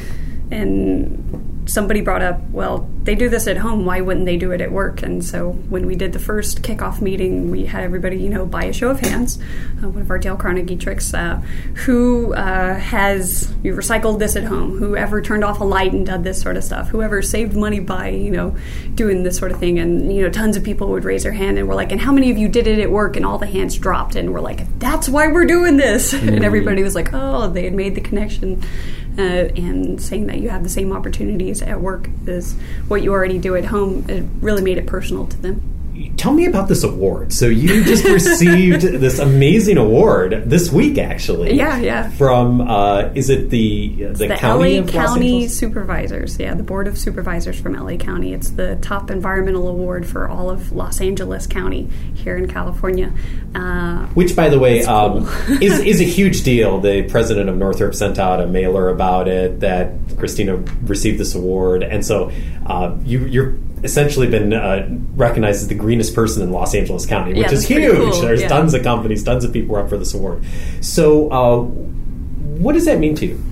And 0.52 1.48
somebody 1.70 2.02
brought 2.02 2.22
up, 2.22 2.42
well, 2.52 2.90
they 3.04 3.16
do 3.16 3.30
this 3.30 3.48
at 3.48 3.58
home, 3.58 3.86
why 3.86 4.02
wouldn't 4.02 4.26
they 4.26 4.38
do 4.38 4.52
it 4.52 4.62
at 4.62 4.72
work? 4.72 5.02
And 5.02 5.24
so 5.24 5.52
when 5.52 5.86
we 5.86 5.96
did 5.96 6.14
the 6.14 6.20
first 6.20 6.62
kickoff 6.62 7.02
meeting, 7.02 7.52
we 7.52 7.66
had 7.66 7.84
everybody, 7.84 8.18
you 8.18 8.30
know, 8.30 8.46
by 8.46 8.66
a 8.66 8.74
show 8.74 8.90
of 8.90 9.00
hands, 9.00 9.40
uh, 9.84 9.90
one 9.90 10.02
of 10.02 10.10
our 10.10 10.18
Dale 10.18 10.36
Carnegie 10.36 10.76
tricks, 10.76 11.14
uh, 11.14 11.38
who 11.86 12.34
uh, 12.34 12.76
has 12.76 13.54
you 13.64 13.74
recycled 13.74 14.20
this 14.20 14.36
at 14.36 14.44
home, 14.44 14.78
whoever 14.78 15.22
turned 15.22 15.44
off 15.44 15.60
a 15.60 15.64
light 15.64 15.94
and 15.94 16.06
did 16.06 16.24
this 16.24 16.42
sort 16.42 16.58
of 16.58 16.64
stuff, 16.64 16.90
whoever 16.90 17.22
saved 17.22 17.56
money 17.56 17.80
by, 17.80 18.10
you 18.10 18.32
know, 18.32 18.56
doing 18.96 19.24
this 19.24 19.38
sort 19.38 19.52
of 19.52 19.60
thing. 19.60 19.80
And, 19.80 20.14
you 20.14 20.24
know, 20.24 20.30
tons 20.30 20.58
of 20.58 20.64
people 20.64 20.90
would 20.90 21.04
raise 21.04 21.24
their 21.24 21.32
hand 21.34 21.58
and 21.58 21.68
we're 21.68 21.76
like, 21.76 21.92
and 21.92 22.02
how 22.02 22.12
many 22.12 22.32
of 22.32 22.38
you 22.38 22.48
did 22.48 22.68
it 22.68 22.80
at 22.80 22.92
work? 22.92 23.16
And 23.16 23.26
all 23.26 23.38
the 23.38 23.48
hands 23.48 23.78
dropped. 23.78 24.16
And 24.16 24.34
we're 24.34 24.42
like, 24.42 24.80
that's 24.80 25.10
why 25.10 25.28
we're 25.28 25.46
doing 25.46 25.78
this. 25.78 26.14
and 26.28 26.44
everybody 26.44 26.84
was 26.84 26.96
like, 26.96 27.14
oh, 27.14 27.50
they 27.50 27.64
had 27.64 27.74
made 27.74 27.96
the 27.96 28.02
connection. 28.02 28.64
Uh, 29.18 29.50
and 29.56 30.00
saying 30.00 30.28
that 30.28 30.38
you 30.38 30.50
have 30.50 30.62
the 30.62 30.70
same 30.70 30.94
opportunities 30.94 31.64
at 31.64 31.82
work 31.82 32.08
as 32.28 32.54
what 32.88 33.02
you 33.02 33.12
already 33.12 33.40
do 33.40 33.56
at 33.56 33.66
home, 33.66 34.06
it 34.08 34.24
really 34.42 34.62
made 34.62 34.78
it 34.78 34.86
personal 34.86 35.26
to 35.26 35.38
them. 35.42 35.77
Tell 36.18 36.34
me 36.34 36.46
about 36.46 36.68
this 36.68 36.84
award. 36.84 37.32
So 37.34 37.48
you 37.48 37.84
just 37.84 38.04
received 38.06 38.82
this 38.82 39.20
amazing 39.20 39.78
award 39.78 40.44
this 40.46 40.72
week, 40.72 40.98
actually. 40.98 41.56
Yeah, 41.56 41.78
yeah. 41.78 42.10
From 42.12 42.62
uh, 42.62 43.12
is 43.14 43.30
it 43.30 43.50
the 43.50 44.08
uh, 44.10 44.14
the, 44.14 44.28
the 44.28 44.36
county 44.36 44.82
LA 44.82 44.88
County? 44.88 45.48
Supervisors. 45.48 46.40
Yeah, 46.40 46.54
the 46.56 46.64
Board 46.64 46.88
of 46.88 46.98
Supervisors 46.98 47.60
from 47.60 47.74
LA 47.74 47.98
County. 47.98 48.34
It's 48.34 48.52
the 48.52 48.78
top 48.82 49.12
environmental 49.12 49.68
award 49.68 50.06
for 50.08 50.28
all 50.28 50.50
of 50.50 50.72
Los 50.72 51.02
Angeles 51.02 51.48
County 51.48 51.84
here 52.16 52.38
in 52.38 52.48
California. 52.48 53.14
Uh, 53.56 54.08
Which, 54.08 54.36
by 54.36 54.50
the 54.50 54.60
way, 54.60 54.84
um, 54.84 55.26
cool. 55.26 55.58
is 55.62 55.80
is 55.80 56.02
a 56.02 56.04
huge 56.18 56.44
deal. 56.44 56.80
The 56.80 57.04
president 57.04 57.50
of 57.50 57.58
Northrop 57.58 57.96
sent 57.96 58.20
out 58.20 58.42
a 58.42 58.48
mailer 58.48 58.90
about 58.90 59.28
it 59.28 59.60
that 59.60 59.94
Christina 60.18 60.58
received 60.84 61.20
this 61.20 61.36
award, 61.36 61.84
and 61.84 62.06
so 62.06 62.32
uh, 62.66 62.96
you 63.04 63.26
you're 63.26 63.58
essentially 63.84 64.28
been 64.28 64.54
uh, 64.54 64.88
recognized 65.16 65.62
as 65.62 65.68
the 65.68 65.76
greenest 65.76 66.16
person 66.16 66.42
in 66.42 66.52
Los 66.52 66.74
Angeles 66.74 67.06
County, 67.06 67.34
which 67.34 67.48
Yeah, 67.48 67.52
is 67.52 67.68
huge. 67.68 67.96
cool, 67.96 68.22
There's 68.22 68.42
yeah. 68.42 68.48
tons 68.48 68.74
of 68.74 68.84
companies, 68.84 69.24
tons 69.24 69.44
of 69.44 69.54
people 69.54 69.76
up 69.76 69.90
for 69.90 69.98
this 69.98 70.14
award. 70.14 70.44
So, 70.82 71.30
uh, 71.32 71.62
what 71.62 72.74
does 72.74 72.86
that 72.86 73.00
mean 73.00 73.16
to 73.16 73.26
you? 73.28 73.44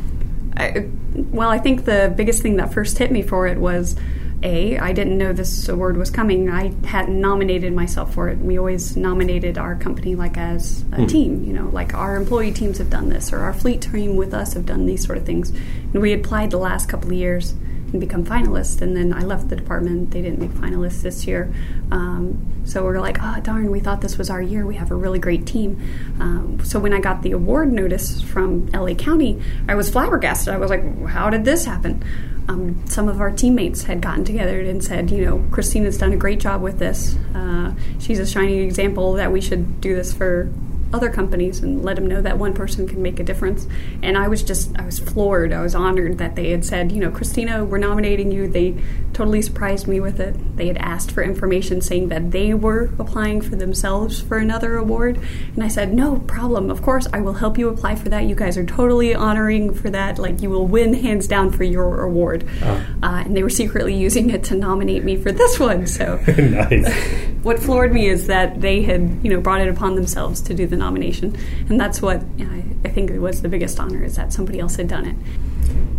I, 0.58 0.88
well, 1.14 1.50
I 1.50 1.60
think 1.60 1.86
the 1.86 2.14
biggest 2.16 2.42
thing 2.42 2.58
that 2.58 2.74
first 2.74 2.98
hit 2.98 3.12
me 3.12 3.22
for 3.22 3.48
it 3.48 3.58
was 3.58 3.96
a 4.44 4.78
I 4.78 4.94
didn't 4.94 5.18
know 5.18 5.34
this 5.34 5.70
award 5.70 5.98
was 5.98 6.10
coming. 6.12 6.50
I 6.50 6.74
hadn't 6.86 7.20
nominated 7.20 7.74
myself 7.74 8.14
for 8.14 8.30
it. 8.30 8.38
We 8.38 8.58
always 8.58 8.96
nominated 8.98 9.58
our 9.58 9.76
company 9.76 10.16
like 10.16 10.38
as 10.38 10.84
a 10.92 11.06
team. 11.06 11.44
You 11.44 11.54
know, 11.54 11.70
like 11.70 11.94
our 11.94 12.16
employee 12.16 12.52
teams 12.52 12.78
have 12.78 12.90
done 12.90 13.10
this, 13.10 13.32
or 13.32 13.40
our 13.40 13.54
fleet 13.54 13.82
team 13.82 14.16
with 14.16 14.34
us 14.34 14.54
have 14.54 14.66
done 14.66 14.86
these 14.86 15.06
sort 15.06 15.18
of 15.18 15.26
things. 15.26 15.52
And 15.52 16.02
we 16.02 16.14
applied 16.14 16.52
the 16.52 16.58
last 16.58 16.90
couple 16.90 17.08
of 17.10 17.14
years 17.14 17.54
and 17.92 18.00
become 18.00 18.26
finalists. 18.26 18.82
And 18.82 18.96
then 18.96 19.14
I 19.14 19.22
left 19.22 19.50
the 19.50 19.56
department. 19.56 20.12
They 20.12 20.22
didn't 20.22 20.40
make 20.40 20.52
finalists 20.52 21.02
this 21.02 21.28
year. 21.28 21.54
Um, 21.92 22.64
so 22.66 22.84
we're 22.84 23.00
like, 23.00 23.18
oh 23.22 23.40
darn, 23.42 23.70
we 23.72 23.80
thought 23.80 24.02
this 24.02 24.18
was 24.18 24.30
our 24.30 24.42
year. 24.42 24.66
We 24.66 24.76
have 24.76 24.92
a 24.92 24.96
really 24.96 25.20
great 25.20 25.46
team. 25.46 25.82
Um, 26.20 26.60
so 26.64 26.80
when 26.80 26.94
I 26.94 27.00
got 27.00 27.22
the 27.22 27.32
award 27.32 27.72
notice 27.72 28.22
from 28.22 28.68
LA 28.68 28.94
County, 28.96 29.42
I 29.68 29.76
was 29.76 29.90
flabbergasted. 29.90 30.54
I 30.54 30.58
was 30.58 30.70
like, 30.70 31.06
how 31.08 31.30
did 31.30 31.46
this 31.46 31.66
happen? 31.66 32.04
Um, 32.48 32.86
some 32.88 33.08
of 33.08 33.22
our 33.22 33.32
teammates 33.32 33.84
had 33.84 34.02
gotten 34.02 34.24
together 34.24 34.60
and 34.60 34.84
said, 34.84 35.10
you 35.10 35.26
know, 35.26 35.48
Christina's 35.52 35.98
done 35.98 36.14
a 36.14 36.18
great 36.18 36.40
job 36.40 36.62
with 36.62 36.78
this. 36.78 37.16
Uh, 37.34 37.74
she's 38.00 38.20
a 38.20 38.26
shining 38.26 38.60
example 38.60 39.14
that 39.14 39.32
we 39.32 39.42
should 39.42 39.82
do 39.82 39.96
this 39.96 40.14
for 40.14 40.52
other 40.94 41.10
companies 41.10 41.60
and 41.60 41.84
let 41.84 41.96
them 41.96 42.08
know 42.08 42.22
that 42.22 42.38
one 42.38 42.54
person 42.54 42.88
can 42.88 43.02
make 43.02 43.20
a 43.20 43.24
difference. 43.24 43.68
And 44.02 44.18
I 44.18 44.28
was 44.28 44.44
just, 44.44 44.78
I 44.78 44.86
was 44.86 45.00
floored. 45.00 45.52
I 45.52 45.62
was 45.62 45.76
honored 45.76 46.18
that 46.18 46.36
they 46.36 46.52
had 46.52 46.66
said, 46.66 46.92
you 46.92 47.00
know, 47.00 47.12
Christina, 47.12 47.66
we're 47.66 47.78
nominating 47.78 48.32
you. 48.32 48.48
They 48.48 48.76
totally 49.14 49.42
surprised 49.42 49.88
me 49.88 50.00
with 50.00 50.20
it. 50.20 50.58
They 50.58 50.68
had 50.68 50.78
asked 50.78 51.12
for 51.12 51.24
information 51.24 51.82
saying 51.82 52.10
that 52.10 52.32
they 52.32 52.54
were 52.54 52.92
applying 53.00 53.42
for 53.42 53.56
themselves 53.56 54.22
for 54.22 54.38
another 54.38 54.76
award. 54.76 55.20
And 55.56 55.64
I 55.64 55.68
said, 55.68 55.94
no 55.94 56.20
problem. 56.20 56.70
Of 56.70 56.82
course, 56.82 57.08
I 57.14 57.22
will 57.22 57.34
help 57.34 57.58
you 57.58 57.70
apply 57.70 57.96
for 57.96 58.10
that. 58.10 58.26
You 58.26 58.36
guys 58.36 58.58
are 58.58 58.66
totally 58.66 59.14
honoring 59.16 59.74
for 59.74 59.90
that. 59.90 60.20
Like, 60.20 60.42
you 60.42 60.50
will 60.50 60.68
win 60.68 60.94
hands 60.94 61.28
down 61.28 61.52
for 61.52 61.64
your 61.64 62.04
award. 62.04 62.48
Uh, 62.62 63.24
and 63.26 63.36
they 63.36 63.44
were 63.44 63.50
secretly 63.50 63.96
using 63.96 64.30
it 64.30 64.44
to 64.46 64.56
nominate 64.56 65.04
me 65.04 65.16
for 65.16 65.32
this 65.32 65.60
one. 65.60 65.88
So 65.88 66.18
nice. 66.28 66.94
what 67.44 67.60
floored 67.60 67.94
me 67.94 68.08
is 68.08 68.28
that 68.28 68.62
they 68.62 68.82
had 68.82 69.20
you 69.24 69.30
know 69.30 69.40
brought 69.40 69.62
it 69.62 69.70
upon 69.70 69.96
themselves 69.96 70.42
to 70.42 70.54
do 70.54 70.66
the 70.66 70.76
nomination 70.86 71.36
and 71.70 71.80
that's 71.80 72.00
what 72.02 72.18
I, 72.40 72.64
I 72.86 72.90
think 72.90 73.12
was 73.20 73.42
the 73.42 73.50
biggest 73.50 73.80
honor 73.80 74.04
is 74.04 74.16
that 74.16 74.32
somebody 74.32 74.60
else 74.60 74.76
had 74.76 74.88
done 74.88 75.06
it 75.12 75.16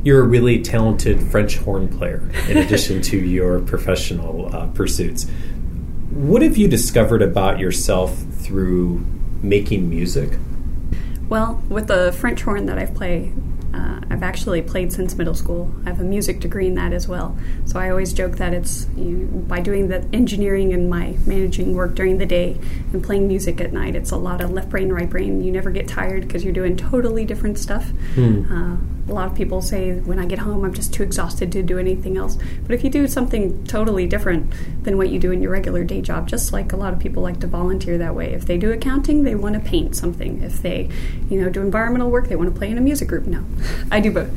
You're 0.04 0.22
a 0.22 0.28
really 0.36 0.62
talented 0.62 1.16
French 1.32 1.56
horn 1.64 1.88
player, 1.88 2.20
in 2.48 2.56
addition 2.58 3.02
to 3.10 3.16
your 3.36 3.58
professional 3.72 4.54
uh, 4.54 4.66
pursuits. 4.68 5.26
What 6.30 6.42
have 6.42 6.56
you 6.56 6.68
discovered 6.68 7.22
about 7.22 7.58
yourself 7.58 8.10
through 8.44 9.04
making 9.42 9.90
music? 9.90 10.30
well 11.28 11.60
with 11.68 11.86
the 11.88 12.12
french 12.12 12.42
horn 12.42 12.66
that 12.66 12.78
i've 12.78 12.94
played 12.94 13.32
uh, 13.76 14.00
I've 14.10 14.22
actually 14.22 14.62
played 14.62 14.92
since 14.92 15.16
middle 15.16 15.34
school. 15.34 15.72
I 15.84 15.90
have 15.90 16.00
a 16.00 16.04
music 16.04 16.40
degree 16.40 16.66
in 16.66 16.74
that 16.76 16.92
as 16.92 17.06
well. 17.06 17.36
So 17.66 17.78
I 17.78 17.90
always 17.90 18.12
joke 18.12 18.36
that 18.36 18.54
it's 18.54 18.86
you 18.96 19.04
know, 19.04 19.38
by 19.40 19.60
doing 19.60 19.88
the 19.88 20.06
engineering 20.12 20.72
and 20.72 20.88
my 20.88 21.16
managing 21.26 21.74
work 21.74 21.94
during 21.94 22.18
the 22.18 22.26
day 22.26 22.58
and 22.92 23.04
playing 23.04 23.28
music 23.28 23.60
at 23.60 23.72
night, 23.72 23.94
it's 23.94 24.10
a 24.10 24.16
lot 24.16 24.40
of 24.40 24.50
left 24.50 24.70
brain, 24.70 24.90
right 24.90 25.08
brain. 25.08 25.42
You 25.42 25.52
never 25.52 25.70
get 25.70 25.86
tired 25.88 26.22
because 26.22 26.44
you're 26.44 26.54
doing 26.54 26.76
totally 26.76 27.24
different 27.24 27.58
stuff. 27.58 27.92
Uh, 28.50 28.76
a 29.08 29.12
lot 29.12 29.30
of 29.30 29.36
people 29.36 29.62
say 29.62 29.94
when 29.94 30.18
I 30.18 30.26
get 30.26 30.40
home, 30.40 30.64
I'm 30.64 30.74
just 30.74 30.92
too 30.92 31.02
exhausted 31.02 31.52
to 31.52 31.62
do 31.62 31.78
anything 31.78 32.16
else. 32.16 32.38
But 32.62 32.74
if 32.74 32.82
you 32.82 32.90
do 32.90 33.06
something 33.06 33.64
totally 33.64 34.06
different 34.06 34.52
than 34.82 34.96
what 34.96 35.10
you 35.10 35.18
do 35.18 35.30
in 35.30 35.40
your 35.40 35.52
regular 35.52 35.84
day 35.84 36.00
job, 36.00 36.28
just 36.28 36.52
like 36.52 36.72
a 36.72 36.76
lot 36.76 36.92
of 36.92 36.98
people 36.98 37.22
like 37.22 37.38
to 37.40 37.46
volunteer 37.46 37.98
that 37.98 38.14
way. 38.14 38.32
If 38.32 38.46
they 38.46 38.58
do 38.58 38.72
accounting, 38.72 39.22
they 39.22 39.34
want 39.34 39.54
to 39.54 39.60
paint 39.60 39.94
something. 39.94 40.42
If 40.42 40.60
they, 40.62 40.88
you 41.30 41.40
know, 41.40 41.48
do 41.48 41.60
environmental 41.60 42.10
work, 42.10 42.28
they 42.28 42.36
want 42.36 42.52
to 42.52 42.58
play 42.58 42.70
in 42.70 42.78
a 42.78 42.80
music 42.80 43.08
group. 43.08 43.26
No, 43.26 43.44
I 43.90 44.00
do 44.00 44.10
both. 44.10 44.30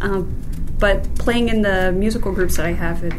Um, 0.00 0.40
but 0.78 1.12
playing 1.16 1.48
in 1.48 1.62
the 1.62 1.92
musical 1.92 2.32
groups 2.32 2.56
that 2.56 2.66
I 2.66 2.72
have, 2.72 3.02
it, 3.02 3.14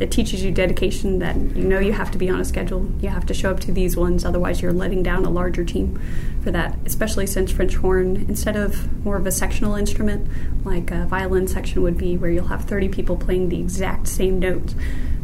it 0.00 0.10
teaches 0.10 0.42
you 0.42 0.50
dedication 0.50 1.18
that 1.18 1.36
you 1.36 1.62
know 1.62 1.78
you 1.78 1.92
have 1.92 2.10
to 2.10 2.18
be 2.18 2.30
on 2.30 2.40
a 2.40 2.44
schedule. 2.44 2.90
You 3.00 3.10
have 3.10 3.26
to 3.26 3.34
show 3.34 3.50
up 3.50 3.60
to 3.60 3.72
these 3.72 3.96
ones, 3.96 4.24
otherwise, 4.24 4.62
you're 4.62 4.72
letting 4.72 5.02
down 5.02 5.26
a 5.26 5.30
larger 5.30 5.62
team 5.62 6.00
for 6.42 6.50
that, 6.50 6.78
especially 6.86 7.26
since 7.26 7.52
French 7.52 7.74
horn, 7.74 8.16
instead 8.28 8.56
of 8.56 9.04
more 9.04 9.16
of 9.16 9.26
a 9.26 9.30
sectional 9.30 9.74
instrument, 9.74 10.26
like 10.64 10.90
a 10.90 11.04
violin 11.04 11.46
section 11.46 11.82
would 11.82 11.98
be, 11.98 12.16
where 12.16 12.30
you'll 12.30 12.46
have 12.46 12.64
30 12.64 12.88
people 12.88 13.16
playing 13.16 13.50
the 13.50 13.60
exact 13.60 14.08
same 14.08 14.38
notes. 14.38 14.74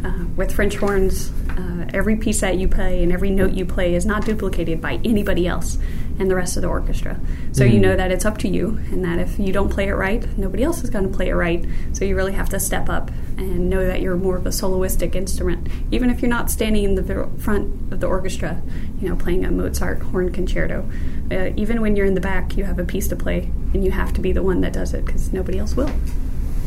Uh, 0.05 0.27
with 0.37 0.53
French 0.55 0.77
horns, 0.77 1.33
uh, 1.57 1.87
every 1.95 2.17
piece 2.17 2.41
that 2.41 2.59
you 2.59 2.69
play 2.69 3.03
and 3.03 3.11
every 3.11 3.31
note 3.31 3.53
you 3.53 3.65
play 3.65 3.95
is 3.95 4.05
not 4.05 4.27
duplicated 4.27 4.81
by 4.81 5.01
anybody 5.05 5.47
else 5.49 5.79
in 6.18 6.29
the 6.29 6.35
rest 6.35 6.57
of 6.57 6.62
the 6.62 6.68
orchestra. 6.68 7.18
So 7.52 7.64
you 7.64 7.79
know 7.79 7.96
that 7.96 8.11
it's 8.11 8.24
up 8.24 8.38
to 8.38 8.48
you, 8.48 8.79
and 8.90 9.05
that 9.05 9.18
if 9.18 9.38
you 9.38 9.52
don't 9.52 9.68
play 9.68 9.88
it 9.88 9.94
right, 9.94 10.26
nobody 10.38 10.62
else 10.62 10.83
is 10.83 10.90
going 10.90 11.11
to 11.11 11.14
play 11.14 11.29
it 11.29 11.35
right. 11.35 11.64
So 11.92 12.05
you 12.05 12.16
really 12.16 12.33
have 12.33 12.48
to 12.50 12.61
step 12.61 12.88
up 12.88 13.11
and 13.37 13.68
know 13.68 13.87
that 13.87 14.00
you're 14.00 14.16
more 14.16 14.37
of 14.37 14.46
a 14.46 14.50
soloistic 14.50 15.14
instrument, 15.14 15.68
even 15.90 16.11
if 16.11 16.22
you're 16.22 16.31
not 16.31 16.50
standing 16.50 16.85
in 16.85 16.94
the 16.94 17.29
front 17.38 17.92
of 17.92 18.00
the 18.00 18.07
orchestra, 18.07 18.62
you 19.00 19.09
know, 19.09 19.16
playing 19.16 19.44
a 19.44 19.50
Mozart 19.50 20.00
horn 20.02 20.33
concerto. 20.33 20.88
Uh, 21.31 21.50
even 21.57 21.81
when 21.81 21.96
you're 21.96 22.07
in 22.07 22.14
the 22.14 22.20
back, 22.20 22.57
you 22.57 22.64
have 22.64 22.79
a 22.79 22.85
piece 22.85 23.09
to 23.09 23.16
play, 23.16 23.50
and 23.74 23.85
you 23.85 23.90
have 23.90 24.12
to 24.14 24.20
be 24.20 24.33
the 24.33 24.42
one 24.42 24.61
that 24.62 24.72
does 24.72 24.94
it 24.94 25.05
because 25.05 25.33
nobody 25.33 25.59
else 25.59 25.74
will. 25.76 25.90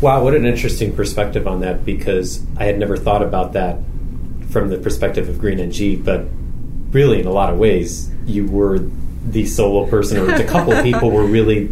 Wow, 0.02 0.24
what 0.24 0.34
an 0.34 0.46
interesting 0.46 0.96
perspective 0.96 1.48
on 1.48 1.60
that 1.62 1.84
because 1.84 2.46
I 2.58 2.66
had 2.66 2.80
never 2.80 2.96
thought 2.96 3.22
about 3.22 3.54
that 3.54 3.80
from 4.50 4.70
the 4.70 4.78
perspective 4.78 5.28
of 5.28 5.40
Green 5.40 5.60
NG, 5.60 6.02
but 6.02 6.26
really, 6.92 7.20
in 7.20 7.28
a 7.28 7.32
lot 7.32 7.52
of 7.52 7.60
ways, 7.60 8.10
you 8.26 8.48
were 8.48 8.80
the 9.26 9.46
solo 9.46 9.86
person, 9.88 10.18
or 10.18 10.30
it's 10.30 10.40
a 10.40 10.46
couple 10.46 10.74
of 10.74 10.84
people 10.90 11.12
were 11.12 11.26
really, 11.26 11.72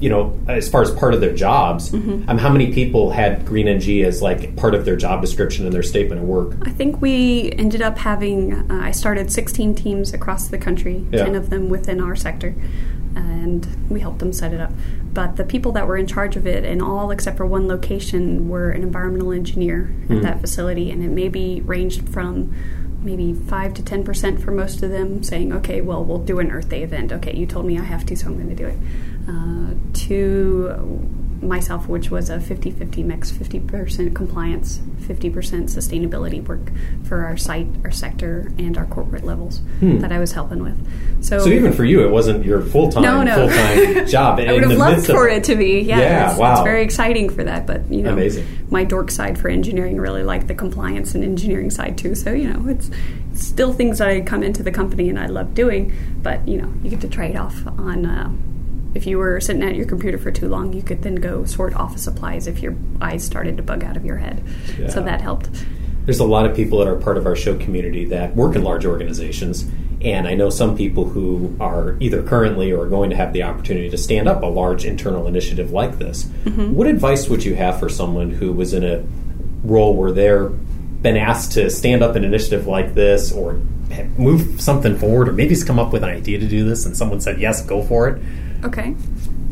you 0.00 0.08
know, 0.08 0.38
as 0.48 0.68
far 0.68 0.82
as 0.82 0.90
part 0.90 1.14
of 1.14 1.20
their 1.20 1.34
jobs. 1.34 1.90
Mm-hmm. 1.90 2.28
Um, 2.28 2.38
how 2.38 2.50
many 2.50 2.72
people 2.72 3.10
had 3.10 3.44
Green 3.44 3.68
NG 3.68 4.02
as 4.02 4.22
like 4.22 4.56
part 4.56 4.74
of 4.74 4.84
their 4.84 4.96
job 4.96 5.20
description 5.20 5.66
and 5.66 5.74
their 5.74 5.82
statement 5.82 6.22
of 6.22 6.26
work? 6.26 6.56
I 6.62 6.70
think 6.70 7.00
we 7.02 7.52
ended 7.52 7.82
up 7.82 7.98
having, 7.98 8.54
uh, 8.54 8.80
I 8.82 8.92
started 8.92 9.30
16 9.30 9.74
teams 9.74 10.12
across 10.12 10.48
the 10.48 10.58
country, 10.58 11.04
Yeah. 11.12 11.24
10 11.24 11.34
of 11.34 11.50
them 11.50 11.68
within 11.68 12.00
our 12.00 12.16
sector, 12.16 12.54
and 13.14 13.66
we 13.90 14.00
helped 14.00 14.20
them 14.20 14.32
set 14.32 14.52
it 14.54 14.60
up. 14.60 14.72
But 15.12 15.36
the 15.36 15.44
people 15.44 15.72
that 15.72 15.86
were 15.86 15.96
in 15.96 16.06
charge 16.06 16.36
of 16.36 16.46
it, 16.46 16.64
in 16.64 16.80
all 16.80 17.10
except 17.10 17.36
for 17.36 17.44
one 17.44 17.66
location, 17.68 18.48
were 18.48 18.70
an 18.70 18.82
environmental 18.82 19.32
engineer 19.32 19.92
at 20.08 20.22
that 20.22 20.40
facility, 20.40 20.90
and 20.90 21.02
it 21.02 21.08
maybe 21.08 21.60
ranged 21.62 22.08
from 22.08 22.54
maybe 23.02 23.34
5 23.34 23.74
to 23.74 23.82
10% 23.82 24.42
for 24.42 24.50
most 24.50 24.82
of 24.82 24.90
them 24.90 25.22
saying, 25.22 25.52
okay, 25.52 25.80
well, 25.80 26.04
we'll 26.04 26.18
do 26.18 26.38
an 26.38 26.50
Earth 26.50 26.68
Day 26.68 26.82
event. 26.82 27.12
Okay, 27.12 27.34
you 27.36 27.46
told 27.46 27.66
me 27.66 27.78
I 27.78 27.82
have 27.82 28.04
to, 28.06 28.16
so 28.16 28.26
I'm 28.26 28.34
going 28.34 28.48
to 28.48 28.54
do 28.54 28.66
it. 28.66 28.78
Uh, 29.28 29.74
to 30.06 31.19
myself, 31.42 31.88
which 31.88 32.10
was 32.10 32.28
a 32.30 32.38
50 32.40 32.70
50 32.70 33.02
mix 33.02 33.32
50% 33.32 34.14
compliance, 34.14 34.78
50% 35.00 35.32
sustainability 35.64 36.46
work 36.46 36.70
for 37.04 37.24
our 37.24 37.36
site, 37.36 37.66
our 37.84 37.90
sector, 37.90 38.52
and 38.58 38.76
our 38.76 38.86
corporate 38.86 39.24
levels 39.24 39.60
that 39.80 40.12
I 40.12 40.18
was 40.18 40.32
helping 40.32 40.62
with. 40.62 40.76
So, 41.24 41.38
Hmm. 41.38 41.44
So 41.44 41.50
even 41.50 41.72
for 41.72 41.84
you, 41.84 42.04
it 42.04 42.10
wasn't 42.10 42.44
your 42.44 42.60
full 42.60 42.90
time 42.92 43.02
No, 43.02 43.22
no. 43.22 43.34
full 43.34 43.48
time 43.48 44.06
job. 44.08 44.38
I 44.40 44.52
would 44.52 44.62
have 44.64 44.72
loved 44.78 45.06
for 45.06 45.28
it 45.28 45.44
to 45.44 45.56
be. 45.56 45.80
Yeah, 45.80 45.98
Yeah, 46.00 46.30
it's, 46.30 46.38
wow. 46.38 46.52
it's 46.52 46.62
very 46.62 46.82
exciting 46.82 47.30
for 47.30 47.42
that. 47.44 47.66
But 47.66 47.90
you 47.90 48.02
know, 48.02 48.12
Amazing. 48.12 48.46
my 48.70 48.84
dork 48.84 49.10
side 49.10 49.38
for 49.38 49.48
engineering 49.48 49.96
really 49.98 50.22
liked 50.22 50.46
the 50.48 50.54
compliance 50.54 51.14
and 51.14 51.24
engineering 51.24 51.70
side 51.70 51.96
too. 51.96 52.14
So 52.14 52.32
you 52.32 52.52
know, 52.52 52.68
it's, 52.68 52.90
it's 53.32 53.46
still 53.46 53.72
things 53.72 54.00
I 54.00 54.20
come 54.20 54.42
into 54.42 54.62
the 54.62 54.72
company 54.72 55.08
and 55.08 55.18
I 55.18 55.26
love 55.26 55.54
doing. 55.54 55.92
But 56.22 56.46
you 56.46 56.60
know, 56.60 56.72
you 56.82 56.90
get 56.90 57.00
to 57.00 57.08
trade 57.08 57.36
off 57.36 57.56
on. 57.78 58.04
Uh, 58.04 58.30
if 58.94 59.06
you 59.06 59.18
were 59.18 59.40
sitting 59.40 59.62
at 59.62 59.76
your 59.76 59.86
computer 59.86 60.18
for 60.18 60.30
too 60.30 60.48
long, 60.48 60.72
you 60.72 60.82
could 60.82 61.02
then 61.02 61.16
go 61.16 61.44
sort 61.44 61.74
office 61.74 62.02
supplies 62.02 62.46
if 62.46 62.60
your 62.60 62.74
eyes 63.00 63.24
started 63.24 63.56
to 63.56 63.62
bug 63.62 63.84
out 63.84 63.96
of 63.96 64.04
your 64.04 64.16
head. 64.16 64.42
So 64.90 65.02
that 65.02 65.20
helped. 65.20 65.48
There's 66.04 66.18
a 66.20 66.24
lot 66.24 66.46
of 66.46 66.56
people 66.56 66.78
that 66.78 66.88
are 66.88 66.96
part 66.96 67.16
of 67.18 67.26
our 67.26 67.36
show 67.36 67.56
community 67.56 68.06
that 68.06 68.34
work 68.34 68.56
in 68.56 68.64
large 68.64 68.84
organizations, 68.86 69.70
and 70.00 70.26
I 70.26 70.34
know 70.34 70.50
some 70.50 70.76
people 70.76 71.04
who 71.04 71.54
are 71.60 71.96
either 72.00 72.22
currently 72.22 72.72
or 72.72 72.86
going 72.86 73.10
to 73.10 73.16
have 73.16 73.32
the 73.32 73.42
opportunity 73.42 73.90
to 73.90 73.98
stand 73.98 74.26
up 74.26 74.42
a 74.42 74.46
large 74.46 74.84
internal 74.84 75.26
initiative 75.26 75.72
like 75.72 75.98
this. 75.98 76.24
Mm-hmm. 76.24 76.74
What 76.74 76.86
advice 76.86 77.28
would 77.28 77.44
you 77.44 77.54
have 77.54 77.78
for 77.78 77.88
someone 77.88 78.30
who 78.30 78.52
was 78.52 78.72
in 78.72 78.82
a 78.82 79.04
role 79.62 79.94
where 79.94 80.10
they're 80.10 80.48
been 80.48 81.16
asked 81.16 81.52
to 81.52 81.70
stand 81.70 82.02
up 82.02 82.16
an 82.16 82.24
initiative 82.24 82.66
like 82.66 82.94
this 82.94 83.32
or 83.32 83.54
move 84.16 84.60
something 84.60 84.98
forward 84.98 85.28
or 85.28 85.32
maybe 85.32 85.56
come 85.62 85.78
up 85.78 85.92
with 85.92 86.02
an 86.02 86.10
idea 86.10 86.38
to 86.38 86.46
do 86.46 86.64
this 86.68 86.84
and 86.86 86.96
someone 86.96 87.20
said 87.20 87.40
yes 87.40 87.62
go 87.62 87.82
for 87.82 88.08
it 88.08 88.22
Okay. 88.64 88.90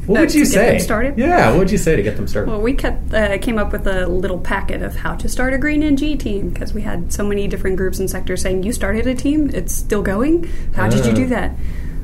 what 0.06 0.18
Uh, 0.18 0.20
would 0.22 0.34
you 0.34 0.44
to 0.44 0.50
get 0.50 0.54
say 0.54 0.70
them 0.72 0.80
started? 0.80 1.18
yeah 1.18 1.50
what 1.50 1.58
would 1.60 1.70
you 1.70 1.78
say 1.78 1.96
to 1.96 2.02
get 2.02 2.16
them 2.16 2.26
started 2.26 2.50
Well, 2.50 2.60
we 2.60 2.72
kept, 2.74 3.12
uh, 3.14 3.36
came 3.38 3.58
up 3.58 3.72
with 3.72 3.86
a 3.86 4.06
little 4.06 4.38
packet 4.38 4.82
of 4.82 4.96
how 4.96 5.14
to 5.16 5.28
start 5.28 5.54
a 5.54 5.58
Green 5.58 5.82
NG 5.82 6.16
team 6.18 6.50
because 6.50 6.72
we 6.74 6.82
had 6.82 7.12
so 7.12 7.24
many 7.24 7.46
different 7.48 7.76
groups 7.76 7.98
and 7.98 8.08
sectors 8.08 8.42
saying, 8.42 8.62
You 8.62 8.72
started 8.72 9.06
a 9.06 9.14
team, 9.14 9.50
it's 9.54 9.74
still 9.74 10.02
going. 10.02 10.48
How 10.74 10.88
did 10.88 11.04
you 11.04 11.12
Ah. 11.12 11.14
do 11.14 11.26
that? 11.28 11.52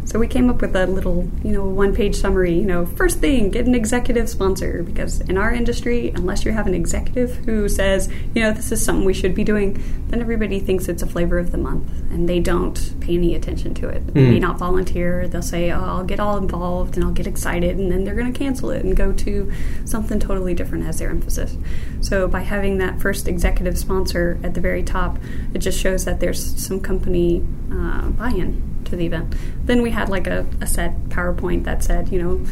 So 0.05 0.19
we 0.19 0.29
came 0.29 0.51
up 0.51 0.61
with 0.61 0.77
a 0.77 0.87
little, 0.87 1.29
you 1.43 1.53
know, 1.53 1.65
one 1.65 1.95
page 1.95 2.15
summary. 2.15 2.55
You 2.55 2.67
know, 2.67 2.87
first 2.87 3.19
thing, 3.19 3.51
get 3.51 3.67
an 3.67 3.75
executive 3.75 4.29
sponsor 4.29 4.83
because 4.83 5.21
in 5.23 5.39
our 5.39 5.53
industry, 5.53 6.11
unless 6.11 6.45
you 6.45 6.53
have 6.53 6.67
an 6.67 6.75
executive 6.75 7.37
who 7.47 7.69
says, 7.69 8.09
you 8.35 8.43
know, 8.43 8.53
this 8.53 8.71
is 8.71 8.85
something 8.85 9.05
we 9.05 9.15
should 9.15 9.35
be 9.35 9.45
doing, 9.45 9.83
then 10.09 10.21
everybody 10.21 10.61
thinks 10.61 10.89
it's 10.89 11.03
a 11.03 11.07
flavor 11.07 11.39
of 11.39 11.53
the 11.53 11.59
month 11.59 11.91
and 12.11 12.29
they 12.29 12.39
don't 12.39 12.95
pay 13.01 13.15
any 13.15 13.35
attention 13.35 13.75
to 13.75 13.89
it. 13.89 14.07
They 14.15 14.23
may 14.23 14.39
not 14.39 14.59
volunteer. 14.59 15.27
They'll 15.27 15.43
say, 15.43 15.73
oh, 15.73 15.81
I'll 15.81 16.05
get 16.05 16.21
all 16.21 16.37
involved 16.37 16.97
and 16.97 17.05
I'll 17.05 17.13
get 17.13 17.27
excited, 17.27 17.79
and 17.79 17.91
then 17.91 18.05
they're 18.05 18.15
going 18.15 18.33
to 18.33 18.39
cancel 18.39 18.71
it 18.71 18.85
and 18.85 18.97
go 18.97 19.13
to 19.13 19.53
something 19.85 20.21
totally 20.21 20.55
different 20.55 20.85
as 20.85 20.99
their 20.99 21.11
emphasis. 21.11 21.57
So 22.01 22.29
by 22.29 22.41
having 22.41 22.79
that 22.79 23.01
first 23.01 23.27
executive 23.27 23.79
sponsor 23.79 24.39
at 24.43 24.55
the 24.55 24.61
very 24.61 24.83
top, 24.83 25.19
it 25.55 25.59
just 25.59 25.81
shows 25.81 26.05
that 26.05 26.21
there's 26.21 26.63
some 26.63 26.79
company 26.81 27.43
uh, 27.73 28.09
buy-in 28.11 28.74
to 28.95 28.99
the 28.99 29.07
event. 29.07 29.35
Then 29.65 29.83
we 29.83 29.91
had 29.91 30.09
like 30.09 30.27
a, 30.27 30.47
a 30.61 30.67
set 30.67 30.95
PowerPoint 31.09 31.65
that 31.65 31.83
said, 31.83 32.11
you 32.11 32.23
know, 32.23 32.47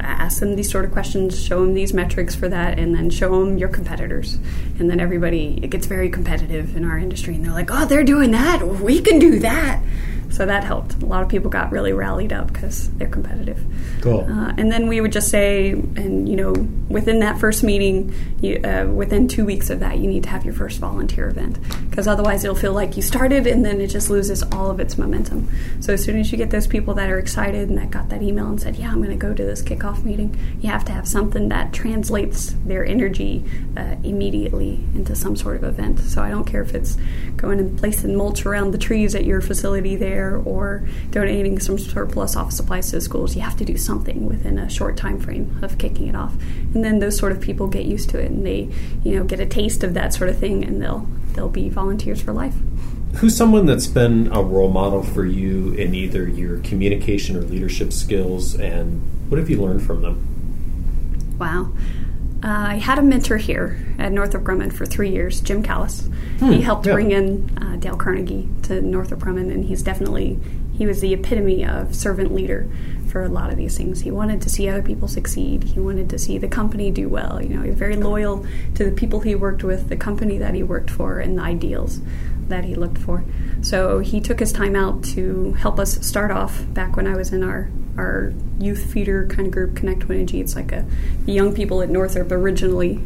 ask 0.00 0.40
them 0.40 0.56
these 0.56 0.70
sort 0.70 0.84
of 0.84 0.92
questions, 0.92 1.42
show 1.42 1.64
them 1.64 1.74
these 1.74 1.92
metrics 1.92 2.34
for 2.34 2.48
that, 2.48 2.78
and 2.78 2.94
then 2.94 3.10
show 3.10 3.44
them 3.44 3.58
your 3.58 3.68
competitors. 3.68 4.38
And 4.78 4.88
then 4.90 5.00
everybody, 5.00 5.58
it 5.62 5.68
gets 5.68 5.86
very 5.86 6.08
competitive 6.08 6.76
in 6.76 6.84
our 6.84 6.98
industry, 6.98 7.34
and 7.34 7.44
they're 7.44 7.52
like, 7.52 7.70
oh, 7.70 7.84
they're 7.84 8.04
doing 8.04 8.30
that, 8.30 8.66
we 8.66 9.00
can 9.00 9.18
do 9.18 9.40
that. 9.40 9.82
So 10.30 10.46
that 10.46 10.62
helped. 10.64 11.02
A 11.02 11.06
lot 11.06 11.22
of 11.22 11.28
people 11.28 11.50
got 11.50 11.72
really 11.72 11.92
rallied 11.92 12.32
up 12.32 12.52
because 12.52 12.88
they're 12.92 13.08
competitive. 13.08 13.62
Cool. 14.00 14.26
Uh, 14.30 14.54
and 14.56 14.70
then 14.70 14.86
we 14.86 15.00
would 15.00 15.12
just 15.12 15.28
say, 15.28 15.70
and 15.70 16.28
you 16.28 16.36
know, 16.36 16.52
within 16.88 17.18
that 17.20 17.38
first 17.38 17.62
meeting, 17.64 18.14
you, 18.40 18.60
uh, 18.62 18.86
within 18.86 19.26
two 19.26 19.44
weeks 19.44 19.70
of 19.70 19.80
that, 19.80 19.98
you 19.98 20.06
need 20.06 20.22
to 20.22 20.28
have 20.28 20.44
your 20.44 20.54
first 20.54 20.78
volunteer 20.78 21.28
event 21.28 21.58
because 21.88 22.06
otherwise 22.06 22.44
it'll 22.44 22.56
feel 22.56 22.72
like 22.72 22.96
you 22.96 23.02
started 23.02 23.46
and 23.46 23.64
then 23.64 23.80
it 23.80 23.88
just 23.88 24.08
loses 24.08 24.42
all 24.44 24.70
of 24.70 24.78
its 24.78 24.96
momentum. 24.96 25.48
So 25.80 25.92
as 25.92 26.04
soon 26.04 26.18
as 26.18 26.30
you 26.30 26.38
get 26.38 26.50
those 26.50 26.66
people 26.66 26.94
that 26.94 27.10
are 27.10 27.18
excited 27.18 27.68
and 27.68 27.76
that 27.78 27.90
got 27.90 28.08
that 28.10 28.22
email 28.22 28.46
and 28.46 28.60
said, 28.60 28.76
"Yeah, 28.76 28.90
I'm 28.90 29.02
going 29.02 29.10
to 29.10 29.16
go 29.16 29.34
to 29.34 29.44
this 29.44 29.62
kickoff 29.62 30.04
meeting," 30.04 30.36
you 30.60 30.70
have 30.70 30.84
to 30.86 30.92
have 30.92 31.08
something 31.08 31.48
that 31.48 31.72
translates 31.72 32.54
their 32.64 32.84
energy 32.84 33.44
uh, 33.76 33.96
immediately 34.04 34.84
into 34.94 35.16
some 35.16 35.34
sort 35.34 35.56
of 35.56 35.64
event. 35.64 35.98
So 35.98 36.22
I 36.22 36.30
don't 36.30 36.44
care 36.44 36.62
if 36.62 36.74
it's 36.74 36.96
going 37.36 37.58
and 37.58 37.78
placing 37.78 38.16
mulch 38.16 38.46
around 38.46 38.70
the 38.70 38.78
trees 38.78 39.14
at 39.14 39.24
your 39.24 39.40
facility 39.40 39.96
there 39.96 40.19
or 40.28 40.86
donating 41.10 41.58
some 41.58 41.78
surplus 41.78 42.36
office 42.36 42.56
supplies 42.56 42.90
to 42.90 42.96
the 42.96 43.00
schools. 43.00 43.34
You 43.34 43.42
have 43.42 43.56
to 43.56 43.64
do 43.64 43.76
something 43.76 44.26
within 44.26 44.58
a 44.58 44.68
short 44.68 44.96
time 44.96 45.18
frame 45.18 45.58
of 45.62 45.78
kicking 45.78 46.06
it 46.06 46.14
off. 46.14 46.34
And 46.74 46.84
then 46.84 46.98
those 46.98 47.18
sort 47.18 47.32
of 47.32 47.40
people 47.40 47.66
get 47.66 47.84
used 47.84 48.10
to 48.10 48.20
it 48.20 48.30
and 48.30 48.44
they, 48.46 48.68
you 49.04 49.16
know, 49.16 49.24
get 49.24 49.40
a 49.40 49.46
taste 49.46 49.82
of 49.84 49.94
that 49.94 50.14
sort 50.14 50.30
of 50.30 50.38
thing 50.38 50.64
and 50.64 50.80
they'll 50.80 51.06
they'll 51.34 51.48
be 51.48 51.68
volunteers 51.68 52.20
for 52.20 52.32
life. 52.32 52.54
Who's 53.16 53.36
someone 53.36 53.66
that's 53.66 53.88
been 53.88 54.28
a 54.32 54.42
role 54.42 54.70
model 54.70 55.02
for 55.02 55.26
you 55.26 55.72
in 55.72 55.94
either 55.94 56.28
your 56.28 56.58
communication 56.58 57.36
or 57.36 57.40
leadership 57.40 57.92
skills, 57.92 58.54
and 58.54 59.02
what 59.28 59.38
have 59.38 59.50
you 59.50 59.60
learned 59.60 59.82
from 59.82 60.02
them? 60.02 61.36
Wow. 61.38 61.72
Uh, 62.42 62.68
I 62.68 62.74
had 62.76 62.98
a 62.98 63.02
mentor 63.02 63.36
here 63.36 63.78
at 63.98 64.12
Northrop 64.12 64.44
Grumman 64.44 64.72
for 64.72 64.86
three 64.86 65.10
years, 65.10 65.40
Jim 65.42 65.62
Callis. 65.62 66.08
he 66.38 66.62
helped 66.62 66.86
yeah. 66.86 66.94
bring 66.94 67.10
in 67.10 67.58
uh, 67.58 67.76
Dale 67.76 67.96
Carnegie 67.96 68.48
to 68.62 68.80
Northrop 68.80 69.20
Grumman, 69.20 69.52
and 69.52 69.64
he's 69.66 69.82
definitely 69.82 70.38
he 70.80 70.86
was 70.86 71.02
the 71.02 71.12
epitome 71.12 71.62
of 71.62 71.94
servant 71.94 72.32
leader 72.32 72.66
for 73.10 73.22
a 73.22 73.28
lot 73.28 73.50
of 73.50 73.58
these 73.58 73.76
things. 73.76 74.00
He 74.00 74.10
wanted 74.10 74.40
to 74.40 74.48
see 74.48 74.66
other 74.66 74.80
people 74.80 75.08
succeed. 75.08 75.64
He 75.64 75.80
wanted 75.80 76.08
to 76.08 76.18
see 76.18 76.38
the 76.38 76.48
company 76.48 76.90
do 76.90 77.06
well. 77.10 77.42
You 77.42 77.50
know, 77.50 77.62
he 77.62 77.68
was 77.68 77.78
very 77.78 77.96
loyal 77.96 78.46
to 78.76 78.84
the 78.84 78.92
people 78.92 79.20
he 79.20 79.34
worked 79.34 79.62
with, 79.62 79.90
the 79.90 79.96
company 79.96 80.38
that 80.38 80.54
he 80.54 80.62
worked 80.62 80.88
for, 80.88 81.20
and 81.20 81.36
the 81.36 81.42
ideals 81.42 82.00
that 82.48 82.64
he 82.64 82.74
looked 82.74 82.96
for. 82.96 83.22
So 83.60 83.98
he 83.98 84.22
took 84.22 84.40
his 84.40 84.52
time 84.52 84.74
out 84.74 85.04
to 85.04 85.52
help 85.52 85.78
us 85.78 86.04
start 86.06 86.30
off 86.30 86.64
back 86.72 86.96
when 86.96 87.06
I 87.06 87.14
was 87.14 87.30
in 87.30 87.44
our 87.44 87.70
our 88.00 88.32
youth 88.58 88.92
feeder 88.92 89.26
kind 89.26 89.46
of 89.46 89.52
group, 89.52 89.76
Connect 89.76 90.08
One 90.08 90.26
G. 90.26 90.40
It's 90.40 90.56
like 90.56 90.72
a 90.72 90.84
the 91.26 91.32
young 91.32 91.54
people 91.54 91.82
at 91.82 91.90
Northrop 91.90 92.32
originally 92.32 93.00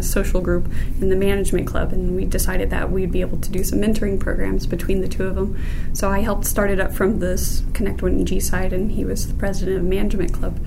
social 0.00 0.40
group 0.40 0.70
in 1.00 1.08
the 1.08 1.16
management 1.16 1.66
club, 1.66 1.92
and 1.92 2.14
we 2.14 2.24
decided 2.24 2.70
that 2.70 2.90
we'd 2.90 3.10
be 3.10 3.20
able 3.20 3.38
to 3.38 3.50
do 3.50 3.64
some 3.64 3.80
mentoring 3.80 4.18
programs 4.18 4.66
between 4.66 5.00
the 5.00 5.08
two 5.08 5.24
of 5.24 5.34
them. 5.34 5.58
So 5.92 6.08
I 6.08 6.20
helped 6.20 6.46
start 6.46 6.70
it 6.70 6.80
up 6.80 6.92
from 6.92 7.18
this 7.18 7.62
Connect 7.74 8.02
One 8.02 8.24
G 8.24 8.38
side, 8.40 8.72
and 8.72 8.92
he 8.92 9.04
was 9.04 9.26
the 9.26 9.34
president 9.34 9.78
of 9.78 9.84
management 9.84 10.32
club. 10.32 10.58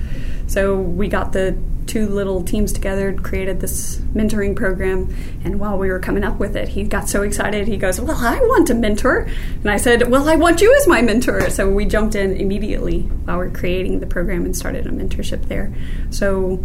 So 0.47 0.79
we 0.79 1.07
got 1.07 1.33
the 1.33 1.57
two 1.87 2.07
little 2.07 2.41
teams 2.43 2.73
together, 2.73 3.13
created 3.13 3.59
this 3.59 3.97
mentoring 4.13 4.55
program, 4.55 5.15
and 5.43 5.59
while 5.59 5.77
we 5.77 5.87
were 5.87 5.99
coming 5.99 6.23
up 6.23 6.39
with 6.39 6.55
it, 6.55 6.69
he 6.69 6.83
got 6.83 7.07
so 7.07 7.21
excited. 7.21 7.67
He 7.67 7.77
goes, 7.77 8.01
"Well, 8.01 8.17
I 8.17 8.39
want 8.39 8.67
to 8.67 8.73
mentor," 8.73 9.27
and 9.61 9.69
I 9.69 9.77
said, 9.77 10.09
"Well, 10.09 10.27
I 10.27 10.35
want 10.35 10.61
you 10.61 10.75
as 10.75 10.87
my 10.87 11.01
mentor." 11.01 11.49
So 11.49 11.71
we 11.71 11.85
jumped 11.85 12.15
in 12.15 12.35
immediately 12.35 13.01
while 13.25 13.39
we 13.39 13.45
are 13.45 13.49
creating 13.51 13.99
the 13.99 14.07
program 14.07 14.45
and 14.45 14.55
started 14.55 14.87
a 14.87 14.89
mentorship 14.89 15.47
there. 15.47 15.73
So 16.09 16.59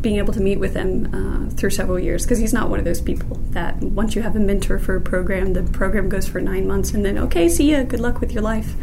being 0.00 0.16
able 0.16 0.32
to 0.32 0.40
meet 0.40 0.58
with 0.58 0.74
him 0.74 1.12
uh, 1.14 1.50
through 1.54 1.70
several 1.70 1.98
years 1.98 2.24
because 2.24 2.38
he's 2.38 2.52
not 2.52 2.70
one 2.70 2.78
of 2.78 2.84
those 2.84 3.00
people 3.00 3.36
that 3.50 3.76
once 3.78 4.14
you 4.14 4.22
have 4.22 4.34
a 4.34 4.40
mentor 4.40 4.78
for 4.78 4.96
a 4.96 5.00
program, 5.00 5.52
the 5.52 5.62
program 5.62 6.08
goes 6.08 6.26
for 6.26 6.40
nine 6.40 6.66
months 6.66 6.92
and 6.92 7.04
then 7.04 7.18
okay, 7.18 7.48
see 7.48 7.72
ya, 7.72 7.82
good 7.82 8.00
luck 8.00 8.20
with 8.20 8.32
your 8.32 8.42
life. 8.42 8.74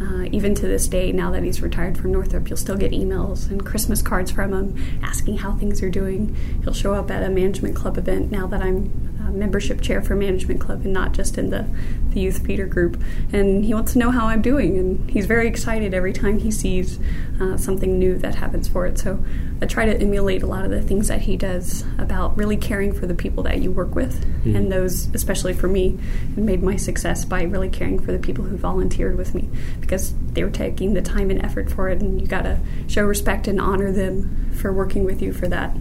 Uh, 0.00 0.24
even 0.32 0.54
to 0.54 0.66
this 0.66 0.88
day, 0.88 1.12
now 1.12 1.30
that 1.30 1.42
he's 1.42 1.60
retired 1.60 1.96
from 1.96 2.10
Northrop, 2.10 2.48
you'll 2.48 2.56
still 2.56 2.76
get 2.76 2.92
emails 2.92 3.50
and 3.50 3.64
Christmas 3.64 4.02
cards 4.02 4.30
from 4.30 4.52
him 4.52 5.00
asking 5.02 5.38
how 5.38 5.52
things 5.52 5.82
are 5.82 5.90
doing. 5.90 6.34
He'll 6.64 6.72
show 6.72 6.94
up 6.94 7.10
at 7.10 7.22
a 7.22 7.28
management 7.28 7.76
club 7.76 7.98
event 7.98 8.32
now 8.32 8.46
that 8.48 8.62
I'm 8.62 8.90
uh, 9.22 9.30
membership 9.30 9.80
chair 9.80 10.02
for 10.02 10.14
Management 10.16 10.60
Club 10.60 10.82
and 10.84 10.92
not 10.92 11.12
just 11.12 11.38
in 11.38 11.50
the, 11.50 11.66
the 12.10 12.20
youth 12.20 12.44
feeder 12.44 12.66
group. 12.66 13.00
And 13.32 13.64
he 13.64 13.74
wants 13.74 13.92
to 13.92 13.98
know 13.98 14.10
how 14.10 14.26
I'm 14.26 14.42
doing, 14.42 14.78
and 14.78 15.10
he's 15.10 15.26
very 15.26 15.46
excited 15.46 15.94
every 15.94 16.12
time 16.12 16.38
he 16.38 16.50
sees 16.50 16.98
uh, 17.40 17.56
something 17.56 17.98
new 17.98 18.16
that 18.18 18.34
happens 18.34 18.68
for 18.68 18.86
it. 18.86 18.98
So 18.98 19.24
I 19.60 19.66
try 19.66 19.86
to 19.86 19.96
emulate 19.96 20.42
a 20.42 20.46
lot 20.46 20.64
of 20.64 20.70
the 20.70 20.82
things 20.82 21.08
that 21.08 21.22
he 21.22 21.36
does 21.36 21.84
about 21.98 22.36
really 22.36 22.56
caring 22.56 22.92
for 22.92 23.06
the 23.06 23.14
people 23.14 23.42
that 23.44 23.60
you 23.60 23.70
work 23.70 23.94
with, 23.94 24.24
mm-hmm. 24.24 24.56
and 24.56 24.72
those, 24.72 25.12
especially 25.14 25.52
for 25.52 25.68
me, 25.68 25.98
made 26.36 26.62
my 26.62 26.76
success 26.76 27.24
by 27.24 27.42
really 27.42 27.68
caring 27.68 27.98
for 27.98 28.12
the 28.12 28.18
people 28.18 28.44
who 28.44 28.56
volunteered 28.56 29.16
with 29.16 29.34
me 29.34 29.48
because 29.80 30.14
they 30.32 30.42
were 30.42 30.50
taking 30.50 30.94
the 30.94 31.02
time 31.02 31.30
and 31.30 31.44
effort 31.44 31.70
for 31.70 31.88
it, 31.88 32.00
and 32.00 32.20
you 32.20 32.26
got 32.26 32.42
to 32.42 32.58
show 32.88 33.04
respect 33.04 33.46
and 33.46 33.60
honor 33.60 33.92
them 33.92 34.50
for 34.54 34.72
working 34.72 35.04
with 35.04 35.22
you 35.22 35.32
for 35.32 35.48
that. 35.48 35.74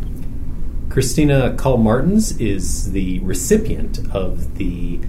Christina 0.91 1.55
Cull 1.55 1.77
Martins 1.77 2.37
is 2.37 2.91
the 2.91 3.19
recipient 3.19 3.99
of 4.13 4.57
the 4.57 4.99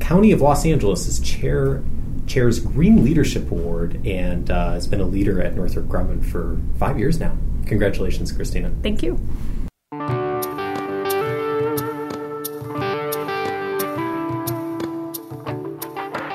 County 0.00 0.32
of 0.32 0.40
Los 0.40 0.66
Angeles' 0.66 1.20
chair 1.20 1.84
chair's 2.26 2.58
Green 2.58 3.04
Leadership 3.04 3.48
Award 3.50 4.04
and 4.04 4.50
uh, 4.50 4.72
has 4.72 4.88
been 4.88 5.00
a 5.00 5.04
leader 5.04 5.40
at 5.40 5.54
Northrop 5.54 5.86
Grumman 5.86 6.24
for 6.24 6.58
five 6.78 6.98
years 6.98 7.20
now. 7.20 7.36
Congratulations, 7.66 8.32
Christina. 8.32 8.72
Thank 8.82 9.04
you. 9.04 9.20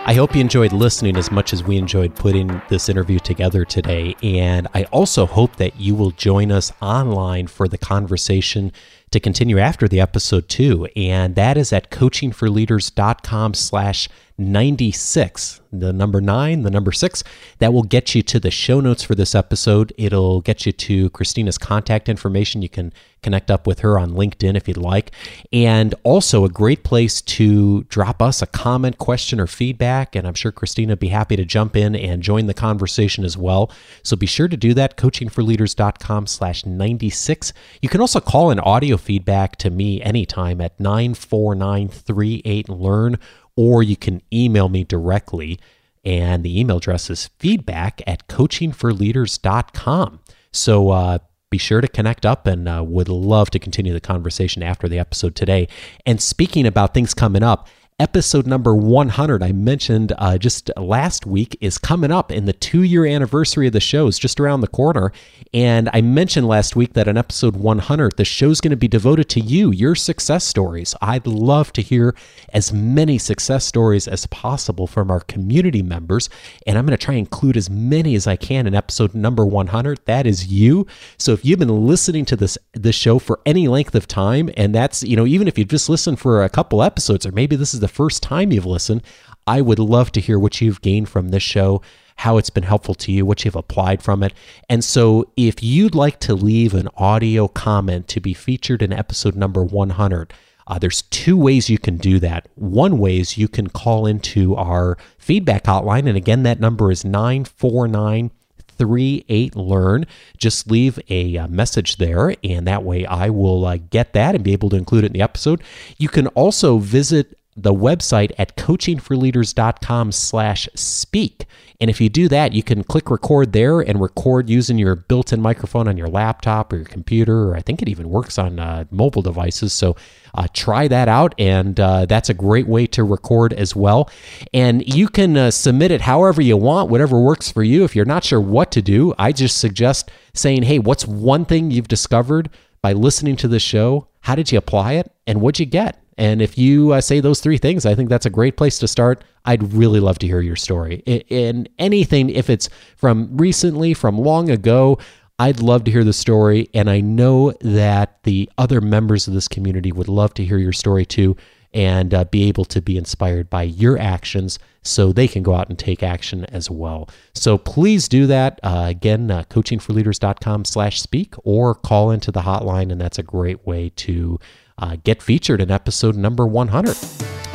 I 0.07 0.13
hope 0.13 0.35
you 0.35 0.41
enjoyed 0.41 0.71
listening 0.71 1.17
as 1.17 1.31
much 1.31 1.51
as 1.51 1.63
we 1.63 1.77
enjoyed 1.77 2.15
putting 2.15 2.61
this 2.69 2.89
interview 2.89 3.17
together 3.17 3.65
today. 3.65 4.15
And 4.21 4.67
I 4.75 4.83
also 4.91 5.25
hope 5.25 5.55
that 5.55 5.79
you 5.79 5.95
will 5.95 6.11
join 6.11 6.51
us 6.51 6.71
online 6.79 7.47
for 7.47 7.67
the 7.67 7.79
conversation 7.79 8.71
to 9.09 9.19
continue 9.19 9.57
after 9.57 9.87
the 9.87 9.99
episode 9.99 10.47
too. 10.47 10.87
And 10.95 11.33
that 11.33 11.57
is 11.57 11.73
at 11.73 11.89
coachingforleaders.com 11.89 13.55
slash 13.55 14.07
96, 14.37 15.61
the 15.71 15.93
number 15.93 16.19
nine, 16.19 16.63
the 16.63 16.71
number 16.71 16.91
six. 16.91 17.23
That 17.59 17.71
will 17.71 17.83
get 17.83 18.13
you 18.13 18.21
to 18.23 18.39
the 18.39 18.51
show 18.51 18.81
notes 18.81 19.01
for 19.01 19.15
this 19.15 19.33
episode. 19.33 19.93
It'll 19.97 20.41
get 20.41 20.65
you 20.65 20.73
to 20.73 21.09
Christina's 21.11 21.57
contact 21.57 22.09
information. 22.09 22.61
You 22.61 22.67
can 22.67 22.91
connect 23.23 23.49
up 23.49 23.65
with 23.65 23.79
her 23.79 23.97
on 23.97 24.11
LinkedIn 24.11 24.55
if 24.55 24.67
you'd 24.67 24.77
like. 24.77 25.11
And 25.51 25.95
also 26.03 26.45
a 26.45 26.49
great 26.49 26.83
place 26.83 27.21
to 27.21 27.83
drop 27.85 28.21
us 28.21 28.41
a 28.41 28.45
comment, 28.45 28.97
question, 28.97 29.39
or 29.39 29.47
feedback. 29.47 30.15
And 30.15 30.27
I'm 30.27 30.33
sure 30.33 30.51
Christina 30.51 30.91
would 30.91 30.99
be 30.99 31.07
happy 31.07 31.35
to 31.37 31.45
jump 31.45 31.75
in 31.75 31.95
and 31.95 32.21
join 32.21 32.45
the 32.47 32.53
conversation 32.53 33.23
as 33.23 33.37
well. 33.37 33.71
So 34.03 34.15
be 34.15 34.27
sure 34.27 34.47
to 34.47 34.57
do 34.57 34.73
that, 34.75 34.97
coachingforleaders.com 34.97 36.27
slash 36.27 36.65
96. 36.65 37.53
You 37.81 37.89
can 37.89 38.01
also 38.01 38.19
call 38.19 38.51
an 38.51 38.59
audio 38.59 38.97
feedback 38.97 39.55
to 39.57 39.69
me 39.69 40.01
anytime 40.01 40.59
at 40.59 40.77
94938 40.77 42.69
Learn 42.69 43.17
or 43.55 43.83
you 43.83 43.95
can 43.95 44.21
email 44.33 44.69
me 44.69 44.83
directly. 44.83 45.59
And 46.03 46.43
the 46.43 46.59
email 46.59 46.77
address 46.77 47.09
is 47.09 47.29
feedback 47.39 48.01
at 48.05 48.27
coachingforleaders.com. 48.27 50.19
So 50.51 50.91
uh, 50.91 51.17
be 51.49 51.57
sure 51.57 51.81
to 51.81 51.87
connect 51.87 52.25
up 52.25 52.47
and 52.47 52.67
uh, 52.67 52.83
would 52.85 53.09
love 53.09 53.49
to 53.51 53.59
continue 53.59 53.93
the 53.93 54.01
conversation 54.01 54.61
after 54.61 54.87
the 54.87 54.99
episode 54.99 55.35
today. 55.35 55.67
And 56.05 56.21
speaking 56.21 56.67
about 56.67 56.93
things 56.93 57.13
coming 57.13 57.43
up, 57.43 57.67
episode 57.97 58.45
number 58.45 58.75
100 58.75 59.41
i 59.41 59.53
mentioned 59.53 60.11
uh, 60.17 60.37
just 60.37 60.69
last 60.75 61.25
week 61.25 61.57
is 61.61 61.77
coming 61.77 62.11
up 62.11 62.29
and 62.29 62.45
the 62.45 62.51
two 62.51 62.83
year 62.83 63.05
anniversary 63.05 63.67
of 63.67 63.73
the 63.73 63.79
show. 63.79 64.07
Is 64.07 64.19
just 64.19 64.37
around 64.37 64.59
the 64.59 64.67
corner. 64.67 65.13
And 65.53 65.89
i 65.93 66.01
mentioned 66.01 66.45
last 66.45 66.75
week 66.75 66.91
that 66.93 67.07
in 67.07 67.15
episode 67.15 67.55
100 67.55 68.17
the 68.17 68.25
show's 68.25 68.59
going 68.59 68.71
to 68.71 68.75
be 68.75 68.89
devoted 68.89 69.29
to 69.29 69.39
you 69.39 69.71
your 69.71 69.95
success 69.95 70.43
stories. 70.43 70.93
I'd 71.01 71.25
love 71.25 71.71
to 71.71 71.81
hear 71.81 72.13
as 72.51 72.73
many 72.73 73.17
success 73.17 73.63
stories 73.63 74.09
as 74.09 74.25
possible 74.27 74.87
from 74.87 75.09
our 75.09 75.21
community 75.21 75.81
members. 75.81 76.29
And 76.67 76.77
i'm 76.77 76.85
going 76.85 76.97
to 76.97 77.03
try 77.03 77.13
and 77.13 77.19
include 77.19 77.55
as 77.55 77.69
many 77.69 78.15
as 78.15 78.27
i 78.27 78.35
can 78.35 78.67
in 78.67 78.75
episode 78.75 79.15
number 79.15 79.45
100 79.45 80.01
that 80.03 80.27
is 80.27 80.47
you. 80.47 80.85
So 81.17 81.31
if 81.31 81.45
you've 81.45 81.59
been 81.59 81.87
listening 81.87 82.25
to 82.25 82.35
this 82.35 82.57
this 82.73 82.95
show 82.95 83.19
for 83.19 83.39
any 83.45 83.69
length 83.69 83.95
of 83.95 84.05
time 84.05 84.49
and 84.57 84.75
that's 84.75 85.01
you 85.01 85.15
know 85.15 85.25
even 85.25 85.47
if 85.47 85.57
you've 85.57 85.69
just 85.69 85.87
listened 85.87 86.19
for 86.19 86.43
a 86.43 86.49
couple 86.49 86.83
episodes 86.83 87.25
or 87.25 87.31
maybe 87.31 87.55
this 87.55 87.73
is 87.73 87.84
the 87.85 87.93
first 87.93 88.23
time 88.23 88.51
you've 88.51 88.65
listened, 88.65 89.03
I 89.45 89.61
would 89.61 89.77
love 89.77 90.11
to 90.13 90.19
hear 90.19 90.39
what 90.39 90.59
you've 90.59 90.81
gained 90.81 91.07
from 91.07 91.29
this 91.29 91.43
show, 91.43 91.83
how 92.15 92.39
it's 92.39 92.49
been 92.49 92.63
helpful 92.63 92.95
to 92.95 93.11
you, 93.11 93.27
what 93.27 93.45
you've 93.45 93.55
applied 93.55 94.01
from 94.01 94.23
it. 94.23 94.33
And 94.67 94.83
so, 94.83 95.31
if 95.37 95.61
you'd 95.61 95.93
like 95.93 96.19
to 96.21 96.33
leave 96.33 96.73
an 96.73 96.89
audio 96.97 97.47
comment 97.47 98.07
to 98.07 98.19
be 98.19 98.33
featured 98.33 98.81
in 98.81 98.91
episode 98.91 99.35
number 99.35 99.63
100, 99.63 100.33
uh, 100.65 100.79
there's 100.79 101.03
two 101.03 101.37
ways 101.37 101.69
you 101.69 101.77
can 101.77 101.97
do 101.97 102.17
that. 102.21 102.47
One 102.55 102.97
way 102.97 103.19
is 103.19 103.37
you 103.37 103.47
can 103.47 103.67
call 103.67 104.07
into 104.07 104.55
our 104.55 104.97
feedback 105.19 105.65
hotline. 105.65 106.07
And 106.07 106.17
again, 106.17 106.41
that 106.41 106.59
number 106.59 106.91
is 106.91 107.05
949 107.05 108.31
38 108.77 109.55
learn 109.55 110.05
just 110.37 110.69
leave 110.69 110.99
a 111.09 111.37
uh, 111.37 111.47
message 111.47 111.95
there 111.95 112.35
and 112.43 112.67
that 112.67 112.83
way 112.83 113.05
i 113.05 113.29
will 113.29 113.65
uh, 113.65 113.77
get 113.89 114.11
that 114.11 114.35
and 114.35 114.43
be 114.43 114.51
able 114.51 114.69
to 114.69 114.75
include 114.75 115.05
it 115.05 115.07
in 115.07 115.13
the 115.13 115.21
episode 115.21 115.63
you 115.97 116.09
can 116.09 116.27
also 116.27 116.77
visit 116.77 117.39
the 117.55 117.73
website 117.73 118.31
at 118.37 118.57
coachingforleaders.com 118.57 120.11
slash 120.11 120.67
speak. 120.75 121.45
And 121.81 121.89
if 121.89 121.99
you 121.99 122.09
do 122.09 122.29
that, 122.29 122.53
you 122.53 122.63
can 122.63 122.83
click 122.83 123.09
record 123.09 123.51
there 123.51 123.81
and 123.81 124.01
record 124.01 124.49
using 124.49 124.77
your 124.77 124.95
built-in 124.95 125.41
microphone 125.41 125.87
on 125.87 125.97
your 125.97 126.07
laptop 126.07 126.71
or 126.71 126.77
your 126.77 126.85
computer, 126.85 127.49
or 127.49 127.55
I 127.55 127.61
think 127.61 127.81
it 127.81 127.89
even 127.89 128.09
works 128.09 128.37
on 128.37 128.59
uh, 128.59 128.85
mobile 128.91 129.21
devices. 129.21 129.73
So 129.73 129.95
uh, 130.33 130.47
try 130.53 130.87
that 130.87 131.07
out, 131.07 131.35
and 131.37 131.77
uh, 131.79 132.05
that's 132.05 132.29
a 132.29 132.33
great 132.33 132.67
way 132.67 132.87
to 132.87 133.03
record 133.03 133.51
as 133.53 133.75
well. 133.75 134.09
And 134.53 134.87
you 134.87 135.09
can 135.09 135.35
uh, 135.35 135.51
submit 135.51 135.91
it 135.91 136.01
however 136.01 136.41
you 136.41 136.55
want, 136.55 136.89
whatever 136.89 137.19
works 137.19 137.51
for 137.51 137.63
you. 137.63 137.83
If 137.83 137.95
you're 137.95 138.05
not 138.05 138.23
sure 138.23 138.41
what 138.41 138.71
to 138.71 138.81
do, 138.81 139.13
I 139.17 139.33
just 139.33 139.57
suggest 139.59 140.11
saying, 140.33 140.63
hey, 140.63 140.79
what's 140.79 141.05
one 141.05 141.45
thing 141.45 141.71
you've 141.71 141.87
discovered 141.89 142.49
by 142.81 142.93
listening 142.93 143.35
to 143.37 143.47
the 143.47 143.59
show? 143.59 144.07
How 144.21 144.35
did 144.35 144.51
you 144.51 144.57
apply 144.57 144.93
it? 144.93 145.11
And 145.27 145.41
what'd 145.41 145.59
you 145.59 145.65
get? 145.65 146.01
And 146.17 146.41
if 146.41 146.57
you 146.57 146.93
uh, 146.93 147.01
say 147.01 147.19
those 147.19 147.41
three 147.41 147.57
things, 147.57 147.85
I 147.85 147.95
think 147.95 148.09
that's 148.09 148.25
a 148.25 148.29
great 148.29 148.57
place 148.57 148.79
to 148.79 148.87
start. 148.87 149.23
I'd 149.43 149.73
really 149.73 149.99
love 149.99 150.19
to 150.19 150.27
hear 150.27 150.41
your 150.41 150.55
story. 150.55 150.99
In 151.05 151.67
anything, 151.77 152.29
if 152.29 152.49
it's 152.49 152.69
from 152.95 153.35
recently, 153.35 153.93
from 153.93 154.17
long 154.17 154.49
ago, 154.49 154.97
I'd 155.37 155.59
love 155.59 155.83
to 155.83 155.91
hear 155.91 156.05
the 156.05 156.13
story. 156.13 156.69
And 156.73 156.89
I 156.89 157.01
know 157.01 157.51
that 157.61 158.23
the 158.23 158.49
other 158.57 158.79
members 158.79 159.27
of 159.27 159.33
this 159.33 159.47
community 159.47 159.91
would 159.91 160.07
love 160.07 160.33
to 160.35 160.45
hear 160.45 160.57
your 160.57 160.73
story 160.73 161.05
too 161.05 161.35
and 161.73 162.13
uh, 162.13 162.23
be 162.23 162.47
able 162.47 162.63
to 162.63 162.81
be 162.81 162.97
inspired 162.97 163.49
by 163.49 163.63
your 163.63 163.99
actions 163.99 164.57
so 164.81 165.11
they 165.11 165.27
can 165.27 165.43
go 165.43 165.53
out 165.53 165.67
and 165.67 165.77
take 165.77 166.01
action 166.01 166.45
as 166.45 166.71
well. 166.71 167.09
So 167.33 167.57
please 167.57 168.07
do 168.07 168.27
that. 168.27 168.61
Uh, 168.63 168.85
again, 168.87 169.29
uh, 169.29 169.43
coachingforleaders.com 169.49 170.63
slash 170.63 171.01
speak 171.01 171.35
or 171.43 171.75
call 171.75 172.11
into 172.11 172.31
the 172.31 172.41
hotline. 172.41 172.93
And 172.93 173.01
that's 173.01 173.19
a 173.19 173.23
great 173.23 173.67
way 173.67 173.91
to 173.97 174.39
uh, 174.77 174.97
get 175.03 175.21
featured 175.21 175.61
in 175.61 175.71
episode 175.71 176.15
number 176.15 176.45
100. 176.45 176.95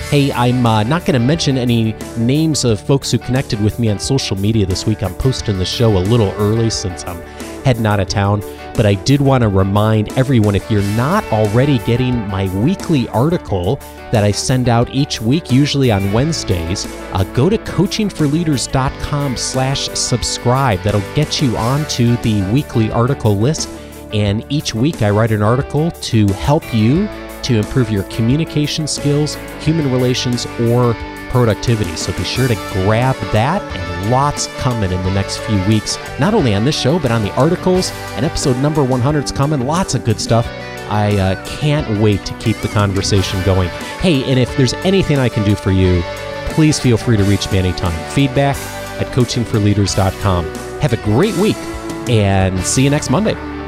Hey, 0.08 0.32
I'm 0.32 0.66
uh, 0.66 0.82
not 0.82 1.04
going 1.04 1.20
to 1.20 1.24
mention 1.24 1.56
any 1.56 1.92
names 2.16 2.64
of 2.64 2.84
folks 2.84 3.12
who 3.12 3.18
connected 3.18 3.62
with 3.62 3.78
me 3.78 3.90
on 3.90 3.98
social 3.98 4.36
media 4.36 4.66
this 4.66 4.86
week. 4.86 5.02
I'm 5.02 5.14
posting 5.14 5.58
the 5.58 5.64
show 5.64 5.96
a 5.96 6.00
little 6.00 6.32
early 6.32 6.70
since 6.70 7.04
I'm 7.04 7.20
heading 7.64 7.86
out 7.86 8.00
of 8.00 8.08
town. 8.08 8.40
But 8.74 8.86
I 8.86 8.94
did 8.94 9.20
want 9.20 9.42
to 9.42 9.48
remind 9.48 10.16
everyone 10.18 10.54
if 10.54 10.68
you're 10.70 10.82
not 10.96 11.22
already 11.32 11.78
getting 11.80 12.16
my 12.28 12.48
weekly 12.56 13.08
article 13.10 13.76
that 14.10 14.24
I 14.24 14.30
send 14.30 14.68
out 14.68 14.92
each 14.94 15.20
week, 15.20 15.52
usually 15.52 15.92
on 15.92 16.12
Wednesdays, 16.12 16.86
uh, 17.12 17.24
go 17.34 17.48
to 17.48 17.58
coachingforleaders.com 17.58 19.36
slash 19.36 19.88
subscribe. 19.90 20.80
That'll 20.82 21.14
get 21.14 21.42
you 21.42 21.56
onto 21.56 22.16
the 22.18 22.42
weekly 22.52 22.90
article 22.90 23.36
list 23.36 23.68
and 24.12 24.44
each 24.48 24.74
week 24.74 25.02
I 25.02 25.10
write 25.10 25.32
an 25.32 25.42
article 25.42 25.90
to 25.90 26.26
help 26.28 26.74
you 26.74 27.08
to 27.42 27.56
improve 27.56 27.90
your 27.90 28.04
communication 28.04 28.86
skills, 28.86 29.36
human 29.60 29.90
relations, 29.90 30.46
or 30.60 30.94
productivity. 31.30 31.94
So 31.96 32.12
be 32.12 32.24
sure 32.24 32.48
to 32.48 32.54
grab 32.72 33.16
that 33.32 33.62
and 33.62 34.10
lots 34.10 34.48
coming 34.58 34.92
in 34.92 35.02
the 35.04 35.10
next 35.10 35.38
few 35.38 35.62
weeks, 35.66 35.96
not 36.18 36.34
only 36.34 36.54
on 36.54 36.64
this 36.64 36.78
show, 36.78 36.98
but 36.98 37.10
on 37.10 37.22
the 37.22 37.32
articles. 37.34 37.90
And 38.16 38.26
episode 38.26 38.56
number 38.58 38.82
100 38.82 39.24
is 39.24 39.32
coming. 39.32 39.66
Lots 39.66 39.94
of 39.94 40.04
good 40.04 40.20
stuff. 40.20 40.46
I 40.90 41.16
uh, 41.18 41.44
can't 41.46 42.00
wait 42.00 42.26
to 42.26 42.34
keep 42.38 42.56
the 42.58 42.68
conversation 42.68 43.42
going. 43.44 43.68
Hey, 44.00 44.24
and 44.24 44.38
if 44.38 44.54
there's 44.56 44.74
anything 44.74 45.18
I 45.18 45.28
can 45.28 45.44
do 45.44 45.54
for 45.54 45.70
you, 45.70 46.02
please 46.50 46.80
feel 46.80 46.96
free 46.96 47.16
to 47.16 47.24
reach 47.24 47.50
me 47.52 47.58
anytime. 47.58 47.92
Feedback 48.10 48.56
at 49.00 49.06
coachingforleaders.com. 49.12 50.44
Have 50.80 50.92
a 50.92 50.96
great 51.04 51.36
week 51.36 51.56
and 52.08 52.58
see 52.66 52.82
you 52.82 52.90
next 52.90 53.08
Monday. 53.08 53.59